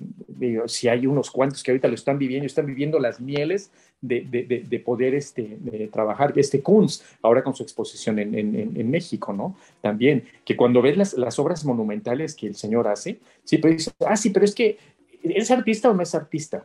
si 0.67 0.87
hay 0.87 1.07
unos 1.07 1.31
cuantos 1.31 1.63
que 1.63 1.71
ahorita 1.71 1.87
lo 1.87 1.95
están 1.95 2.19
viviendo, 2.19 2.45
están 2.45 2.67
viviendo 2.67 2.99
las 2.99 3.19
mieles 3.19 3.71
de, 3.99 4.21
de, 4.21 4.63
de 4.69 4.79
poder 4.79 5.15
este, 5.15 5.57
trabajar, 5.91 6.31
este 6.35 6.61
Kunz, 6.61 7.01
ahora 7.23 7.43
con 7.43 7.55
su 7.55 7.63
exposición 7.63 8.19
en, 8.19 8.35
en, 8.35 8.55
en, 8.55 8.91
México, 8.91 9.33
¿no? 9.33 9.57
También, 9.81 10.23
que 10.45 10.55
cuando 10.55 10.83
ves 10.83 10.95
las, 10.95 11.13
las, 11.15 11.39
obras 11.39 11.65
monumentales 11.65 12.35
que 12.35 12.45
el 12.45 12.55
señor 12.55 12.87
hace, 12.87 13.19
sí, 13.43 13.57
pero 13.57 13.73
dice, 13.73 13.91
ah, 14.05 14.15
sí, 14.15 14.29
pero 14.29 14.45
es 14.45 14.53
que, 14.53 14.77
¿es 15.23 15.49
artista 15.49 15.89
o 15.89 15.95
no 15.95 16.03
es 16.03 16.13
artista? 16.13 16.63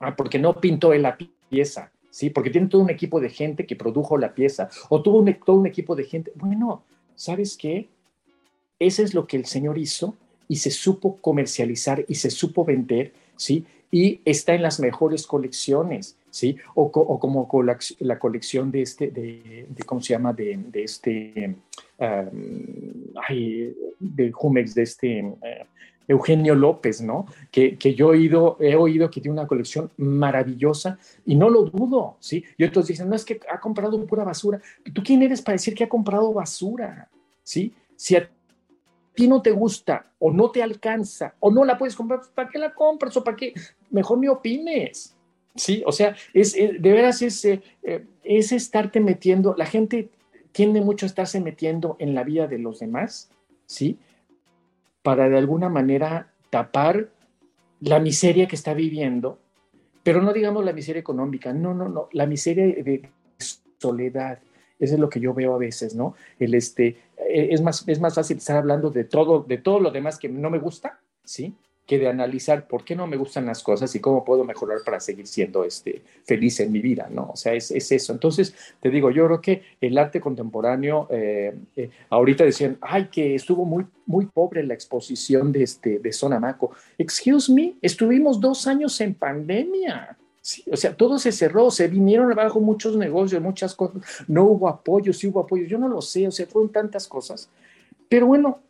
Ah, 0.00 0.16
porque 0.16 0.38
no 0.38 0.54
pintó 0.54 0.94
él 0.94 1.02
la 1.02 1.18
pieza, 1.50 1.92
¿sí? 2.08 2.30
Porque 2.30 2.48
tiene 2.48 2.68
todo 2.68 2.80
un 2.80 2.90
equipo 2.90 3.20
de 3.20 3.28
gente 3.28 3.66
que 3.66 3.76
produjo 3.76 4.16
la 4.16 4.32
pieza, 4.32 4.70
o 4.88 5.02
tuvo 5.02 5.18
un, 5.18 5.34
todo 5.44 5.56
un 5.56 5.66
equipo 5.66 5.94
de 5.94 6.04
gente. 6.04 6.32
Bueno, 6.36 6.84
¿sabes 7.14 7.58
qué? 7.58 7.90
Ese 8.82 9.04
es 9.04 9.14
lo 9.14 9.28
que 9.28 9.36
el 9.36 9.46
señor 9.46 9.78
hizo 9.78 10.16
y 10.48 10.56
se 10.56 10.72
supo 10.72 11.18
comercializar 11.20 12.04
y 12.08 12.16
se 12.16 12.30
supo 12.30 12.64
vender, 12.64 13.12
¿sí? 13.36 13.64
Y 13.92 14.20
está 14.24 14.54
en 14.54 14.62
las 14.62 14.80
mejores 14.80 15.24
colecciones, 15.24 16.16
¿sí? 16.30 16.56
O, 16.74 16.90
como 16.90 17.48
la 18.00 18.18
colección 18.18 18.72
de 18.72 18.82
este, 18.82 19.12
de, 19.12 19.66
¿cómo 19.86 20.00
se 20.00 20.14
llama? 20.14 20.32
De, 20.32 20.58
este, 20.74 21.54
de 24.00 24.32
Jumex, 24.32 24.74
de 24.74 24.82
este... 24.82 25.18
Eh, 25.20 25.66
Eugenio 26.08 26.56
López, 26.56 27.00
¿no? 27.00 27.26
Que, 27.52 27.78
que, 27.78 27.94
yo 27.94 28.12
he 28.12 28.18
oído, 28.18 28.56
he 28.60 28.74
oído 28.74 29.08
que 29.08 29.20
tiene 29.20 29.38
una 29.38 29.46
colección 29.46 29.88
maravillosa 29.98 30.98
y 31.24 31.36
no 31.36 31.48
lo 31.48 31.62
dudo, 31.62 32.16
¿sí? 32.18 32.44
Y 32.58 32.64
otros 32.64 32.88
dicen, 32.88 33.08
no, 33.08 33.14
es 33.14 33.24
que 33.24 33.38
ha 33.48 33.60
comprado 33.60 34.04
pura 34.04 34.24
basura. 34.24 34.60
¿Tú 34.92 35.00
quién 35.04 35.22
eres 35.22 35.40
para 35.40 35.54
decir 35.54 35.76
que 35.76 35.84
ha 35.84 35.88
comprado 35.88 36.32
basura? 36.32 37.08
¿Sí? 37.44 37.72
Si 37.94 38.16
ti 39.14 39.28
no 39.28 39.42
te 39.42 39.50
gusta 39.50 40.06
o 40.18 40.32
no 40.32 40.50
te 40.50 40.62
alcanza 40.62 41.34
o 41.40 41.50
no 41.50 41.64
la 41.64 41.78
puedes 41.78 41.96
comprar, 41.96 42.20
pues, 42.20 42.30
¿para 42.30 42.48
qué 42.48 42.58
la 42.58 42.74
compras 42.74 43.16
o 43.16 43.24
para 43.24 43.36
qué? 43.36 43.52
Mejor 43.90 44.18
ni 44.18 44.28
opines. 44.28 45.14
Sí, 45.54 45.82
o 45.86 45.92
sea, 45.92 46.16
es, 46.32 46.54
de 46.54 46.78
veras 46.78 47.20
es, 47.20 47.44
eh, 47.44 47.62
eh, 47.82 48.06
es 48.24 48.52
estarte 48.52 49.00
metiendo, 49.00 49.54
la 49.56 49.66
gente 49.66 50.08
tiende 50.52 50.80
mucho 50.80 51.06
a 51.06 51.08
estarse 51.08 51.40
metiendo 51.40 51.96
en 51.98 52.14
la 52.14 52.24
vida 52.24 52.46
de 52.46 52.58
los 52.58 52.78
demás, 52.78 53.30
¿sí? 53.66 53.98
Para 55.02 55.28
de 55.28 55.36
alguna 55.36 55.68
manera 55.68 56.32
tapar 56.50 57.10
la 57.80 57.98
miseria 57.98 58.46
que 58.46 58.56
está 58.56 58.72
viviendo, 58.72 59.38
pero 60.02 60.22
no 60.22 60.32
digamos 60.32 60.64
la 60.64 60.72
miseria 60.72 61.00
económica, 61.00 61.52
no, 61.52 61.74
no, 61.74 61.88
no, 61.88 62.08
la 62.12 62.26
miseria 62.26 62.64
de 62.64 63.10
soledad. 63.78 64.38
Eso 64.82 64.94
es 64.94 65.00
lo 65.00 65.08
que 65.08 65.20
yo 65.20 65.32
veo 65.32 65.54
a 65.54 65.58
veces, 65.58 65.94
¿no? 65.94 66.14
El 66.38 66.54
este, 66.54 66.96
e, 67.16 67.48
es, 67.52 67.62
más, 67.62 67.84
es 67.86 68.00
más 68.00 68.14
fácil 68.14 68.36
estar 68.36 68.56
hablando 68.56 68.90
de 68.90 69.04
todo, 69.04 69.44
de 69.46 69.58
todo 69.58 69.80
lo 69.80 69.90
demás 69.90 70.18
que 70.18 70.28
no 70.28 70.50
me 70.50 70.58
gusta, 70.58 70.98
¿sí? 71.24 71.54
que 71.86 71.98
de 71.98 72.08
analizar 72.08 72.68
por 72.68 72.84
qué 72.84 72.94
no 72.94 73.06
me 73.06 73.16
gustan 73.16 73.46
las 73.46 73.62
cosas 73.62 73.94
y 73.94 74.00
cómo 74.00 74.24
puedo 74.24 74.44
mejorar 74.44 74.78
para 74.84 75.00
seguir 75.00 75.26
siendo 75.26 75.64
este, 75.64 76.02
feliz 76.24 76.60
en 76.60 76.70
mi 76.70 76.80
vida, 76.80 77.08
¿no? 77.10 77.30
O 77.32 77.36
sea, 77.36 77.54
es, 77.54 77.70
eso. 77.70 78.12
Entonces, 78.12 78.54
te 78.80 78.88
digo, 78.88 79.10
yo 79.10 79.26
creo 79.26 79.40
que 79.40 79.62
el 79.80 79.98
arte 79.98 80.20
contemporáneo, 80.20 81.08
eh, 81.10 81.54
eh, 81.76 81.90
ahorita 82.08 82.44
decían, 82.44 82.78
ay, 82.80 83.08
que 83.10 83.34
estuvo 83.34 83.64
muy, 83.64 83.84
muy 84.06 84.26
pobre 84.26 84.62
la 84.62 84.74
exposición 84.74 85.50
de, 85.50 85.64
este, 85.64 85.98
de 85.98 86.12
Sonamaco. 86.12 86.70
Excuse 86.96 87.52
me, 87.52 87.74
estuvimos 87.82 88.40
dos 88.40 88.66
años 88.66 89.00
en 89.00 89.14
pandemia. 89.14 90.16
O 90.70 90.76
sea, 90.76 90.96
todo 90.96 91.18
se 91.18 91.30
cerró, 91.30 91.70
se 91.70 91.88
vinieron 91.88 92.32
abajo 92.32 92.60
muchos 92.60 92.96
negocios, 92.96 93.40
muchas 93.40 93.74
cosas, 93.74 94.02
no 94.26 94.44
hubo 94.44 94.68
apoyo, 94.68 95.12
sí 95.12 95.28
hubo 95.28 95.40
apoyo, 95.40 95.64
yo 95.66 95.78
no 95.78 95.88
lo 95.88 96.02
sé, 96.02 96.26
o 96.26 96.30
sea, 96.30 96.46
fueron 96.46 96.72
tantas 96.72 97.06
cosas. 97.06 97.48
Pero 98.08 98.26
bueno, 98.26 98.60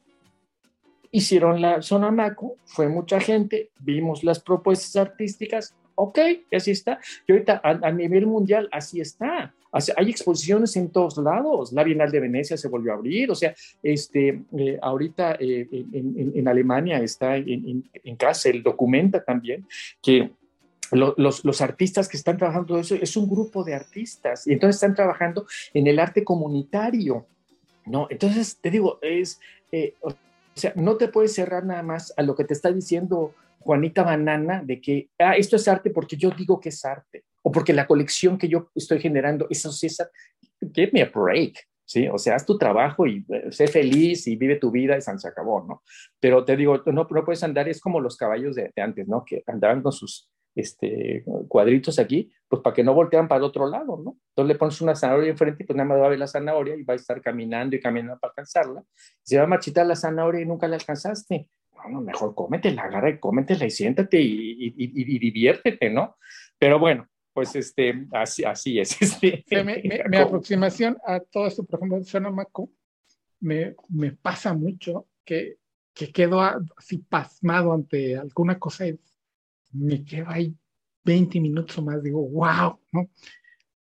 hicieron 1.11 1.61
la 1.61 1.81
zona 1.83 2.11
Maco, 2.11 2.57
fue 2.64 2.89
mucha 2.89 3.20
gente, 3.20 3.70
vimos 3.81 4.23
las 4.23 4.41
propuestas 4.41 4.97
artísticas, 4.97 5.75
ok, 5.95 6.18
así 6.53 6.73
está. 6.73 7.01
Y 7.27 7.33
ahorita 7.33 7.61
a, 7.62 7.91
nivel 7.91 8.27
mundial 8.27 8.68
así 8.70 9.01
está. 9.01 9.55
Hay 9.97 10.11
exposiciones 10.11 10.77
en 10.77 10.91
todos 10.91 11.16
lados. 11.16 11.73
La 11.73 11.85
Bienal 11.85 12.11
de 12.11 12.20
Venecia 12.20 12.57
se 12.59 12.68
volvió 12.68 12.93
a 12.93 12.97
abrir. 12.97 13.31
O 13.31 13.35
sea, 13.35 13.55
este, 13.83 14.43
eh, 14.59 14.79
ahorita 14.83 15.37
eh, 15.41 15.66
en, 15.93 16.47
Alemania 16.47 16.99
está 16.99 17.37
en, 17.37 17.83
en 18.05 18.18
el 18.45 18.62
documenta 18.62 19.25
también 19.25 19.66
que 20.03 20.31
los, 20.93 21.45
los, 21.45 21.61
artistas 21.61 22.09
que 22.09 22.16
están 22.16 22.36
trabajando 22.36 22.78
eso 22.78 22.95
es 22.95 23.16
un 23.16 23.28
grupo 23.28 23.64
de 23.64 23.74
artistas 23.74 24.47
y 24.47 24.53
entonces 24.53 24.76
están 24.76 24.95
trabajando 24.95 25.47
en 25.72 25.86
el 25.86 25.99
arte 25.99 26.22
comunitario. 26.22 27.26
¿no? 27.86 28.07
Entonces, 28.11 28.59
te 28.61 28.70
digo, 28.70 28.99
es, 29.03 29.40
eh, 29.72 29.95
o 30.01 30.14
sea, 30.55 30.72
no 30.76 30.97
te 30.97 31.09
puedes 31.09 31.34
cerrar 31.34 31.64
nada 31.64 31.82
más 31.82 32.12
a 32.16 32.22
lo 32.22 32.34
que 32.34 32.45
te 32.45 32.55
está 32.55 32.70
diciendo 32.70 33.34
Juanita 33.61 34.03
Banana 34.03 34.62
de 34.64 34.80
que, 34.80 35.09
ah, 35.18 35.36
esto 35.36 35.57
es 35.57 35.66
arte 35.68 35.90
porque 35.90 36.16
yo 36.16 36.30
digo 36.30 36.61
que 36.61 36.68
es 36.68 36.84
arte, 36.84 37.24
o 37.43 37.51
porque 37.51 37.72
la 37.72 37.86
colección 37.86 38.38
que 38.38 38.49
yo 38.49 38.70
estoy 38.74 39.01
generando, 39.01 39.47
eso 39.51 39.72
sí 39.72 39.86
es 39.86 40.01
arte. 40.01 40.12
Give 40.72 40.90
me 40.93 41.03
a 41.03 41.11
break, 41.12 41.59
¿sí? 41.84 42.07
O 42.09 42.18
sea, 42.18 42.36
haz 42.36 42.47
tu 42.47 42.57
trabajo 42.57 43.07
y 43.07 43.24
eh, 43.28 43.51
sé 43.51 43.66
feliz 43.66 44.26
y 44.28 44.36
vive 44.36 44.57
tu 44.57 44.70
vida 44.70 44.97
y 44.97 45.01
se 45.01 45.28
acabó, 45.28 45.64
¿no? 45.66 45.82
Pero 46.20 46.45
te 46.45 46.57
digo, 46.57 46.82
no, 46.86 47.07
no 47.11 47.24
puedes 47.24 47.43
andar, 47.43 47.68
es 47.68 47.80
como 47.80 48.01
los 48.01 48.16
caballos 48.16 48.55
de, 48.55 48.72
de 48.74 48.82
antes, 48.82 49.09
¿no? 49.09 49.24
Que 49.24 49.43
andaban 49.47 49.82
con 49.82 49.93
sus 49.93 50.28
este, 50.55 51.24
cuadritos 51.48 51.98
aquí, 51.98 52.30
pues 52.48 52.62
para 52.62 52.74
que 52.74 52.84
no 52.84 52.94
voltean 52.94 53.28
para 53.28 53.38
el 53.38 53.44
otro 53.44 53.68
lado, 53.68 54.00
¿no? 54.03 54.18
Entonces 54.28 54.48
le 54.55 54.59
pones 54.59 54.80
una 54.80 54.94
zanahoria 54.94 55.30
enfrente 55.30 55.62
y 55.62 55.66
pues 55.66 55.76
nada 55.76 55.88
más 55.88 56.00
va 56.00 56.07
a 56.07 56.11
ver 56.11 56.18
la 56.18 56.26
zanahoria 56.26 56.76
y 56.76 56.82
va 56.82 56.94
a 56.94 56.96
estar 56.96 57.20
caminando 57.22 57.76
y 57.76 57.80
caminando 57.80 58.18
para 58.18 58.30
alcanzarla. 58.30 58.84
Se 59.22 59.38
va 59.38 59.44
a 59.44 59.46
marchitar 59.46 59.86
la 59.86 59.96
zanahoria 59.96 60.42
y 60.42 60.46
nunca 60.46 60.68
la 60.68 60.76
alcanzaste. 60.76 61.48
No, 61.90 62.00
mejor 62.00 62.34
cómetela, 62.34 62.82
agarra 62.82 63.11
y 63.11 63.18
cómetela 63.18 63.66
y 63.66 63.70
siéntate 63.70 64.20
y, 64.20 64.72
y, 64.76 65.18
diviértete, 65.18 65.90
¿no? 65.90 66.16
Pero 66.57 66.78
bueno, 66.78 67.09
pues 67.32 67.57
este, 67.57 68.07
así, 68.12 68.44
así 68.44 68.78
es. 68.78 68.96
Este, 69.22 69.64
mi, 69.64 70.16
aproximación 70.16 70.96
a 71.05 71.18
todo 71.18 71.46
esto, 71.46 71.64
por 71.64 71.80
ejemplo, 71.80 71.98
de 71.98 72.68
me, 73.40 73.74
me 73.88 74.12
pasa 74.12 74.55
mucho 74.55 75.09
que, 75.24 75.57
que 75.92 76.12
quedo 76.12 76.40
así 76.40 76.98
pasmado 76.98 77.72
ante 77.72 78.16
alguna 78.16 78.59
cosa 78.61 78.86
y 78.86 78.98
me 79.73 80.05
quedo 80.05 80.29
ahí 80.29 80.55
20 81.05 81.41
minutos 81.41 81.77
o 81.79 81.83
más, 81.83 82.03
digo, 82.03 82.29
wow, 82.29 82.79
¿no? 82.93 83.11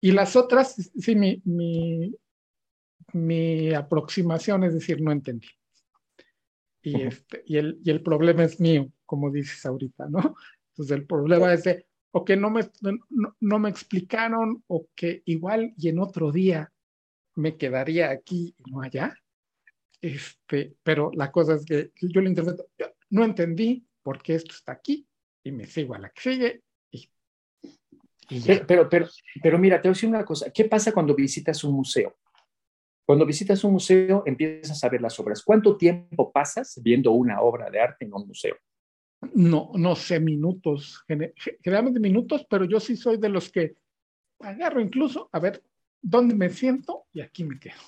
Y 0.01 0.13
las 0.13 0.35
otras, 0.37 0.91
sí, 0.99 1.15
mi, 1.15 1.43
mi, 1.45 2.15
mi 3.13 3.75
aproximación 3.75 4.65
es 4.65 4.75
decir, 4.75 5.01
no 5.03 5.13
entendí. 5.13 5.49
Y, 6.83 7.03
este, 7.03 7.43
y, 7.45 7.59
el, 7.59 7.79
y 7.85 7.91
el 7.91 8.03
problema 8.03 8.45
es 8.45 8.59
mío, 8.59 8.91
como 9.05 9.31
dices 9.31 9.65
ahorita, 9.67 10.09
¿no? 10.09 10.35
Entonces 10.71 10.97
el 10.97 11.07
problema 11.07 11.53
es 11.53 11.65
de, 11.65 11.87
o 12.13 12.25
que 12.25 12.37
no 12.37 12.51
me, 12.51 12.63
no, 12.81 13.37
no, 13.41 13.59
me 13.59 13.69
explicaron, 13.69 14.65
o 14.67 14.89
que 14.95 15.23
igual 15.27 15.75
y 15.77 15.89
en 15.89 15.99
otro 15.99 16.33
día 16.33 16.73
me 17.35 17.57
quedaría 17.57 18.11
aquí 18.11 18.55
y 18.57 18.71
no 18.71 18.81
allá. 18.81 19.15
Este, 20.01 20.75
pero 20.83 21.11
la 21.15 21.31
cosa 21.31 21.57
es 21.57 21.67
que 21.67 21.91
yo 22.09 22.23
lo 22.23 22.29
interpreto, 22.29 22.67
no 23.11 23.25
entendí 23.25 23.87
por 24.03 24.23
qué 24.23 24.37
esto 24.37 24.55
está 24.55 24.73
aquí, 24.73 25.07
y 25.43 25.53
me 25.53 25.67
sigo 25.67 25.95
a 25.95 25.99
la 25.99 26.11
que 26.11 26.21
sigue. 26.21 26.63
Y, 26.91 28.41
pero, 28.67 28.89
pero, 28.89 29.09
pero, 29.43 29.59
mira, 29.59 29.81
te 29.81 29.89
voy 29.89 29.93
a 29.93 29.95
decir 29.95 30.09
una 30.09 30.25
cosa. 30.25 30.51
¿Qué 30.53 30.67
pasa 30.67 30.93
cuando 30.93 31.15
visitas 31.17 31.65
un 31.65 31.75
museo? 31.75 32.17
Cuando 33.05 33.27
visitas 33.27 33.65
un 33.65 33.73
museo 33.73 34.23
empiezas 34.25 34.85
a 34.85 34.89
ver 34.89 35.01
las 35.01 35.19
obras. 35.19 35.43
¿Cuánto 35.43 35.77
tiempo 35.77 36.31
pasas 36.31 36.81
viendo 36.81 37.11
una 37.11 37.41
obra 37.41 37.69
de 37.69 37.81
arte 37.81 38.05
en 38.05 38.15
un 38.15 38.29
museo? 38.29 38.57
No, 39.35 39.73
no 39.75 39.97
sé, 39.97 40.21
minutos, 40.21 41.05
generalmente 41.63 41.99
minutos, 41.99 42.47
pero 42.49 42.65
yo 42.65 42.79
sí 42.79 42.97
soy 42.97 43.19
de 43.19 43.29
los 43.29 43.51
que 43.51 43.75
agarro 44.39 44.81
incluso 44.81 45.29
a 45.33 45.41
ver 45.41 45.63
dónde 46.01 46.35
me 46.35 46.49
siento 46.51 47.05
y 47.13 47.21
aquí 47.21 47.45
me 47.45 47.59
quedo. 47.59 47.81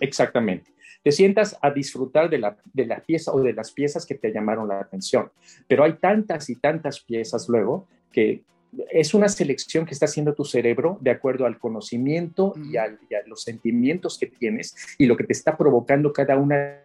Exactamente 0.00 0.71
te 1.02 1.12
sientas 1.12 1.58
a 1.60 1.70
disfrutar 1.70 2.30
de 2.30 2.38
la, 2.38 2.56
de 2.72 2.86
la 2.86 3.00
pieza 3.00 3.32
o 3.32 3.40
de 3.40 3.52
las 3.52 3.72
piezas 3.72 4.06
que 4.06 4.14
te 4.14 4.32
llamaron 4.32 4.68
la 4.68 4.80
atención. 4.80 5.30
Pero 5.66 5.84
hay 5.84 5.94
tantas 5.94 6.48
y 6.50 6.56
tantas 6.56 7.00
piezas 7.00 7.48
luego 7.48 7.86
que 8.12 8.42
es 8.90 9.12
una 9.14 9.28
selección 9.28 9.84
que 9.84 9.92
está 9.92 10.06
haciendo 10.06 10.34
tu 10.34 10.44
cerebro 10.44 10.98
de 11.00 11.10
acuerdo 11.10 11.44
al 11.44 11.58
conocimiento 11.58 12.54
y, 12.56 12.76
a 12.76 12.88
los 13.26 13.42
sentimientos 13.42 14.18
que 14.18 14.26
tienes 14.26 14.74
y 14.98 15.06
lo 15.06 15.16
que 15.16 15.24
te 15.24 15.32
está 15.32 15.56
provocando 15.56 16.12
cada 16.12 16.36
una 16.36 16.80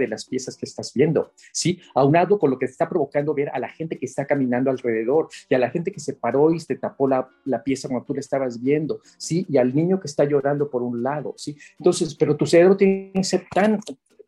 de 0.00 0.08
las 0.08 0.24
piezas 0.24 0.56
que 0.56 0.66
estás 0.66 0.92
viendo, 0.94 1.32
¿sí? 1.52 1.80
Aunado 1.94 2.38
con 2.38 2.50
lo 2.50 2.58
que 2.58 2.66
te 2.66 2.72
está 2.72 2.88
provocando 2.88 3.34
ver 3.34 3.50
a 3.50 3.58
la 3.58 3.68
gente 3.68 3.98
que 3.98 4.06
está 4.06 4.26
caminando 4.26 4.70
alrededor 4.70 5.28
y 5.48 5.54
a 5.54 5.58
la 5.58 5.70
gente 5.70 5.92
que 5.92 6.00
se 6.00 6.14
paró 6.14 6.52
y 6.52 6.58
te 6.58 6.76
tapó 6.76 7.08
la, 7.08 7.28
la 7.44 7.62
pieza 7.62 7.88
cuando 7.88 8.06
tú 8.06 8.14
la 8.14 8.20
estabas 8.20 8.60
viendo, 8.60 9.00
¿sí? 9.18 9.46
Y 9.48 9.56
al 9.58 9.74
niño 9.74 10.00
que 10.00 10.06
está 10.06 10.24
llorando 10.24 10.70
por 10.70 10.82
un 10.82 11.02
lado, 11.02 11.34
¿sí? 11.36 11.56
Entonces, 11.78 12.14
pero 12.14 12.36
tu 12.36 12.46
cerebro 12.46 12.76
tiene 12.76 13.12
que 13.14 13.24
ser 13.24 13.46
tan, 13.52 13.80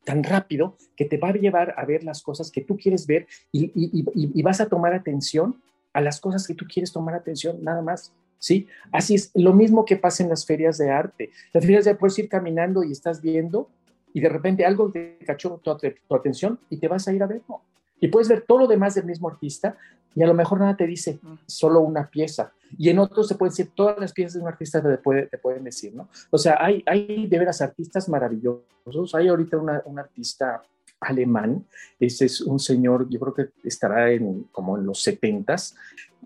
tan 0.04 0.22
rápido 0.22 0.76
que 0.96 1.04
te 1.04 1.16
va 1.16 1.28
a 1.28 1.32
llevar 1.32 1.74
a 1.76 1.84
ver 1.84 2.04
las 2.04 2.22
cosas 2.22 2.50
que 2.50 2.60
tú 2.60 2.76
quieres 2.76 3.06
ver 3.06 3.26
y, 3.50 3.64
y, 3.74 4.04
y, 4.14 4.42
vas 4.42 4.60
a 4.60 4.68
tomar 4.68 4.94
atención 4.94 5.60
a 5.92 6.00
las 6.00 6.20
cosas 6.20 6.46
que 6.46 6.54
tú 6.54 6.66
quieres 6.68 6.92
tomar 6.92 7.14
atención, 7.14 7.62
nada 7.62 7.82
más. 7.82 8.12
¿Sí? 8.38 8.66
Así 8.92 9.14
es, 9.14 9.30
lo 9.34 9.54
mismo 9.54 9.86
que 9.86 9.96
pasa 9.96 10.22
en 10.22 10.28
las 10.28 10.44
ferias 10.44 10.76
de 10.76 10.90
arte. 10.90 11.30
Las 11.54 11.64
ferias 11.64 11.84
de 11.84 11.92
arte 11.92 12.00
puedes 12.00 12.18
ir 12.18 12.28
caminando 12.28 12.84
y 12.84 12.92
estás 12.92 13.22
viendo 13.22 13.70
y 14.14 14.20
de 14.20 14.28
repente 14.30 14.64
algo 14.64 14.90
te 14.90 15.18
cachó 15.26 15.60
tu, 15.62 15.70
atención 16.14 16.58
y 16.70 16.78
te 16.78 16.88
vas 16.88 17.06
a 17.06 17.12
ir 17.12 17.22
a 17.22 17.26
verlo. 17.26 17.60
Y 18.00 18.08
puedes 18.08 18.28
ver 18.28 18.44
todo 18.46 18.60
lo 18.60 18.66
demás 18.66 18.94
del 18.94 19.04
mismo 19.04 19.28
artista 19.28 19.76
y 20.14 20.22
a 20.22 20.26
lo 20.26 20.34
mejor 20.34 20.60
nada 20.60 20.76
te 20.76 20.86
dice, 20.86 21.18
solo 21.46 21.80
una 21.80 22.08
pieza. 22.08 22.52
Y 22.78 22.88
en 22.88 23.00
otros 23.00 23.26
se 23.26 23.34
pueden 23.34 23.50
decir, 23.50 23.72
todas 23.74 23.98
las 23.98 24.12
piezas 24.12 24.34
de 24.34 24.40
un 24.40 24.48
artista 24.48 24.80
te, 24.80 25.26
te 25.26 25.38
pueden 25.38 25.64
decir, 25.64 25.94
¿no? 25.94 26.08
O 26.30 26.38
sea, 26.38 26.56
hay, 26.60 26.84
hay 26.86 27.26
de 27.26 27.38
veras 27.38 27.60
artistas 27.60 28.08
maravillosos. 28.08 29.14
Hay 29.14 29.26
ahorita 29.28 29.58
un 29.58 29.98
artista 29.98 30.62
alemán, 31.00 31.66
ese 31.98 32.26
es 32.26 32.40
un 32.40 32.60
señor, 32.60 33.08
yo 33.10 33.18
creo 33.18 33.34
que 33.34 33.68
estará 33.68 34.10
en, 34.12 34.44
como 34.52 34.78
en 34.78 34.86
los 34.86 35.02
setentas. 35.02 35.74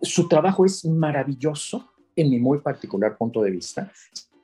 Su 0.02 0.28
trabajo 0.28 0.66
es 0.66 0.84
maravilloso 0.84 1.90
en 2.14 2.30
mi 2.30 2.38
muy 2.38 2.58
particular 2.58 3.16
punto 3.16 3.42
de 3.42 3.50
vista. 3.50 3.90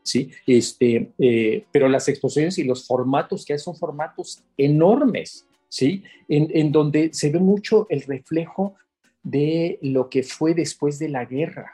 ¿Sí? 0.05 0.31
Este, 0.47 1.11
eh, 1.19 1.65
pero 1.73 1.89
las 1.89 2.09
exposiciones 2.09 2.59
y 2.59 2.65
los 2.65 2.87
formatos 2.87 3.45
que 3.45 3.55
hay 3.55 3.59
son 3.59 3.75
formatos 3.75 4.45
enormes, 4.57 5.47
¿sí? 5.69 6.05
En, 6.29 6.49
en, 6.53 6.71
donde 6.71 7.13
se 7.13 7.31
ve 7.31 7.41
mucho 7.41 7.87
el 7.89 8.03
reflejo 8.03 8.75
de 9.23 9.79
lo 9.83 10.09
que 10.09 10.23
fue 10.23 10.55
después 10.55 10.99
de 10.99 11.09
la 11.09 11.25
guerra, 11.25 11.73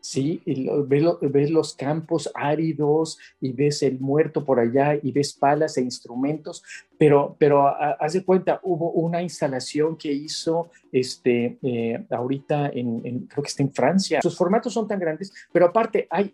¿sí? 0.00 0.40
Y 0.46 0.68
ves, 0.86 1.50
los 1.50 1.74
campos 1.74 2.30
áridos 2.34 3.18
y 3.40 3.52
ves 3.52 3.82
el 3.82 3.98
muerto 3.98 4.44
por 4.44 4.60
allá 4.60 4.96
y 5.02 5.10
ves 5.10 5.32
palas 5.32 5.76
e 5.76 5.82
instrumentos, 5.82 6.62
pero, 6.96 7.36
pero 7.38 7.66
haz 7.66 8.12
de 8.12 8.24
cuenta, 8.24 8.60
hubo 8.62 8.92
una 8.92 9.20
instalación 9.20 9.96
que 9.96 10.12
hizo 10.12 10.70
este, 10.92 11.58
eh, 11.62 12.04
ahorita 12.10 12.70
en, 12.72 13.26
creo 13.26 13.42
que 13.42 13.48
está 13.48 13.64
en 13.64 13.72
Francia. 13.72 14.20
Sus 14.22 14.36
formatos 14.36 14.72
son 14.72 14.86
tan 14.86 15.00
grandes, 15.00 15.32
pero 15.52 15.66
aparte 15.66 16.06
hay 16.08 16.32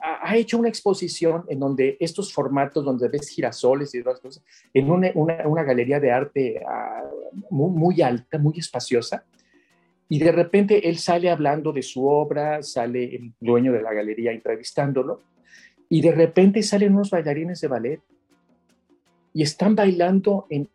ha 0.00 0.36
hecho 0.36 0.58
una 0.58 0.68
exposición 0.68 1.44
en 1.48 1.58
donde 1.58 1.96
estos 2.00 2.32
formatos, 2.32 2.84
donde 2.84 3.08
ves 3.08 3.28
girasoles 3.28 3.94
y 3.94 4.00
otras 4.00 4.20
cosas, 4.20 4.42
en 4.72 4.90
una, 4.90 5.10
una, 5.14 5.62
galería 5.64 5.98
de 5.98 6.12
arte 6.12 6.62
ah, 6.66 7.04
muy, 7.50 7.70
muy, 7.70 8.02
alta, 8.02 8.38
muy 8.38 8.58
espaciosa, 8.58 9.24
y 10.08 10.18
de 10.18 10.32
repente 10.32 10.88
él 10.88 10.98
sale 10.98 11.30
hablando 11.30 11.72
de 11.72 11.82
su 11.82 12.06
obra, 12.06 12.62
sale 12.62 13.16
el 13.16 13.32
dueño 13.40 13.72
de 13.72 13.82
la 13.82 13.92
galería 13.92 14.32
entrevistándolo, 14.32 15.20
y 15.88 16.00
de 16.00 16.12
repente 16.12 16.62
salen 16.62 16.94
unos 16.94 17.10
bailarines 17.10 17.60
de 17.60 17.68
ballet, 17.68 18.00
y 19.34 19.42
están 19.42 19.74
bailando 19.74 20.46
en, 20.48 20.68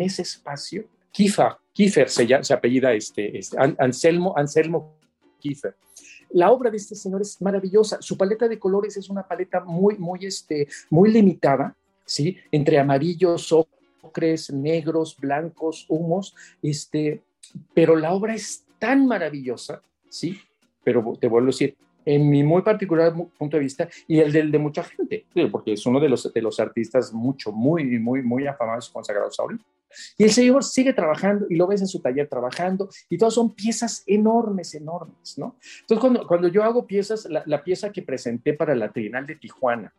ese 0.00 0.22
espacio. 0.22 0.84
Kiefer, 1.10 1.56
Kiefer 1.72 2.08
se, 2.08 2.26
llama, 2.26 2.44
se 2.44 2.54
apellida 2.54 2.92
este, 2.94 3.36
este 3.38 3.56
Anselmo, 3.58 4.34
Anselmo 4.36 4.94
Kiefer. 5.40 5.74
La 6.32 6.50
obra 6.50 6.70
de 6.70 6.76
este 6.76 6.94
señor 6.94 7.22
es 7.22 7.40
maravillosa. 7.40 8.00
Su 8.00 8.16
paleta 8.16 8.48
de 8.48 8.58
colores 8.58 8.96
es 8.96 9.08
una 9.08 9.26
paleta 9.26 9.60
muy, 9.60 9.98
muy, 9.98 10.26
este, 10.26 10.68
muy 10.90 11.10
limitada, 11.10 11.76
¿sí? 12.04 12.36
Entre 12.50 12.78
amarillos, 12.78 13.52
ocres, 14.02 14.52
negros, 14.52 15.16
blancos, 15.18 15.86
humos, 15.88 16.34
este, 16.62 17.22
pero 17.74 17.96
la 17.96 18.12
obra 18.12 18.34
es 18.34 18.64
tan 18.78 19.06
maravillosa, 19.06 19.82
¿sí? 20.08 20.38
Pero 20.84 21.16
te 21.20 21.28
vuelvo 21.28 21.48
a 21.48 21.52
decir, 21.52 21.76
en 22.04 22.28
mi 22.28 22.42
muy 22.42 22.62
particular 22.62 23.14
punto 23.38 23.56
de 23.56 23.62
vista 23.62 23.88
y 24.08 24.18
el 24.18 24.32
del 24.32 24.50
de 24.50 24.58
mucha 24.58 24.82
gente, 24.82 25.24
porque 25.50 25.74
es 25.74 25.86
uno 25.86 26.00
de 26.00 26.08
los, 26.08 26.32
de 26.32 26.42
los 26.42 26.58
artistas 26.58 27.12
mucho, 27.12 27.52
muy, 27.52 27.84
muy, 27.98 28.22
muy 28.22 28.46
afamados 28.46 28.88
y 28.88 28.92
consagrados 28.92 29.38
ahorita. 29.38 29.64
Y 30.18 30.24
el 30.24 30.30
señor 30.30 30.64
sigue 30.64 30.92
trabajando 30.92 31.46
y 31.48 31.56
lo 31.56 31.66
ves 31.66 31.80
en 31.80 31.88
su 31.88 32.00
taller 32.00 32.28
trabajando 32.28 32.88
y 33.08 33.18
todas 33.18 33.34
son 33.34 33.54
piezas 33.54 34.02
enormes, 34.06 34.74
enormes, 34.74 35.38
¿no? 35.38 35.56
Entonces, 35.80 36.00
cuando, 36.00 36.26
cuando 36.26 36.48
yo 36.48 36.62
hago 36.62 36.86
piezas, 36.86 37.26
la, 37.26 37.42
la 37.46 37.62
pieza 37.62 37.92
que 37.92 38.02
presenté 38.02 38.54
para 38.54 38.74
la 38.74 38.92
Trienal 38.92 39.26
de 39.26 39.36
Tijuana, 39.36 39.92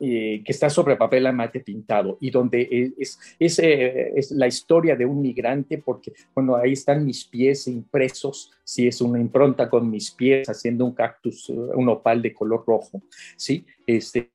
eh, 0.00 0.42
que 0.44 0.52
está 0.52 0.68
sobre 0.70 0.96
papel 0.96 1.32
mate 1.32 1.60
pintado 1.60 2.18
y 2.20 2.30
donde 2.30 2.92
es, 2.98 3.18
es, 3.38 3.58
eh, 3.58 4.12
es, 4.14 4.30
la 4.30 4.46
historia 4.46 4.94
de 4.94 5.06
un 5.06 5.20
migrante, 5.20 5.78
porque 5.78 6.12
bueno, 6.34 6.56
ahí 6.56 6.72
están 6.72 7.04
mis 7.04 7.24
pies 7.24 7.66
impresos, 7.66 8.52
si 8.62 8.86
es 8.86 9.00
una 9.00 9.18
impronta 9.18 9.68
con 9.68 9.90
mis 9.90 10.10
pies 10.10 10.48
haciendo 10.48 10.84
un 10.84 10.94
cactus, 10.94 11.48
un 11.48 11.88
opal 11.88 12.22
de 12.22 12.32
color 12.32 12.64
rojo, 12.66 13.02
¿sí? 13.36 13.66
Este, 13.86 14.30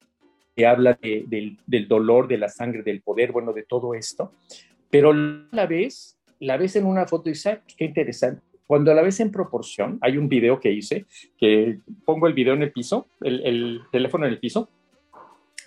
que 0.55 0.65
habla 0.65 0.97
del, 1.01 1.57
del, 1.65 1.87
dolor, 1.87 2.27
de 2.27 2.37
la 2.37 2.49
sangre, 2.49 2.83
del 2.83 3.01
poder, 3.01 3.31
bueno, 3.31 3.53
de 3.53 3.63
todo 3.63 3.93
esto, 3.93 4.33
pero 4.89 5.13
la 5.13 5.65
ves, 5.65 6.17
la 6.39 6.57
ves 6.57 6.75
en 6.75 6.85
una 6.85 7.05
foto 7.05 7.29
y 7.29 7.35
sabes 7.35 7.61
qué 7.77 7.85
interesante. 7.85 8.41
Cuando 8.65 8.93
la 8.93 9.01
ves 9.01 9.19
en 9.19 9.31
proporción, 9.31 9.97
hay 10.01 10.17
un 10.17 10.29
video 10.29 10.59
que 10.59 10.71
hice, 10.71 11.05
que 11.37 11.79
pongo 12.05 12.27
el 12.27 12.33
video 12.33 12.53
en 12.53 12.61
el 12.61 12.71
piso, 12.71 13.07
el, 13.21 13.41
el 13.45 13.81
teléfono 13.91 14.25
en 14.25 14.33
el 14.33 14.39
piso, 14.39 14.69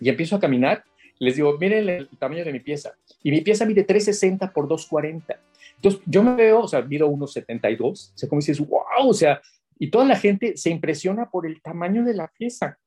y 0.00 0.08
empiezo 0.08 0.36
a 0.36 0.40
caminar, 0.40 0.84
les 1.18 1.36
digo, 1.36 1.56
miren 1.58 1.88
el 1.88 2.08
tamaño 2.18 2.44
de 2.44 2.52
mi 2.52 2.60
pieza. 2.60 2.96
Y 3.22 3.30
mi 3.30 3.40
pieza 3.40 3.64
mide 3.64 3.84
360 3.84 4.52
por 4.52 4.66
240. 4.66 5.40
Entonces, 5.76 6.00
yo 6.06 6.22
me 6.22 6.34
veo, 6.34 6.60
o 6.60 6.68
sea, 6.68 6.82
mido 6.82 7.08
1,72. 7.08 7.80
O 7.80 7.94
sea, 7.94 8.28
como 8.28 8.40
dices, 8.40 8.58
wow, 8.58 9.08
o 9.08 9.14
sea, 9.14 9.40
y 9.78 9.90
toda 9.90 10.04
la 10.04 10.16
gente 10.16 10.56
se 10.56 10.70
impresiona 10.70 11.30
por 11.30 11.46
el 11.46 11.60
tamaño 11.60 12.04
de 12.04 12.14
la 12.14 12.28
pieza. 12.28 12.78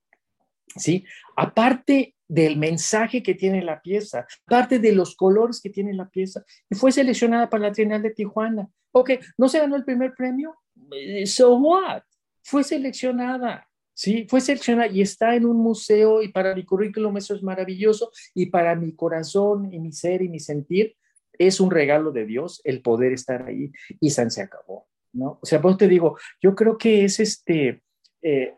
¿Sí? 0.75 1.05
Aparte 1.36 2.14
del 2.28 2.57
mensaje 2.57 3.21
que 3.21 3.36
tiene 3.36 3.63
la 3.63 3.82
pieza, 3.82 4.26
aparte 4.45 4.80
de 4.80 4.93
los 4.93 5.15
colores 5.15 5.61
que 5.61 5.69
tiene 5.69 5.93
la 5.93 6.09
pieza, 6.09 6.43
y 6.69 6.76
fue 6.76 6.91
seleccionada 6.91 7.49
para 7.49 7.67
la 7.67 7.71
Trienal 7.71 8.01
de 8.01 8.11
Tijuana. 8.11 8.69
Ok, 8.91 9.11
¿no 9.38 9.49
se 9.49 9.59
ganó 9.59 9.76
el 9.76 9.86
primer 9.86 10.13
premio? 10.15 10.55
Eh, 10.91 11.26
so 11.26 11.55
what? 11.57 12.03
Fue 12.43 12.63
seleccionada. 12.63 13.67
Sí, 13.93 14.26
fue 14.30 14.41
seleccionada 14.41 14.88
y 14.91 15.01
está 15.01 15.36
en 15.36 15.45
un 15.45 15.57
museo 15.57 16.21
y 16.21 16.30
para 16.30 16.53
mi 16.53 16.65
currículum 16.65 17.15
eso 17.15 17.34
es 17.34 17.41
maravilloso 17.41 18.11
y 18.34 18.47
para 18.47 18.76
mi 18.76 18.93
corazón 18.93 19.73
y 19.73 19.80
mi 19.80 19.93
ser 19.93 20.21
y 20.21 20.28
mi 20.28 20.39
sentir 20.39 20.97
es 21.38 21.59
un 21.61 21.71
regalo 21.71 22.11
de 22.11 22.26
Dios 22.26 22.61
el 22.65 22.82
poder 22.82 23.13
estar 23.13 23.43
ahí 23.43 23.71
y 24.01 24.09
San 24.09 24.32
se 24.32 24.41
acabó, 24.41 24.88
¿no? 25.13 25.39
O 25.41 25.45
sea, 25.45 25.61
pues 25.61 25.78
te 25.78 25.88
digo, 25.88 26.17
yo 26.41 26.55
creo 26.55 26.78
que 26.78 27.05
es 27.05 27.21
este, 27.21 27.84
eh, 28.21 28.57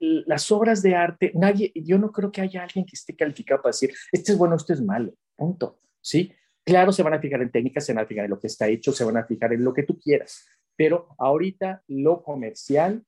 las 0.00 0.50
obras 0.50 0.82
de 0.82 0.94
arte, 0.94 1.32
nadie, 1.34 1.72
yo 1.74 1.98
no 1.98 2.10
creo 2.10 2.30
que 2.32 2.40
haya 2.40 2.62
alguien 2.62 2.84
que 2.84 2.94
esté 2.94 3.14
calificado 3.14 3.62
para 3.62 3.70
decir, 3.70 3.92
este 4.12 4.32
es 4.32 4.38
bueno, 4.38 4.56
este 4.56 4.72
es 4.72 4.80
malo, 4.80 5.12
punto, 5.36 5.78
¿sí? 6.00 6.32
Claro, 6.64 6.92
se 6.92 7.02
van 7.02 7.14
a 7.14 7.20
fijar 7.20 7.42
en 7.42 7.50
técnicas, 7.50 7.84
se 7.84 7.92
van 7.92 8.04
a 8.04 8.06
fijar 8.06 8.24
en 8.24 8.30
lo 8.30 8.38
que 8.38 8.46
está 8.46 8.68
hecho, 8.68 8.92
se 8.92 9.04
van 9.04 9.16
a 9.16 9.24
fijar 9.24 9.52
en 9.52 9.64
lo 9.64 9.72
que 9.72 9.82
tú 9.82 9.98
quieras, 9.98 10.46
pero 10.76 11.08
ahorita 11.18 11.82
lo 11.88 12.22
comercial 12.22 13.04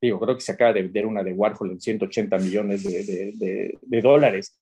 Digo, 0.00 0.20
creo 0.20 0.34
que 0.34 0.42
se 0.42 0.52
acaba 0.52 0.72
de 0.72 0.82
vender 0.82 1.06
una 1.06 1.22
de 1.22 1.32
Warhol 1.32 1.70
en 1.70 1.80
180 1.80 2.38
millones 2.38 2.82
de, 2.84 4.00
dólares. 4.02 4.58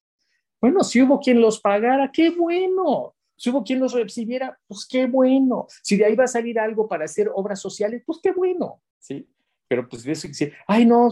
Bueno, 0.60 0.84
si 0.84 1.02
hubo 1.02 1.20
quien 1.20 1.40
los 1.40 1.60
pagara, 1.60 2.10
qué 2.12 2.30
bueno. 2.30 3.14
Si 3.36 3.50
hubo 3.50 3.64
quien 3.64 3.80
los 3.80 3.92
recibiera, 3.92 4.58
pues 4.66 4.86
qué 4.88 5.06
bueno. 5.06 5.66
Si 5.82 5.96
de 5.96 6.04
ahí 6.04 6.14
va 6.14 6.24
a 6.24 6.28
salir 6.28 6.58
algo 6.58 6.86
para 6.86 7.04
hacer 7.04 7.30
obras 7.34 7.60
sociales, 7.60 8.02
pues 8.06 8.20
qué 8.22 8.30
bueno. 8.32 8.80
¿sí? 8.98 9.28
Pero 9.74 9.88
pues 9.88 10.06
eso 10.06 10.28
decir, 10.28 10.52
ay, 10.68 10.86
no, 10.86 11.08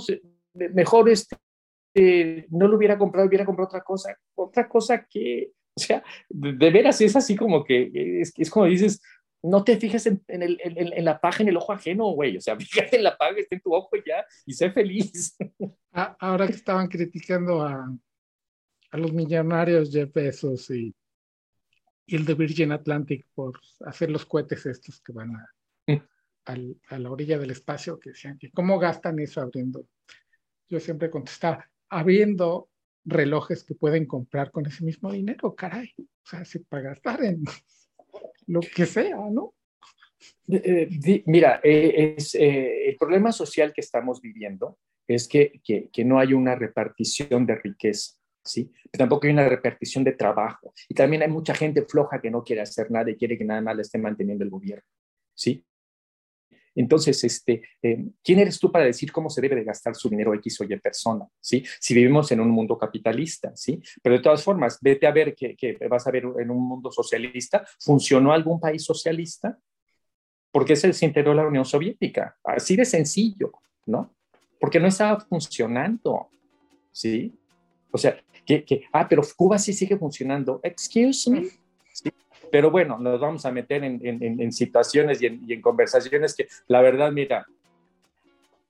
mejor 0.54 1.08
este, 1.08 1.36
no 2.48 2.68
lo 2.68 2.76
hubiera 2.76 2.96
comprado, 2.96 3.26
hubiera 3.26 3.44
comprado 3.44 3.66
otra 3.66 3.82
cosa. 3.82 4.16
Otra 4.36 4.68
cosa 4.68 5.04
que, 5.04 5.50
o 5.74 5.80
sea, 5.80 6.04
de, 6.28 6.70
veras 6.70 7.00
es 7.00 7.16
así 7.16 7.34
como 7.34 7.64
que, 7.64 7.90
es, 8.20 8.32
es 8.36 8.48
como 8.48 8.66
dices, 8.66 9.02
no 9.42 9.64
te 9.64 9.76
fijes 9.78 10.06
en, 10.06 11.04
la 11.04 11.20
paja, 11.20 11.42
en 11.42 11.48
el 11.48 11.56
ojo 11.56 11.72
ajeno, 11.72 12.12
güey. 12.12 12.36
O 12.36 12.40
sea, 12.40 12.56
fíjate 12.60 12.98
en 12.98 13.02
la 13.02 13.16
paja, 13.16 13.32
está 13.36 13.56
en 13.56 13.62
tu 13.62 13.74
ojo 13.74 13.96
ya 14.06 14.24
y 14.46 14.52
sé 14.52 14.70
feliz. 14.70 15.36
Ah, 15.90 16.16
ahora 16.20 16.46
que 16.46 16.52
estaban 16.52 16.86
criticando 16.86 17.62
a, 17.62 17.84
los 18.92 19.12
millonarios 19.12 19.90
Jeff 19.90 20.12
Bezos 20.12 20.70
y, 20.70 20.94
el 22.06 22.24
de 22.24 22.34
Virgin 22.34 22.70
Atlantic 22.70 23.26
por 23.34 23.58
hacer 23.86 24.08
los 24.08 24.24
cohetes 24.24 24.66
estos 24.66 25.00
que 25.00 25.12
van 25.12 25.34
a, 25.34 25.50
a 26.44 26.98
la 26.98 27.10
orilla 27.10 27.38
del 27.38 27.50
espacio, 27.50 27.98
que 27.98 28.10
decían 28.10 28.38
que 28.38 28.50
cómo 28.50 28.78
gastan 28.78 29.18
eso 29.18 29.40
abriendo. 29.40 29.86
Yo 30.68 30.80
siempre 30.80 31.10
contestaba, 31.10 31.70
abriendo 31.88 32.68
relojes 33.04 33.64
que 33.64 33.74
pueden 33.74 34.06
comprar 34.06 34.50
con 34.50 34.66
ese 34.66 34.84
mismo 34.84 35.12
dinero, 35.12 35.54
caray. 35.54 35.92
O 35.98 36.28
sea, 36.28 36.44
si 36.44 36.60
para 36.60 36.90
gastar 36.90 37.22
en 37.24 37.44
lo 38.46 38.60
que 38.60 38.86
sea, 38.86 39.16
¿no? 39.30 39.54
Eh, 40.48 40.88
eh, 41.04 41.22
mira, 41.26 41.60
eh, 41.62 42.14
es, 42.16 42.34
el 42.34 42.96
problema 42.96 43.32
social 43.32 43.72
que 43.72 43.80
estamos 43.80 44.20
viviendo 44.20 44.78
es 45.06 45.26
que, 45.26 45.60
que, 45.64 46.04
no 46.04 46.18
hay 46.18 46.32
una 46.32 46.54
repartición 46.54 47.44
de 47.44 47.56
riqueza, 47.56 48.12
¿sí? 48.44 48.70
Tampoco 48.92 49.26
hay 49.26 49.32
una 49.32 49.48
repartición 49.48 50.04
de 50.04 50.12
trabajo. 50.12 50.72
Y 50.88 50.94
también 50.94 51.22
hay 51.22 51.28
mucha 51.28 51.54
gente 51.54 51.82
floja 51.82 52.20
que 52.20 52.30
no 52.30 52.44
quiere 52.44 52.62
hacer 52.62 52.90
nada 52.90 53.10
y 53.10 53.16
quiere 53.16 53.36
que 53.36 53.44
nada 53.44 53.60
más 53.60 53.76
le 53.76 53.82
esté 53.82 53.98
manteniendo 53.98 54.44
el 54.44 54.50
gobierno, 54.50 54.86
¿sí? 55.34 55.64
Entonces, 56.74 57.22
este, 57.24 57.62
eh, 57.82 58.04
¿quién 58.22 58.38
eres 58.38 58.58
tú 58.58 58.70
para 58.72 58.84
decir 58.84 59.12
cómo 59.12 59.28
se 59.28 59.40
debe 59.40 59.56
de 59.56 59.64
gastar 59.64 59.94
su 59.94 60.08
dinero 60.08 60.34
X 60.34 60.60
o 60.60 60.64
Y 60.64 60.76
persona? 60.78 61.26
¿sí? 61.40 61.62
Si 61.80 61.94
vivimos 61.94 62.32
en 62.32 62.40
un 62.40 62.50
mundo 62.50 62.78
capitalista, 62.78 63.54
¿sí? 63.54 63.80
Pero 64.02 64.16
de 64.16 64.22
todas 64.22 64.42
formas, 64.42 64.78
vete 64.80 65.06
a 65.06 65.12
ver 65.12 65.34
que, 65.34 65.78
vas 65.88 66.06
a 66.06 66.10
ver 66.10 66.24
en 66.38 66.50
un 66.50 66.66
mundo 66.66 66.90
socialista, 66.90 67.64
¿funcionó 67.78 68.32
algún 68.32 68.58
país 68.58 68.84
socialista? 68.84 69.58
Porque 70.50 70.76
se 70.76 70.88
desintegró 70.88 71.34
la 71.34 71.46
Unión 71.46 71.64
Soviética? 71.64 72.36
Así 72.44 72.76
de 72.76 72.84
sencillo, 72.84 73.52
¿no? 73.86 74.14
Porque 74.60 74.78
no 74.78 74.86
estaba 74.86 75.20
funcionando, 75.20 76.28
¿sí? 76.90 77.34
O 77.90 77.98
sea, 77.98 78.18
que, 78.46 78.64
que 78.64 78.84
ah, 78.92 79.06
pero 79.08 79.22
Cuba 79.36 79.58
sí 79.58 79.72
sigue 79.72 79.96
funcionando. 79.96 80.60
Excuse 80.62 81.30
me. 81.30 81.48
Pero 82.52 82.70
bueno, 82.70 82.98
nos 82.98 83.18
vamos 83.18 83.46
a 83.46 83.50
meter 83.50 83.82
en, 83.82 84.52
situaciones 84.52 85.22
y, 85.22 85.26
en, 85.26 85.62
conversaciones 85.62 86.34
que 86.34 86.48
la 86.68 86.82
verdad, 86.82 87.10
mira, 87.10 87.46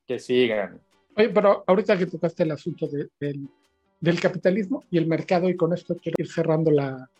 que 0.06 0.20
sigan. 0.20 0.80
Oye, 1.16 1.30
pero 1.30 1.64
ahorita 1.66 1.98
que 1.98 2.06
tocaste 2.06 2.44
el 2.44 2.52
asunto 2.52 2.88
del, 3.18 4.20
capitalismo 4.20 4.84
y 4.88 4.98
el 4.98 5.08
mercado, 5.08 5.50
y 5.50 5.56
con 5.56 5.72
esto 5.72 5.96
quiero 6.00 6.14
ir 6.16 6.28
cerrando 6.28 6.70
la, 6.70 7.10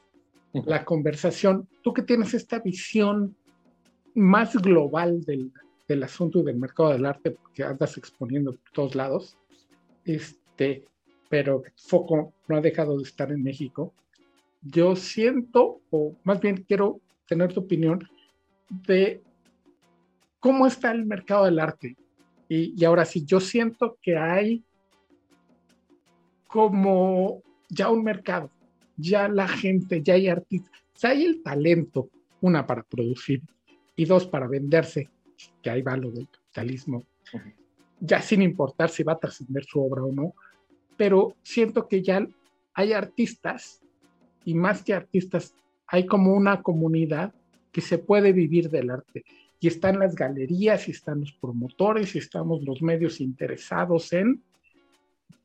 la 0.52 0.84
conversación, 0.84 1.68
tú 1.82 1.92
que 1.92 2.02
tienes 2.02 2.32
esta 2.32 2.60
visión 2.60 3.34
más 4.14 4.54
global 4.54 5.24
del, 5.24 5.50
del 5.88 6.04
asunto 6.04 6.38
y 6.38 6.44
del 6.44 6.58
mercado 6.58 6.90
del 6.90 7.06
arte, 7.06 7.32
porque 7.32 7.64
andas 7.64 7.98
exponiendo 7.98 8.52
por 8.52 8.70
todos 8.70 8.94
lados, 8.94 9.36
este, 10.04 10.84
pero 11.28 11.64
foco 11.74 12.32
no 12.46 12.56
ha 12.56 12.60
dejado 12.60 12.98
de 12.98 13.02
estar 13.02 13.32
en 13.32 13.42
México 13.42 13.92
yo 14.62 14.96
siento, 14.96 15.80
o 15.90 16.16
más 16.24 16.40
bien 16.40 16.64
quiero 16.66 17.00
tener 17.26 17.52
tu 17.52 17.60
opinión, 17.60 18.08
de 18.68 19.22
cómo 20.40 20.66
está 20.66 20.92
el 20.92 21.04
mercado 21.04 21.44
del 21.44 21.58
arte. 21.58 21.96
Y, 22.48 22.84
ahora 22.84 23.04
sí, 23.04 23.24
yo 23.24 23.40
siento 23.40 23.96
que 24.02 24.16
hay 24.16 24.62
como 26.46 27.42
ya 27.68 27.88
un 27.88 28.04
mercado, 28.04 28.50
ya 28.96 29.26
la 29.28 29.48
gente, 29.48 30.02
ya 30.02 30.14
hay 30.14 30.28
artistas, 30.28 30.70
hay 31.02 31.24
el 31.24 31.42
talento, 31.42 32.10
una 32.42 32.66
para 32.66 32.82
producir 32.82 33.40
y 33.96 34.04
dos 34.04 34.26
para 34.26 34.46
venderse, 34.46 35.08
que 35.62 35.70
ahí 35.70 35.80
va 35.80 35.96
lo 35.96 36.10
del 36.10 36.28
capitalismo, 36.28 37.06
ya 38.00 38.20
sin 38.20 38.42
importar 38.42 38.90
si 38.90 39.02
va 39.02 39.14
a 39.14 39.18
trascender 39.18 39.64
su 39.64 39.82
obra 39.82 40.02
o 40.02 40.12
no, 40.12 40.34
pero 40.98 41.34
siento 41.42 41.88
que 41.88 42.02
ya 42.02 42.26
hay 42.74 42.92
artistas 42.92 43.81
y 44.44 44.54
más 44.54 44.82
que 44.82 44.94
artistas, 44.94 45.54
hay 45.86 46.06
como 46.06 46.34
una 46.34 46.62
comunidad 46.62 47.32
que 47.70 47.80
se 47.80 47.98
puede 47.98 48.32
vivir 48.32 48.70
del 48.70 48.90
arte. 48.90 49.24
Y 49.60 49.68
están 49.68 49.98
las 49.98 50.14
galerías, 50.14 50.88
y 50.88 50.90
están 50.90 51.20
los 51.20 51.32
promotores, 51.32 52.14
y 52.14 52.18
estamos 52.18 52.62
los 52.62 52.82
medios 52.82 53.20
interesados 53.20 54.12
en, 54.12 54.42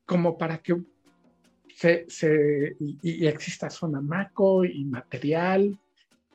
como 0.05 0.37
para 0.37 0.57
que 0.57 0.75
se, 1.75 2.75
y, 2.79 3.27
exista 3.27 3.69
zona 3.69 4.01
maco 4.01 4.65
y 4.65 4.83
material. 4.85 5.77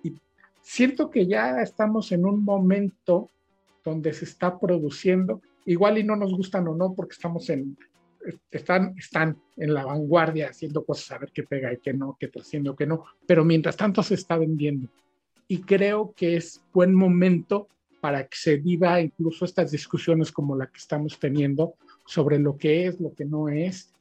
Y 0.05 0.15
siento 0.61 1.11
que 1.11 1.27
ya 1.27 1.61
estamos 1.61 2.13
en 2.13 2.25
un 2.25 2.45
momento 2.45 3.29
donde 3.85 4.13
se 4.13 4.27
está 4.27 4.61
produciendo, 4.61 5.43
igual 5.67 5.99
y 5.99 6.05
no 6.05 6.15
nos 6.15 6.33
gustan 6.33 6.69
o 6.69 6.77
no, 6.77 6.95
porque 6.95 7.15
estamos 7.15 7.51
en, 7.51 7.77
están, 8.51 8.95
están 8.99 9.41
en 9.57 9.75
la 9.75 9.85
vanguardia 9.85 10.49
haciendo 10.49 10.85
cosas 10.85 11.13
a 11.13 11.19
ver 11.19 11.33
qué 11.33 11.43
pega 11.43 11.73
y 11.73 11.79
qué 11.79 11.93
no, 11.93 12.17
qué 12.19 12.29
trasciende 12.29 12.71
o 12.71 12.77
qué 12.77 12.87
no, 12.87 13.05
pero 13.27 13.45
mientras 13.45 13.77
tanto 13.77 14.03
se 14.03 14.15
está 14.15 14.37
vendiendo. 14.37 14.89
Y 15.49 15.63
creo 15.63 16.13
que 16.17 16.37
es 16.37 16.63
buen 16.73 16.95
momento 16.95 17.69
para 18.01 18.27
que 18.27 18.37
se 18.37 18.57
viva 18.57 19.01
incluso 19.01 19.45
estas 19.45 19.71
discusiones 19.71 20.33
como 20.33 20.57
la 20.57 20.67
que 20.67 20.79
estamos 20.79 21.19
teniendo 21.19 21.75
sobre 22.07 22.39
lo 22.39 22.57
que 22.57 22.87
es, 22.87 23.01
lo 23.01 23.15
que 23.15 23.25
no 23.25 23.49
es, 23.49 23.93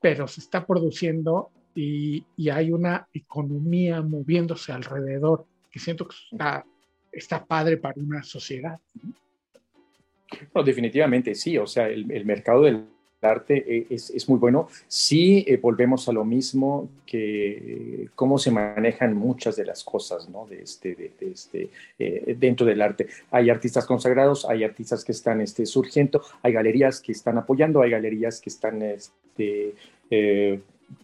pero 0.00 0.28
se 0.28 0.40
está 0.40 0.66
produciendo 0.66 1.50
y, 1.74 2.24
y 2.36 2.50
hay 2.50 2.72
una 2.72 3.08
economía 3.12 4.02
moviéndose 4.02 4.72
alrededor 4.72 5.46
que 5.70 5.78
siento 5.78 6.06
que 6.08 6.16
está, 6.30 6.64
está 7.12 7.44
padre 7.44 7.76
para 7.76 8.00
una 8.00 8.22
sociedad. 8.22 8.78
¿no? 9.02 10.62
definitivamente 10.62 11.34
sí, 11.34 11.56
o 11.56 11.66
sea, 11.66 11.88
el, 11.88 12.10
el 12.10 12.26
mercado 12.26 12.64
del 12.64 12.84
arte 13.26 13.64
eh, 13.66 13.86
es, 13.90 14.28
muy 14.28 14.38
bueno. 14.38 14.68
Sí, 14.86 15.44
eh, 15.46 15.56
volvemos 15.56 16.08
a 16.08 16.12
lo 16.12 16.24
mismo 16.24 16.88
que 17.06 18.08
cómo 18.14 18.38
se 18.38 18.50
manejan 18.50 19.14
muchas 19.14 19.56
de 19.56 19.64
las 19.64 19.82
cosas 19.82 20.28
¿no? 20.28 20.46
de 20.46 20.62
este, 20.62 20.94
de, 20.94 21.12
este, 21.20 21.70
eh, 21.98 22.36
dentro 22.38 22.64
del 22.64 22.80
arte. 22.80 23.08
Hay 23.30 23.50
artistas 23.50 23.86
consagrados, 23.86 24.44
hay 24.48 24.64
artistas 24.64 25.04
que 25.04 25.12
están 25.12 25.40
este, 25.40 25.66
surgiendo, 25.66 26.22
hay 26.42 26.52
galerías 26.52 27.00
que 27.00 27.12
están 27.12 27.38
apoyando, 27.38 27.82
hay 27.82 27.90
galerías 27.90 28.40
que 28.40 28.50
están 28.50 28.82
este, 28.82 29.74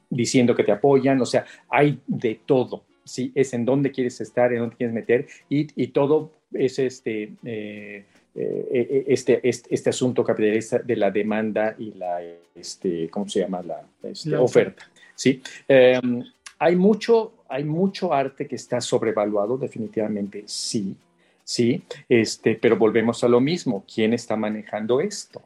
diciendo 0.08 0.54
que 0.54 0.64
te 0.64 0.72
apoyan, 0.72 1.20
o 1.20 1.26
sea, 1.26 1.44
hay 1.68 2.00
de 2.06 2.40
todo. 2.46 2.84
Sí, 3.04 3.32
es 3.34 3.52
en 3.52 3.66
dónde 3.66 3.90
quieres 3.90 4.20
estar, 4.22 4.52
en 4.52 4.60
dónde 4.60 4.76
quieres 4.76 4.94
meter 4.94 5.26
y 5.48 5.88
todo 5.88 6.30
es 6.52 6.78
este 6.78 7.32
eh, 8.36 8.66
eh, 8.72 9.04
este, 9.08 9.48
este, 9.48 9.72
este, 9.72 9.90
asunto 9.90 10.24
capitalista 10.24 10.78
de 10.78 10.96
la 10.96 11.10
demanda 11.10 11.76
y 11.78 11.92
la, 11.92 12.20
este, 12.54 13.08
¿cómo 13.08 13.28
se 13.28 13.40
llama? 13.40 13.62
La, 13.62 13.82
este, 14.02 14.34
oferta. 14.36 14.90
¿sí? 15.14 15.40
Em, 15.68 16.24
hay, 16.58 16.74
mucho, 16.74 17.44
hay 17.48 17.62
mucho 17.62 18.12
arte 18.12 18.48
que 18.48 18.56
está 18.56 18.80
sobrevaluado, 18.80 19.56
definitivamente 19.56 20.42
sí, 20.46 20.96
sí, 21.44 21.84
este, 22.08 22.56
pero 22.56 22.76
volvemos 22.76 23.22
a 23.22 23.28
lo 23.28 23.40
mismo, 23.40 23.84
¿quién 23.92 24.12
está 24.12 24.34
manejando 24.34 25.00
esto? 25.00 25.40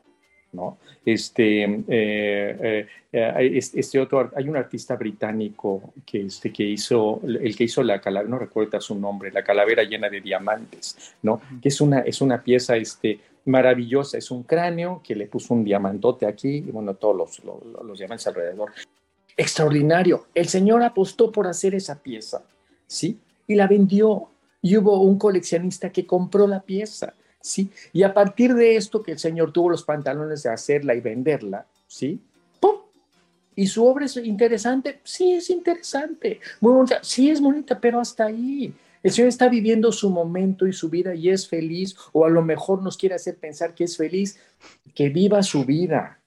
¿No? 0.52 0.78
Este, 1.04 1.64
eh, 1.64 1.78
eh, 1.88 2.86
eh, 3.12 3.60
este, 3.74 4.00
otro, 4.00 4.30
hay 4.34 4.48
un 4.48 4.56
artista 4.56 4.96
británico 4.96 5.92
que, 6.06 6.22
este, 6.22 6.52
que 6.52 6.64
hizo, 6.64 7.20
el 7.24 7.56
que 7.56 7.64
hizo 7.64 7.82
la 7.82 8.00
calavera, 8.00 8.30
no 8.30 8.38
recuerdo 8.38 8.80
su 8.80 8.94
nombre, 8.94 9.30
la 9.30 9.44
calavera 9.44 9.82
llena 9.82 10.08
de 10.08 10.20
diamantes, 10.20 11.14
¿no? 11.22 11.40
Que 11.60 11.68
es 11.68 11.80
una, 11.80 12.00
es 12.00 12.20
una 12.20 12.42
pieza 12.42 12.76
este, 12.76 13.20
maravillosa, 13.44 14.18
es 14.18 14.30
un 14.30 14.42
cráneo 14.42 15.02
que 15.04 15.14
le 15.14 15.26
puso 15.26 15.54
un 15.54 15.64
diamantote 15.64 16.26
aquí 16.26 16.56
y 16.56 16.70
bueno, 16.70 16.94
todos 16.94 17.16
los, 17.16 17.44
los, 17.44 17.84
los 17.84 17.98
diamantes 17.98 18.26
alrededor. 18.26 18.72
Extraordinario. 19.36 20.26
El 20.34 20.48
señor 20.48 20.82
apostó 20.82 21.30
por 21.30 21.46
hacer 21.46 21.74
esa 21.74 22.02
pieza, 22.02 22.42
¿sí? 22.86 23.18
Y 23.46 23.54
la 23.54 23.66
vendió. 23.66 24.28
Y 24.60 24.76
hubo 24.76 25.00
un 25.00 25.16
coleccionista 25.16 25.90
que 25.90 26.04
compró 26.04 26.48
la 26.48 26.60
pieza. 26.60 27.14
¿Sí? 27.40 27.70
Y 27.92 28.02
a 28.02 28.12
partir 28.12 28.54
de 28.54 28.76
esto 28.76 29.02
que 29.02 29.12
el 29.12 29.18
Señor 29.18 29.52
tuvo 29.52 29.70
los 29.70 29.82
pantalones 29.82 30.42
de 30.42 30.50
hacerla 30.50 30.94
y 30.94 31.00
venderla, 31.00 31.66
¿sí? 31.86 32.20
¡Pum! 32.60 32.76
¿Y 33.56 33.66
su 33.66 33.84
obra 33.84 34.06
es 34.06 34.16
interesante? 34.16 35.00
Sí, 35.04 35.32
es 35.32 35.50
interesante. 35.50 36.40
Muy 36.60 36.72
bonita. 36.72 36.98
Sí, 37.02 37.30
es 37.30 37.40
bonita, 37.40 37.80
pero 37.80 38.00
hasta 38.00 38.26
ahí. 38.26 38.72
El 39.02 39.12
Señor 39.12 39.28
está 39.28 39.48
viviendo 39.48 39.92
su 39.92 40.10
momento 40.10 40.66
y 40.66 40.72
su 40.72 40.88
vida 40.88 41.14
y 41.14 41.30
es 41.30 41.48
feliz, 41.48 41.96
o 42.12 42.24
a 42.24 42.30
lo 42.30 42.42
mejor 42.42 42.82
nos 42.82 42.96
quiere 42.96 43.14
hacer 43.14 43.36
pensar 43.36 43.74
que 43.74 43.84
es 43.84 43.96
feliz, 43.96 44.38
que 44.94 45.08
viva 45.08 45.42
su 45.42 45.64
vida, 45.64 46.17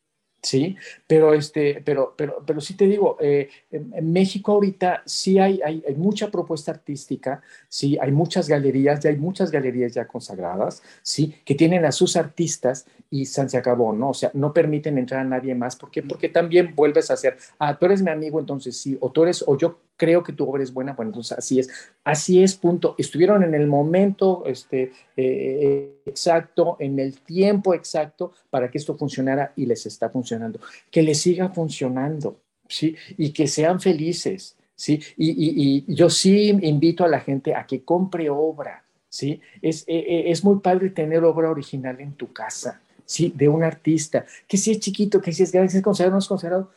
¿sí? 0.41 0.75
Pero, 1.07 1.33
este, 1.33 1.81
pero, 1.85 2.13
pero, 2.17 2.43
pero 2.45 2.61
sí 2.61 2.75
te 2.75 2.87
digo, 2.87 3.17
eh, 3.19 3.49
en, 3.71 4.11
México 4.11 4.53
ahorita 4.53 5.03
sí 5.05 5.39
hay, 5.39 5.61
hay, 5.63 5.83
hay, 5.87 5.95
mucha 5.95 6.31
propuesta 6.31 6.71
artística, 6.71 7.41
sí, 7.69 7.97
hay 8.01 8.11
muchas 8.11 8.47
galerías, 8.47 8.99
ya 9.01 9.09
hay 9.09 9.17
muchas 9.17 9.51
galerías 9.51 9.93
ya 9.93 10.07
consagradas, 10.07 10.81
sí, 11.03 11.35
que 11.45 11.55
tienen 11.55 11.85
a 11.85 11.91
sus 11.91 12.15
artistas 12.15 12.85
y 13.09 13.25
se 13.25 13.57
acabó, 13.57 13.93
¿no? 13.93 14.09
O 14.09 14.13
sea, 14.13 14.31
no 14.33 14.53
permiten 14.53 14.97
entrar 14.97 15.21
a 15.21 15.25
nadie 15.25 15.53
más, 15.53 15.75
¿por 15.75 15.91
qué? 15.91 16.01
Porque 16.01 16.29
también 16.29 16.73
vuelves 16.75 17.11
a 17.11 17.17
ser, 17.17 17.37
ah, 17.59 17.77
tú 17.77 17.85
eres 17.85 18.01
mi 18.01 18.09
amigo, 18.09 18.39
entonces 18.39 18.77
sí, 18.77 18.97
o 19.01 19.11
tú 19.11 19.23
eres, 19.23 19.43
o 19.45 19.57
yo 19.57 19.79
creo 19.97 20.23
que 20.23 20.33
tu 20.33 20.49
obra 20.49 20.63
es 20.63 20.73
buena, 20.73 20.93
bueno, 20.93 21.09
entonces 21.09 21.37
así 21.37 21.59
es, 21.59 21.69
así 22.03 22.41
es, 22.41 22.55
punto. 22.55 22.95
Estuvieron 22.97 23.43
en 23.43 23.53
el 23.53 23.67
momento 23.67 24.43
este, 24.47 24.91
eh, 25.15 26.01
exacto, 26.05 26.75
en 26.79 26.99
el 26.99 27.19
tiempo 27.19 27.73
exacto 27.73 28.33
para 28.49 28.71
que 28.71 28.79
esto 28.79 28.97
funcionara 28.97 29.53
y 29.55 29.67
les 29.67 29.85
está 29.85 30.09
funcionando. 30.09 30.59
Que 30.89 31.03
les 31.03 31.21
siga 31.21 31.49
funcionando, 31.49 32.39
¿sí? 32.67 32.95
Y 33.17 33.31
que 33.31 33.47
sean 33.47 33.79
felices, 33.79 34.55
¿sí? 34.75 34.99
Y, 35.17 35.85
yo 35.93 36.09
sí 36.09 36.49
invito 36.49 37.03
a 37.03 37.07
la 37.07 37.19
gente 37.19 37.53
a 37.53 37.67
que 37.67 37.83
compre 37.83 38.29
obra, 38.29 38.83
¿sí? 39.07 39.39
Es, 39.61 39.83
e, 39.87 39.97
e, 39.97 40.31
es 40.31 40.43
muy 40.43 40.59
padre 40.59 40.89
tener 40.89 41.23
obra 41.23 41.51
original 41.51 41.99
en 41.99 42.13
tu 42.13 42.33
casa, 42.33 42.81
¿sí? 43.05 43.31
De 43.35 43.47
un 43.47 43.63
artista, 43.63 44.25
que 44.47 44.57
si 44.57 44.71
es 44.71 44.79
chiquito, 44.79 45.21
que 45.21 45.31
si 45.31 45.43
es 45.43 45.51
grande, 45.51 45.69
si 45.69 45.77
es 45.77 45.83
considerado 45.83 46.13
o 46.13 46.17
no 46.17 46.19
es 46.19 46.27
considerado, 46.27 46.71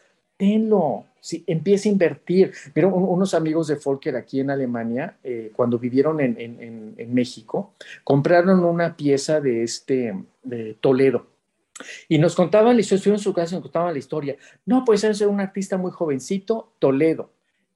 tenlo, 0.44 1.06
sí, 1.20 1.42
empieza 1.46 1.88
a 1.88 1.92
invertir. 1.92 2.52
Pero 2.74 2.94
unos 2.94 3.32
amigos 3.32 3.68
de 3.68 3.76
Volker 3.76 4.14
aquí 4.16 4.40
en 4.40 4.50
Alemania, 4.50 5.16
eh, 5.24 5.50
cuando 5.56 5.78
vivieron 5.78 6.20
en, 6.20 7.14
México, 7.14 7.72
compraron 8.02 8.62
una 8.62 8.94
pieza 8.94 9.40
de 9.40 9.62
este, 9.62 10.14
de 10.42 10.74
Toledo. 10.74 11.26
Y 12.08 12.18
nos 12.18 12.36
contaban 12.36 12.78
historia, 12.78 12.98
estuvieron 12.98 13.20
en 13.20 13.24
su 13.24 13.32
casa 13.32 13.54
y 13.54 13.56
nos 13.56 13.62
contaban 13.62 13.94
la 13.94 13.98
historia. 13.98 14.36
No, 14.66 14.84
pues 14.84 15.02
es 15.02 15.20
un 15.22 15.40
artista 15.40 15.78
muy 15.78 15.90
jovencito, 15.90 16.72
Toledo. 16.78 17.30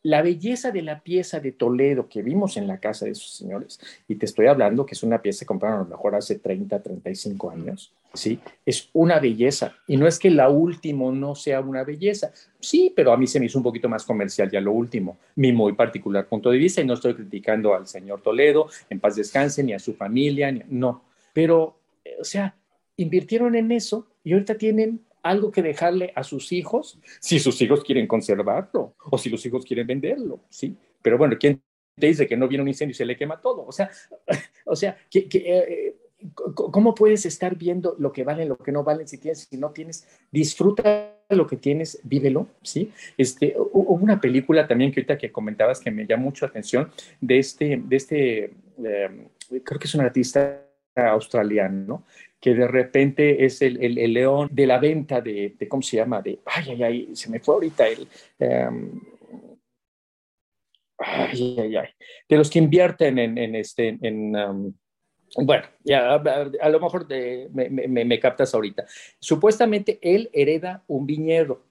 La 0.08 0.22
belleza 0.22 0.70
de 0.70 0.80
la 0.80 1.00
pieza 1.00 1.38
de 1.38 1.52
Toledo 1.52 2.08
que 2.08 2.22
vimos 2.22 2.56
en 2.56 2.66
la 2.66 2.80
casa 2.80 3.04
de 3.04 3.10
esos 3.10 3.30
señores, 3.30 3.78
y 4.08 4.14
te 4.14 4.24
estoy 4.24 4.46
hablando 4.46 4.86
que 4.86 4.94
es 4.94 5.02
una 5.02 5.20
pieza 5.20 5.40
que 5.40 5.48
compraron 5.48 5.80
a 5.80 5.82
lo 5.82 5.90
mejor 5.90 6.14
hace 6.14 6.38
30, 6.38 6.82
35 6.82 7.50
años, 7.50 7.92
¿sí? 8.14 8.40
Es 8.64 8.88
una 8.94 9.20
belleza. 9.20 9.76
Y 9.86 9.98
no 9.98 10.06
es 10.06 10.18
que 10.18 10.30
la 10.30 10.48
última 10.48 11.12
no 11.12 11.34
sea 11.34 11.60
una 11.60 11.84
belleza. 11.84 12.32
Sí, 12.58 12.90
pero 12.96 13.12
a 13.12 13.18
mí 13.18 13.26
se 13.26 13.38
me 13.38 13.44
hizo 13.44 13.58
un 13.58 13.64
poquito 13.64 13.90
más 13.90 14.06
comercial 14.06 14.50
ya 14.50 14.62
lo 14.62 14.72
último, 14.72 15.18
mi 15.36 15.52
muy 15.52 15.74
particular 15.74 16.26
punto 16.26 16.48
de 16.48 16.56
vista, 16.56 16.80
y 16.80 16.86
no 16.86 16.94
estoy 16.94 17.12
criticando 17.12 17.74
al 17.74 17.86
señor 17.86 18.22
Toledo, 18.22 18.70
en 18.88 19.00
paz 19.00 19.14
descanse, 19.14 19.62
ni 19.62 19.74
a 19.74 19.78
su 19.78 19.92
familia, 19.92 20.50
no. 20.70 21.02
Pero, 21.34 21.76
eh, 22.02 22.16
o 22.18 22.24
sea, 22.24 22.56
invirtieron 22.96 23.54
en 23.56 23.72
eso 23.72 24.06
y 24.24 24.32
ahorita 24.32 24.56
tienen 24.56 25.00
algo 25.22 25.50
que 25.50 25.62
dejarle 25.62 26.12
a 26.14 26.22
sus 26.24 26.52
hijos, 26.52 26.98
si 27.20 27.38
sus 27.38 27.60
hijos 27.60 27.84
quieren 27.84 28.06
conservarlo 28.06 28.94
o 29.10 29.18
si 29.18 29.30
los 29.30 29.44
hijos 29.46 29.64
quieren 29.64 29.86
venderlo, 29.86 30.40
¿sí? 30.48 30.76
Pero 31.02 31.18
bueno, 31.18 31.36
¿quién 31.38 31.62
te 31.98 32.06
dice 32.06 32.26
que 32.26 32.36
no 32.36 32.48
viene 32.48 32.62
un 32.62 32.68
incendio 32.68 32.92
y 32.92 32.94
se 32.94 33.04
le 33.04 33.16
quema 33.16 33.40
todo? 33.40 33.64
O 33.66 33.72
sea, 33.72 33.90
o 34.66 34.76
sea, 34.76 34.96
que, 35.10 35.28
eh, 35.32 35.96
¿cómo 36.54 36.94
puedes 36.94 37.26
estar 37.26 37.56
viendo 37.56 37.94
lo 37.98 38.12
que 38.12 38.24
vale, 38.24 38.44
lo 38.44 38.56
que 38.56 38.72
no 38.72 38.84
vale 38.84 39.06
si 39.06 39.18
tienes, 39.18 39.48
si 39.50 39.56
no 39.56 39.70
tienes? 39.70 40.06
Disfruta 40.30 41.14
lo 41.30 41.46
que 41.46 41.56
tienes, 41.56 42.00
vívelo, 42.04 42.48
¿sí? 42.62 42.92
Este, 43.16 43.54
hubo 43.56 43.94
una 43.94 44.20
película 44.20 44.66
también 44.66 44.92
que 44.92 45.00
ahorita 45.00 45.18
que 45.18 45.32
comentabas 45.32 45.80
que 45.80 45.90
me 45.90 46.06
llama 46.06 46.24
mucho 46.24 46.46
la 46.46 46.50
atención 46.50 46.90
de 47.20 47.38
este, 47.38 47.82
de 47.84 47.96
este, 47.96 48.44
em, 48.78 49.28
creo 49.62 49.78
que 49.78 49.86
es 49.86 49.94
un 49.94 50.00
artista 50.00 50.67
australiano, 50.98 52.04
que 52.40 52.54
de 52.54 52.68
repente 52.68 53.44
es 53.44 53.62
el, 53.62 53.82
el, 53.82 54.12
león 54.12 54.48
de 54.52 54.66
la 54.66 54.78
venta 54.78 55.20
de, 55.20 55.54
de, 55.58 55.68
¿cómo 55.68 55.82
se 55.82 55.96
llama? 55.96 56.22
De, 56.22 56.38
ay, 56.46 56.70
ay, 56.70 56.82
ay, 56.82 57.16
se 57.16 57.30
me 57.30 57.40
fue 57.40 57.54
ahorita 57.54 57.88
el... 57.88 58.08
Um, 58.38 59.00
ay, 60.98 61.56
ay, 61.58 61.76
ay, 61.76 61.88
de 62.28 62.36
los 62.36 62.50
que 62.50 62.58
invierten 62.58 63.18
en, 63.18 63.38
en 63.38 63.54
este, 63.54 63.98
en, 64.00 64.36
um, 64.36 64.72
bueno, 65.36 65.64
ya, 65.84 66.14
a, 66.14 66.68
lo 66.68 66.80
mejor 66.80 67.06
me, 67.08 67.68
me, 67.70 68.04
me, 68.04 68.20
captas 68.20 68.54
ahorita. 68.54 68.86
Supuestamente 69.20 69.98
él 70.00 70.30
hereda 70.32 70.84
un 70.86 71.06
viñedo, 71.06 71.62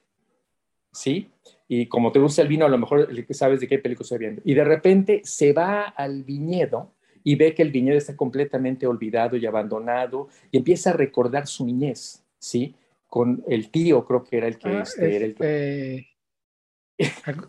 ¿sí? 0.91 1.31
Y 1.67 1.87
como 1.87 2.11
te 2.11 2.19
gusta 2.19 2.41
el 2.41 2.47
vino, 2.47 2.65
a 2.65 2.69
lo 2.69 2.77
mejor 2.77 3.09
sabes 3.31 3.59
de 3.59 3.67
qué 3.67 3.79
película 3.79 4.03
estoy 4.03 4.19
viendo. 4.19 4.41
Y 4.45 4.53
de 4.53 4.63
repente 4.63 5.21
se 5.23 5.53
va 5.53 5.83
al 5.83 6.23
viñedo 6.23 6.93
y 7.27 7.35
ve 7.35 7.53
que 7.53 7.61
el 7.61 7.71
viñedo 7.71 7.97
está 7.97 8.15
completamente 8.15 8.87
olvidado 8.87 9.35
y 9.35 9.45
abandonado 9.45 10.29
y 10.49 10.59
empieza 10.59 10.91
a 10.91 10.93
recordar 10.93 11.45
su 11.45 11.65
niñez, 11.65 12.23
¿sí? 12.39 12.73
Con 13.05 13.43
el 13.49 13.69
tío, 13.69 14.05
creo 14.05 14.23
que 14.23 14.37
era 14.37 14.47
el 14.47 14.57
que... 14.57 14.69
Ah, 14.69 14.83
este, 14.83 15.13
era 15.13 15.25
el 15.25 15.35
que... 15.35 16.07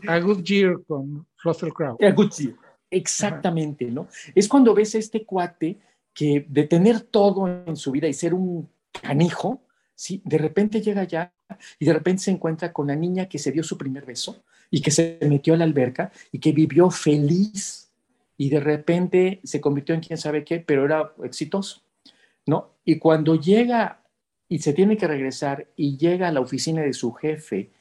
a, 0.08 0.18
Good 0.18 0.42
Year 0.42 0.82
con 0.84 1.24
Russell 1.44 1.68
Crowe. 1.68 1.96
A 2.04 2.10
Good 2.10 2.32
Year, 2.38 2.56
exactamente, 2.90 3.84
¿no? 3.84 4.08
Es 4.34 4.48
cuando 4.48 4.74
ves 4.74 4.96
a 4.96 4.98
este 4.98 5.24
cuate 5.24 5.78
que 6.12 6.44
de 6.48 6.64
tener 6.64 7.02
todo 7.02 7.46
en 7.46 7.76
su 7.76 7.92
vida 7.92 8.08
y 8.08 8.14
ser 8.14 8.34
un 8.34 8.68
canijo, 9.00 9.62
¿sí? 9.94 10.20
De 10.24 10.38
repente 10.38 10.80
llega 10.80 11.02
allá 11.02 11.32
y 11.78 11.86
de 11.86 11.92
repente 11.92 12.24
se 12.24 12.32
encuentra 12.32 12.72
con 12.72 12.88
la 12.88 12.96
niña 12.96 13.28
que 13.28 13.38
se 13.38 13.52
dio 13.52 13.62
su 13.62 13.78
primer 13.78 14.04
beso 14.04 14.42
y 14.72 14.82
que 14.82 14.90
se 14.90 15.20
metió 15.22 15.54
a 15.54 15.56
la 15.56 15.62
alberca 15.62 16.10
y 16.32 16.40
que 16.40 16.50
vivió 16.50 16.90
feliz 16.90 17.87
y 18.38 18.48
de 18.50 18.60
repente 18.60 19.40
se 19.42 19.60
convirtió 19.60 19.94
en 19.94 20.00
quién 20.00 20.16
sabe 20.16 20.44
qué, 20.44 20.60
pero 20.60 20.86
era 20.86 21.12
exitoso, 21.24 21.82
¿no? 22.46 22.70
Y 22.84 22.98
cuando 22.98 23.34
llega 23.34 24.00
y 24.48 24.60
se 24.60 24.72
tiene 24.72 24.96
que 24.96 25.08
regresar 25.08 25.66
y 25.76 25.98
llega 25.98 26.28
a 26.28 26.32
la 26.32 26.40
oficina 26.40 26.80
de 26.82 26.92
su 26.92 27.12
jefe 27.12 27.72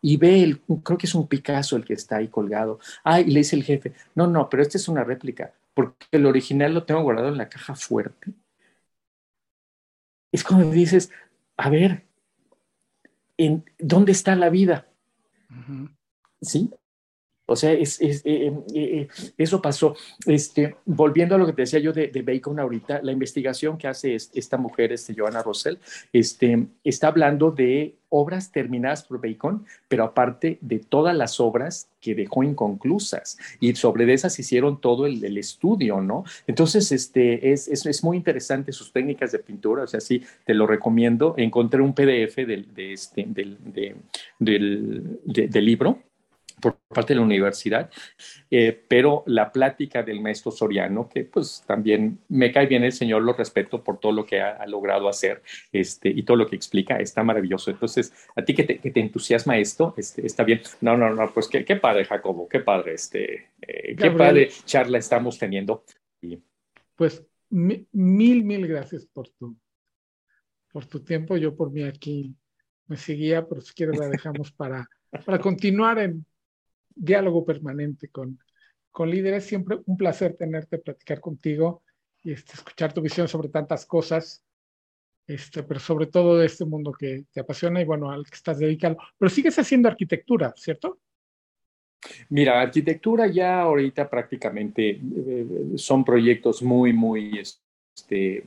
y 0.00 0.16
ve, 0.16 0.42
el, 0.42 0.60
creo 0.82 0.98
que 0.98 1.06
es 1.06 1.14
un 1.14 1.28
Picasso 1.28 1.76
el 1.76 1.84
que 1.84 1.94
está 1.94 2.16
ahí 2.16 2.28
colgado, 2.28 2.80
ah, 3.04 3.20
y 3.20 3.30
le 3.30 3.40
dice 3.40 3.56
el 3.56 3.64
jefe, 3.64 3.92
no, 4.14 4.26
no, 4.26 4.48
pero 4.48 4.62
esta 4.62 4.78
es 4.78 4.88
una 4.88 5.04
réplica, 5.04 5.52
porque 5.74 6.06
el 6.10 6.26
original 6.26 6.72
lo 6.72 6.84
tengo 6.84 7.02
guardado 7.02 7.28
en 7.28 7.36
la 7.36 7.48
caja 7.48 7.74
fuerte. 7.74 8.32
Es 10.32 10.42
como 10.42 10.64
dices, 10.70 11.10
a 11.56 11.68
ver, 11.68 12.06
¿en 13.36 13.64
dónde 13.78 14.12
está 14.12 14.34
la 14.34 14.48
vida? 14.48 14.88
¿Sí? 16.40 16.70
O 17.46 17.54
sea, 17.54 17.72
es, 17.72 18.00
eh, 18.00 18.20
eh, 18.24 18.52
eh, 18.74 19.08
eso 19.38 19.62
pasó. 19.62 19.94
Este, 20.26 20.76
volviendo 20.84 21.36
a 21.36 21.38
lo 21.38 21.46
que 21.46 21.52
te 21.52 21.62
decía 21.62 21.78
yo 21.78 21.92
de, 21.92 22.10
Bacon 22.26 22.58
ahorita, 22.58 23.00
la 23.02 23.12
investigación 23.12 23.78
que 23.78 23.86
hace 23.86 24.16
esta 24.16 24.56
mujer, 24.56 24.92
este, 24.92 25.14
Joanna 25.16 25.42
Rossell, 25.42 25.78
este, 26.12 26.66
está 26.82 27.08
hablando 27.08 27.52
de 27.52 27.94
obras 28.08 28.50
terminadas 28.50 29.04
por 29.04 29.20
Bacon, 29.20 29.64
pero 29.88 30.04
aparte 30.04 30.58
de 30.60 30.78
todas 30.80 31.14
las 31.14 31.38
obras 31.38 31.88
que 32.00 32.14
dejó 32.16 32.42
inconclusas. 32.42 33.38
Y 33.60 33.74
sobre 33.76 34.12
esas 34.12 34.38
hicieron 34.38 34.80
todo 34.80 35.06
el, 35.06 35.38
estudio, 35.38 36.00
¿no? 36.00 36.24
Entonces, 36.46 36.90
este, 36.90 37.52
es, 37.52 37.68
es, 37.68 38.02
muy 38.02 38.16
interesante 38.16 38.72
sus 38.72 38.92
técnicas 38.92 39.32
de 39.32 39.38
pintura, 39.38 39.84
o 39.84 39.86
sea, 39.86 40.00
sí, 40.00 40.22
te 40.44 40.54
lo 40.54 40.66
recomiendo. 40.66 41.34
Encontré 41.36 41.80
un 41.80 41.94
PDF 41.94 42.36
del, 42.36 42.74
de 42.74 42.92
este, 42.92 43.24
del, 43.28 43.58
del 44.38 45.64
libro 45.64 46.00
por 46.60 46.78
parte 46.88 47.12
de 47.12 47.20
la 47.20 47.26
universidad, 47.26 47.90
eh, 48.50 48.84
pero 48.88 49.22
la 49.26 49.52
plática 49.52 50.02
del 50.02 50.20
maestro 50.20 50.50
Soriano, 50.50 51.08
que 51.08 51.24
pues 51.24 51.62
también 51.66 52.18
me 52.28 52.50
cae 52.50 52.66
bien 52.66 52.82
el 52.82 52.92
señor, 52.92 53.22
lo 53.22 53.34
respeto 53.34 53.82
por 53.84 54.00
todo 54.00 54.12
lo 54.12 54.24
que 54.24 54.40
ha, 54.40 54.66
logrado 54.66 55.08
hacer 55.08 55.42
este, 55.70 56.08
y 56.08 56.22
todo 56.22 56.36
lo 56.36 56.46
que 56.46 56.56
explica, 56.56 56.96
está 56.96 57.22
maravilloso. 57.22 57.70
Entonces, 57.70 58.12
a 58.34 58.42
ti 58.42 58.54
que 58.54 58.64
te, 58.64 59.00
entusiasma 59.00 59.58
esto, 59.58 59.94
este, 59.96 60.26
está 60.26 60.44
bien. 60.44 60.62
No, 60.80 60.96
no, 60.96 61.12
no, 61.14 61.32
pues 61.32 61.48
qué, 61.48 61.64
qué 61.64 61.76
padre, 61.76 62.04
Jacobo, 62.04 62.48
qué 62.48 62.60
padre, 62.60 62.94
este, 62.94 63.50
eh, 63.60 63.94
qué 63.96 64.10
padre 64.10 64.48
charla 64.64 64.98
estamos 64.98 65.38
teniendo. 65.38 65.84
Pues 66.94 67.22
mil, 67.50 67.86
mil 67.92 68.66
gracias 68.66 69.04
por 69.06 69.28
tu, 69.28 69.56
por 70.72 70.86
tu 70.86 71.00
tiempo. 71.00 71.36
Yo 71.36 71.54
por 71.54 71.70
mí 71.70 71.82
aquí 71.82 72.34
me 72.86 72.96
seguía, 72.96 73.46
pero 73.46 73.60
si 73.60 73.74
quieres 73.74 73.98
la 73.98 74.08
dejamos 74.08 74.52
para, 74.52 74.88
para 75.24 75.38
continuar 75.38 75.98
en 75.98 76.24
diálogo 76.96 77.44
permanente 77.44 78.08
con, 78.08 78.40
con 78.90 79.10
líderes. 79.10 79.44
Siempre 79.44 79.78
un 79.86 79.96
placer 79.96 80.36
tenerte, 80.36 80.78
platicar 80.78 81.20
contigo 81.20 81.82
y 82.22 82.32
este, 82.32 82.54
escuchar 82.54 82.92
tu 82.92 83.00
visión 83.00 83.28
sobre 83.28 83.48
tantas 83.48 83.86
cosas, 83.86 84.44
este, 85.26 85.62
pero 85.62 85.78
sobre 85.78 86.06
todo 86.06 86.38
de 86.38 86.46
este 86.46 86.64
mundo 86.64 86.92
que 86.92 87.26
te 87.32 87.40
apasiona 87.40 87.80
y 87.80 87.84
bueno, 87.84 88.10
al 88.10 88.24
que 88.24 88.34
estás 88.34 88.58
dedicado. 88.58 88.96
Pero 89.18 89.28
sigues 89.28 89.58
haciendo 89.58 89.88
arquitectura, 89.88 90.52
¿cierto? 90.56 90.98
Mira, 92.28 92.60
arquitectura 92.60 93.26
ya 93.26 93.60
ahorita 93.60 94.08
prácticamente 94.08 94.90
eh, 94.90 95.46
son 95.76 96.04
proyectos 96.04 96.62
muy, 96.62 96.92
muy 96.92 97.38
este, 97.38 98.44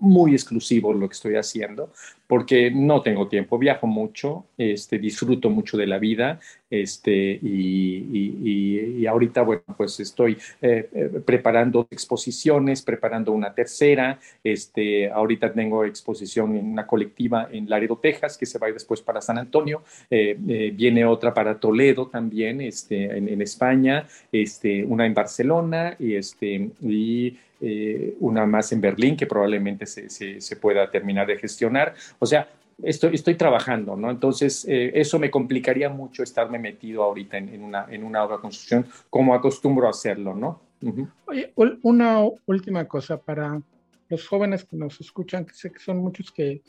muy 0.00 0.32
exclusivo 0.32 0.92
lo 0.92 1.08
que 1.08 1.14
estoy 1.14 1.36
haciendo, 1.36 1.92
porque 2.26 2.70
no 2.70 3.00
tengo 3.00 3.26
tiempo, 3.26 3.58
viajo 3.58 3.86
mucho, 3.86 4.44
este, 4.58 4.98
disfruto 4.98 5.48
mucho 5.48 5.76
de 5.76 5.86
la 5.86 5.98
vida, 5.98 6.38
este, 6.70 7.38
y, 7.42 9.06
ahorita, 9.06 9.40
bueno, 9.42 9.62
pues 9.76 9.98
estoy 10.00 10.36
eh, 10.60 10.88
eh, 10.92 11.20
preparando 11.24 11.88
exposiciones, 11.90 12.82
preparando 12.82 13.32
una 13.32 13.54
tercera, 13.54 14.18
este, 14.44 15.10
ahorita 15.10 15.52
tengo 15.54 15.84
exposición 15.84 16.54
en 16.56 16.66
una 16.66 16.86
colectiva 16.86 17.48
en 17.50 17.68
Laredo, 17.70 17.96
Texas, 17.96 18.36
que 18.36 18.44
se 18.44 18.58
va 18.58 18.66
a 18.66 18.68
ir 18.68 18.74
después 18.74 19.00
para 19.00 19.22
San 19.22 19.38
Antonio, 19.38 19.82
eh, 20.10 20.36
viene 20.74 21.06
otra 21.06 21.32
para 21.32 21.58
Toledo 21.58 22.08
también, 22.08 22.60
este, 22.60 23.16
en, 23.16 23.28
en, 23.28 23.40
España, 23.40 24.06
este, 24.30 24.84
una 24.84 25.06
en 25.06 25.14
Barcelona, 25.14 25.96
y, 25.98 26.14
este, 26.14 26.70
y 26.82 27.38
eh, 27.60 28.16
una 28.20 28.46
más 28.46 28.72
en 28.72 28.80
Berlín 28.80 29.16
que 29.16 29.26
probablemente 29.26 29.86
se, 29.86 30.08
se, 30.08 30.56
pueda 30.56 30.90
terminar 30.90 31.26
de 31.26 31.38
gestionar. 31.38 31.94
O 32.18 32.26
sea, 32.26 32.48
estoy, 32.82 33.14
estoy 33.14 33.34
trabajando, 33.34 33.96
¿no? 33.96 34.10
Entonces, 34.10 34.64
eh, 34.68 34.92
eso 34.94 35.18
me 35.18 35.30
complicaría 35.30 35.88
mucho 35.88 36.22
estarme 36.22 36.58
metido 36.58 37.02
ahorita 37.02 37.36
en, 37.38 37.62
una, 37.62 37.86
en 37.90 38.04
una 38.04 38.24
obra 38.24 38.36
de 38.36 38.42
construcción 38.42 38.86
como 39.10 39.34
acostumbro 39.34 39.86
a 39.86 39.90
hacerlo, 39.90 40.34
¿no? 40.34 40.60
Oye, 41.26 41.52
una 41.82 42.20
última 42.46 42.84
cosa 42.84 43.16
para 43.20 43.60
los 44.08 44.28
jóvenes 44.28 44.64
que 44.64 44.76
nos 44.76 45.00
escuchan, 45.00 45.44
que 45.44 45.54
sé 45.54 45.72
que 45.72 45.80
son 45.80 45.98
muchos 45.98 46.30
que 46.30 46.62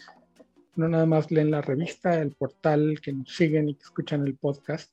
no 0.75 0.87
nada 0.87 1.05
más 1.05 1.29
leen 1.29 1.51
la 1.51 1.61
revista, 1.61 2.19
el 2.19 2.31
portal, 2.31 2.99
que 3.01 3.13
nos 3.13 3.35
siguen 3.35 3.69
y 3.69 3.75
que 3.75 3.83
escuchan 3.83 4.25
el 4.25 4.35
podcast 4.35 4.91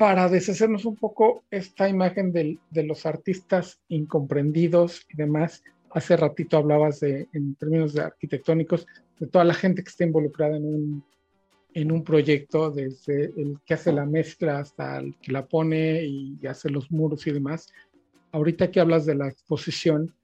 para 0.00 0.30
deshacernos 0.30 0.86
un 0.86 0.96
poco 0.96 1.44
esta 1.50 1.86
imagen 1.86 2.32
de, 2.32 2.58
los 2.84 3.04
artistas 3.04 3.82
incomprendidos 3.90 5.06
y 5.12 5.16
demás. 5.18 5.62
Hace 5.90 6.16
ratito 6.16 6.56
hablabas 6.56 7.02
en 7.02 7.54
términos 7.56 7.98
arquitectónicos, 7.98 8.86
de 9.18 9.26
toda 9.26 9.44
la 9.44 9.52
gente 9.52 9.82
que 9.82 9.90
está 9.90 10.04
involucrada 10.04 10.56
en 10.56 11.92
un, 11.92 12.02
proyecto, 12.02 12.70
desde 12.70 13.24
el 13.24 13.58
que 13.66 13.74
hace 13.74 13.92
la 13.92 14.06
mezcla 14.06 14.60
hasta 14.60 15.00
el 15.00 15.18
que 15.18 15.32
la 15.32 15.44
pone 15.44 16.02
y 16.02 16.46
hace 16.46 16.70
los 16.70 16.90
muros 16.90 17.26
y 17.26 17.32
demás. 17.32 17.68
Ahorita 18.32 18.70
que 18.70 18.80
hablas 18.80 19.04
de 19.04 19.16
la 19.16 19.28
exposición, 19.28 20.14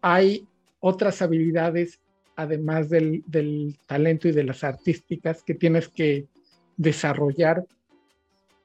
hay 0.00 0.48
otras 0.80 1.22
habilidades, 1.22 2.00
además 2.34 2.90
del 2.90 3.78
talento 3.86 4.26
y 4.26 4.32
de 4.32 4.42
las 4.42 4.64
artísticas, 4.64 5.44
que 5.44 5.54
tienes 5.54 5.86
que 5.86 6.26
desarrollar 6.76 7.64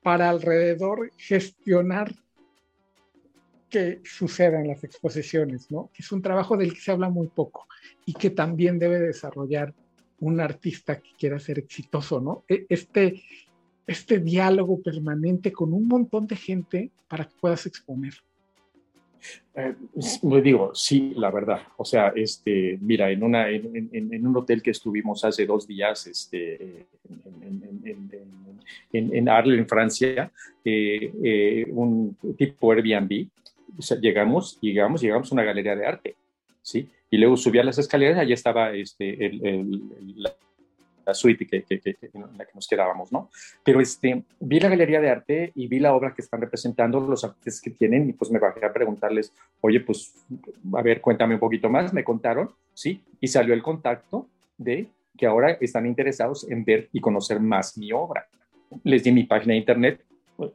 para 0.01 0.29
alrededor 0.29 1.11
gestionar 1.17 2.13
que 3.69 4.01
suceda 4.03 4.59
en 4.59 4.67
las 4.67 4.83
exposiciones, 4.83 5.71
¿no? 5.71 5.89
Es 5.95 6.11
un 6.11 6.21
trabajo 6.21 6.57
del 6.57 6.73
que 6.73 6.81
se 6.81 6.91
habla 6.91 7.09
muy 7.09 7.27
poco 7.27 7.67
y 8.05 8.13
que 8.13 8.29
también 8.29 8.77
debe 8.77 8.99
desarrollar 8.99 9.73
un 10.19 10.39
artista 10.39 10.99
que 10.99 11.11
quiera 11.17 11.39
ser 11.39 11.59
exitoso, 11.59 12.19
¿no? 12.19 12.43
E, 12.47 12.65
este, 12.69 13.23
este 13.87 14.19
diálogo 14.19 14.81
permanente 14.81 15.51
con 15.51 15.73
un 15.73 15.87
montón 15.87 16.27
de 16.27 16.35
gente 16.35 16.91
para 17.07 17.25
que 17.25 17.35
puedas 17.39 17.65
exponer. 17.65 18.13
Eh, 19.53 19.75
digo, 20.43 20.71
sí, 20.73 21.13
la 21.15 21.29
verdad. 21.29 21.61
O 21.77 21.85
sea, 21.85 22.13
este, 22.15 22.77
mira, 22.81 23.11
en, 23.11 23.23
un 23.23 24.37
hotel 24.37 24.61
que 24.61 24.71
estuvimos 24.71 25.23
hace 25.25 25.45
dos 25.45 25.67
días, 25.67 26.07
este, 26.07 26.85
en, 28.93 29.29
Arles, 29.29 29.59
en 29.59 29.67
Francia, 29.67 30.31
eh, 30.63 31.11
eh, 31.23 31.65
un 31.69 32.15
tipo 32.37 32.71
Airbnb, 32.71 33.27
llegamos, 33.99 34.59
llegamos, 34.61 35.03
a 35.03 35.33
una 35.33 35.43
galería 35.43 35.75
de 35.75 35.85
arte, 35.85 36.15
¿sí? 36.61 36.89
Y 37.09 37.17
luego 37.17 37.35
subí 37.35 37.59
a 37.59 37.63
las 37.63 37.77
escaleras, 37.77 38.19
allí 38.19 38.33
estaba 38.33 38.73
este, 38.73 39.25
el, 39.25 39.81
la, 40.15 40.33
la 41.05 41.13
suite 41.13 41.45
que, 41.45 41.65
en 41.67 42.37
la 42.37 42.45
que 42.45 42.51
nos 42.53 42.67
quedábamos, 42.67 43.11
¿no? 43.11 43.29
Pero 43.63 43.81
este, 43.81 44.23
vi 44.39 44.59
la 44.59 44.69
galería 44.69 45.01
de 45.01 45.09
arte 45.09 45.51
y 45.55 45.67
vi 45.67 45.79
la 45.79 45.93
obra 45.93 46.13
que 46.13 46.21
están 46.21 46.41
representando 46.41 46.99
los 46.99 47.23
artistas 47.23 47.61
que 47.61 47.71
tienen 47.71 48.09
y 48.09 48.13
pues 48.13 48.31
me 48.31 48.39
bajé 48.39 48.65
a 48.65 48.73
preguntarles, 48.73 49.33
oye, 49.61 49.79
pues, 49.79 50.13
a 50.73 50.81
ver, 50.81 51.01
cuéntame 51.01 51.35
un 51.35 51.39
poquito 51.39 51.69
más. 51.69 51.93
Me 51.93 52.03
contaron, 52.03 52.51
¿sí? 52.73 53.01
Y 53.19 53.27
salió 53.27 53.53
el 53.53 53.63
contacto 53.63 54.27
de 54.57 54.87
que 55.17 55.25
ahora 55.25 55.51
están 55.59 55.85
interesados 55.85 56.49
en 56.49 56.63
ver 56.63 56.89
y 56.91 56.99
conocer 56.99 57.39
más 57.39 57.77
mi 57.77 57.91
obra. 57.91 58.27
Les 58.83 59.03
di 59.03 59.11
mi 59.11 59.23
página 59.23 59.53
de 59.53 59.59
internet, 59.59 60.01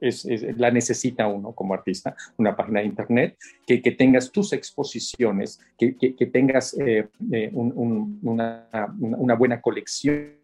es, 0.01 0.25
la 0.57 0.71
necesita 0.71 1.27
uno 1.27 1.53
como 1.53 1.75
artista, 1.75 2.17
una 2.37 2.57
página 2.57 2.81
de 2.81 2.87
internet, 2.87 3.37
que, 3.67 3.81
que 3.81 3.93
tengas 3.93 4.31
tus 4.31 4.53
exposiciones, 4.53 5.61
que, 5.79 5.97
que, 5.97 6.27
tengas 6.27 6.77
eh, 6.79 7.09
eh, 7.33 7.51
una, 7.53 8.67
una, 8.99 9.35
buena 9.35 9.61
colección 9.61 10.36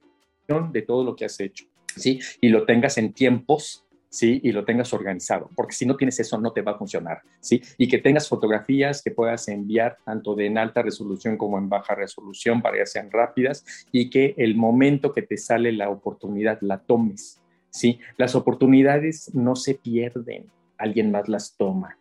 de 0.47 0.82
todo 0.82 1.05
lo 1.05 1.16
que 1.16 1.24
has 1.24 1.38
hecho, 1.40 1.64
¿sí? 1.97 2.20
Y 2.40 2.49
lo 2.49 2.66
tengas 2.66 2.99
en 2.99 3.12
tiempos, 3.12 3.86
¿sí? 4.09 4.40
Y 4.43 4.53
lo 4.53 4.64
tengas 4.64 4.93
organizado, 4.93 5.49
porque 5.57 5.74
si 5.74 5.86
no 5.86 5.97
tienes 5.97 6.20
eso 6.20 6.38
no 6.38 6.53
te 6.53 6.62
va 6.62 6.72
a 6.72 6.78
funcionar, 6.78 7.22
¿sí? 7.40 7.62
Y 7.78 7.88
que 7.88 7.99
tengas 7.99 8.28
fotografías 8.28 9.03
que 9.03 9.11
puedas 9.11 9.49
enviar 9.49 9.97
tanto 10.05 10.34
de 10.34 10.47
en 10.47 10.59
alta 10.59 10.82
resolución 10.82 11.36
como 11.36 11.59
en 11.59 11.68
baja 11.68 11.95
resolución 11.95 12.61
para 12.61 12.76
que 12.76 12.86
sean 12.86 13.11
rápidas 13.11 13.64
y 13.90 14.11
que 14.11 14.34
el 14.36 14.57
momento 14.57 15.12
que 15.12 15.22
te 15.22 15.36
sale 15.36 15.72
la 15.72 15.88
oportunidad 15.88 16.59
la 16.61 16.78
tomes, 16.78 17.40
¿sí? 17.70 17.99
Las 18.18 18.34
oportunidades 18.34 19.34
no 19.34 19.57
se 19.57 19.74
pierden, 19.74 20.51
alguien 20.76 21.11
más 21.11 21.28
las 21.28 21.57
toma, 21.57 21.99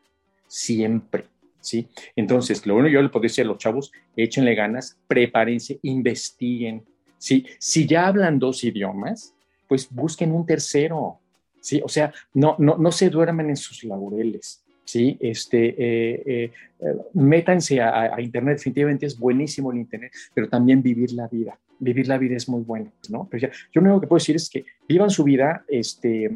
siempre. 0.47 1.25
¿sí? 1.61 1.87
Entonces, 2.15 2.65
lo 2.65 2.83
que 2.83 2.91
yo 2.91 3.01
le 3.01 3.09
podría 3.09 3.29
decir 3.29 3.45
a 3.45 3.47
los 3.47 3.59
chavos, 3.59 3.91
échenle 4.15 4.55
ganas, 4.55 4.97
prepárense, 5.07 5.79
investiguen, 5.83 6.83
¿sí? 7.21 7.45
Si 7.59 7.85
ya 7.85 8.07
hablan 8.07 8.39
dos 8.39 8.63
idiomas, 8.63 9.33
pues 9.67 9.87
busquen 9.89 10.31
un 10.31 10.45
tercero, 10.45 11.19
¿sí? 11.61 11.79
O 11.83 11.87
sea, 11.87 12.11
no, 12.33 12.55
no, 12.57 12.77
no 12.77 12.91
se 12.91 13.09
duerman 13.09 13.49
en 13.49 13.55
sus 13.55 13.83
laureles, 13.83 14.63
¿sí? 14.83 15.17
Este, 15.19 15.75
eh, 15.77 16.51
eh, 16.79 16.97
métanse 17.13 17.79
a, 17.79 18.19
Internet, 18.19 18.57
definitivamente 18.57 19.05
es 19.05 19.17
buenísimo 19.17 19.71
el 19.71 19.77
Internet, 19.77 20.11
pero 20.33 20.49
también 20.49 20.81
vivir 20.81 21.11
la 21.13 21.27
vida. 21.27 21.57
Vivir 21.79 22.07
la 22.07 22.17
vida 22.17 22.35
es 22.35 22.49
muy 22.49 22.63
bueno, 22.63 22.91
¿no? 23.09 23.27
Pero 23.29 23.47
ya, 23.47 23.51
yo 23.71 23.81
lo 23.81 23.89
único 23.89 24.01
que 24.01 24.07
puedo 24.07 24.19
decir 24.19 24.35
es 24.35 24.49
que 24.49 24.65
vivan 24.89 25.11
su 25.11 25.23
vida, 25.23 25.63
este, 25.67 26.31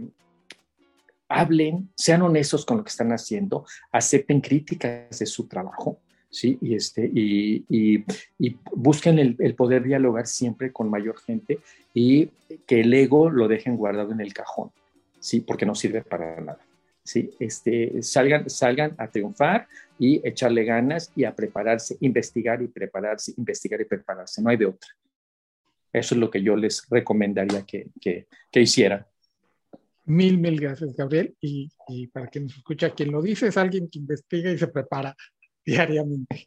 hablen, 1.27 1.89
sean 1.95 2.21
honestos 2.21 2.63
con 2.63 2.77
lo 2.77 2.83
que 2.83 2.89
están 2.89 3.11
haciendo, 3.11 3.65
acepten 3.91 4.39
críticas 4.39 5.17
de 5.17 5.25
su 5.25 5.47
trabajo, 5.47 5.99
¿sí? 6.35 6.57
Y, 6.61 6.75
este, 6.75 7.09
y, 7.13 7.63
y, 7.69 8.57
busquen 8.73 9.19
el, 9.19 9.55
poder 9.55 9.83
dialogar 9.83 10.27
siempre 10.27 10.73
con 10.73 10.89
mayor 10.89 11.17
gente 11.17 11.59
y 11.93 12.27
que 12.67 12.81
el 12.81 12.93
ego 12.93 13.29
lo 13.29 13.47
dejen 13.47 13.77
guardado 13.77 14.11
en 14.11 14.19
el 14.19 14.33
cajón, 14.33 14.69
¿sí? 15.19 15.39
Porque 15.39 15.65
no 15.65 15.75
sirve 15.75 16.01
para 16.01 16.41
nada. 16.41 16.59
¿sí? 17.03 17.29
Este, 17.39 18.01
salgan, 18.03 18.49
salgan 18.49 18.95
a 18.97 19.07
triunfar 19.07 19.67
y 19.97 20.27
echarle 20.27 20.65
ganas 20.65 21.09
y 21.15 21.23
a 21.23 21.33
prepararse, 21.33 21.95
investigar 22.01 22.61
y 22.61 22.67
prepararse, 22.67 23.33
investigar 23.37 23.79
y 23.79 23.85
prepararse, 23.85 24.41
no 24.41 24.49
hay 24.49 24.57
de 24.57 24.65
otra. 24.65 24.89
Eso 25.93 26.15
es 26.15 26.19
lo 26.19 26.29
que 26.29 26.43
yo 26.43 26.57
les 26.57 26.85
recomendaría 26.89 27.61
que, 27.61 27.87
que, 28.01 28.27
que 28.51 28.61
hicieran. 28.61 29.05
Mil, 30.07 30.37
mil 30.37 30.59
gracias, 30.59 30.93
Gabriel. 30.95 31.33
Y, 31.39 31.71
y, 31.87 32.07
para 32.07 32.27
quien 32.27 32.45
nos 32.45 32.57
escucha, 32.57 32.91
quien 32.91 33.11
lo 33.11 33.21
dice 33.21 33.47
es 33.47 33.57
alguien 33.57 33.89
que 33.89 33.99
investiga 33.99 34.51
y 34.51 34.57
se 34.57 34.67
prepara 34.67 35.15
diariamente. 35.65 36.43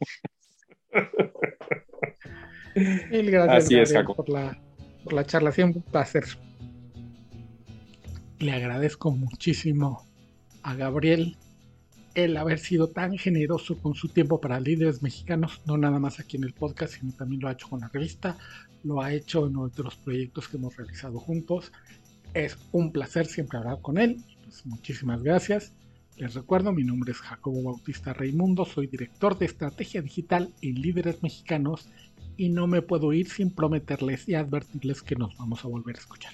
mil 3.11 3.31
gracias 3.31 3.93
por, 4.15 4.29
la, 4.29 4.59
por 5.03 5.13
la 5.13 5.25
charla. 5.25 5.51
Siempre 5.51 5.81
un 5.85 5.91
placer. 5.91 6.25
Le 8.39 8.51
agradezco 8.51 9.11
muchísimo 9.11 10.05
a 10.63 10.75
Gabriel 10.75 11.37
el 12.15 12.37
haber 12.37 12.59
sido 12.59 12.89
tan 12.89 13.17
generoso 13.17 13.77
con 13.77 13.93
su 13.93 14.09
tiempo 14.09 14.41
para 14.41 14.59
líderes 14.59 15.03
mexicanos, 15.03 15.61
no 15.65 15.77
nada 15.77 15.99
más 15.99 16.19
aquí 16.19 16.37
en 16.37 16.43
el 16.43 16.53
podcast, 16.53 16.95
sino 16.95 17.11
también 17.13 17.41
lo 17.41 17.47
ha 17.47 17.51
hecho 17.51 17.69
con 17.69 17.81
la 17.81 17.89
revista, 17.89 18.37
lo 18.83 19.01
ha 19.01 19.13
hecho 19.13 19.47
en 19.47 19.57
otros 19.57 19.95
proyectos 19.97 20.47
que 20.47 20.57
hemos 20.57 20.75
realizado 20.75 21.19
juntos 21.19 21.71
es 22.33 22.57
un 22.71 22.91
placer 22.91 23.25
siempre 23.25 23.57
hablar 23.57 23.81
con 23.81 23.97
él. 23.97 24.17
Pues 24.43 24.65
muchísimas 24.65 25.23
gracias. 25.23 25.73
Les 26.19 26.33
recuerdo, 26.33 26.73
mi 26.73 26.83
nombre 26.83 27.13
es 27.13 27.19
Jacobo 27.19 27.63
Bautista 27.63 28.11
Raimundo, 28.11 28.65
soy 28.65 28.87
director 28.87 29.37
de 29.37 29.45
estrategia 29.45 30.01
digital 30.01 30.53
en 30.61 30.75
Líderes 30.81 31.23
Mexicanos 31.23 31.87
y 32.35 32.49
no 32.49 32.67
me 32.67 32.81
puedo 32.81 33.13
ir 33.13 33.29
sin 33.29 33.51
prometerles 33.51 34.27
y 34.27 34.35
advertirles 34.35 35.01
que 35.01 35.15
nos 35.15 35.37
vamos 35.37 35.63
a 35.63 35.69
volver 35.69 35.95
a 35.95 35.99
escuchar. 35.99 36.33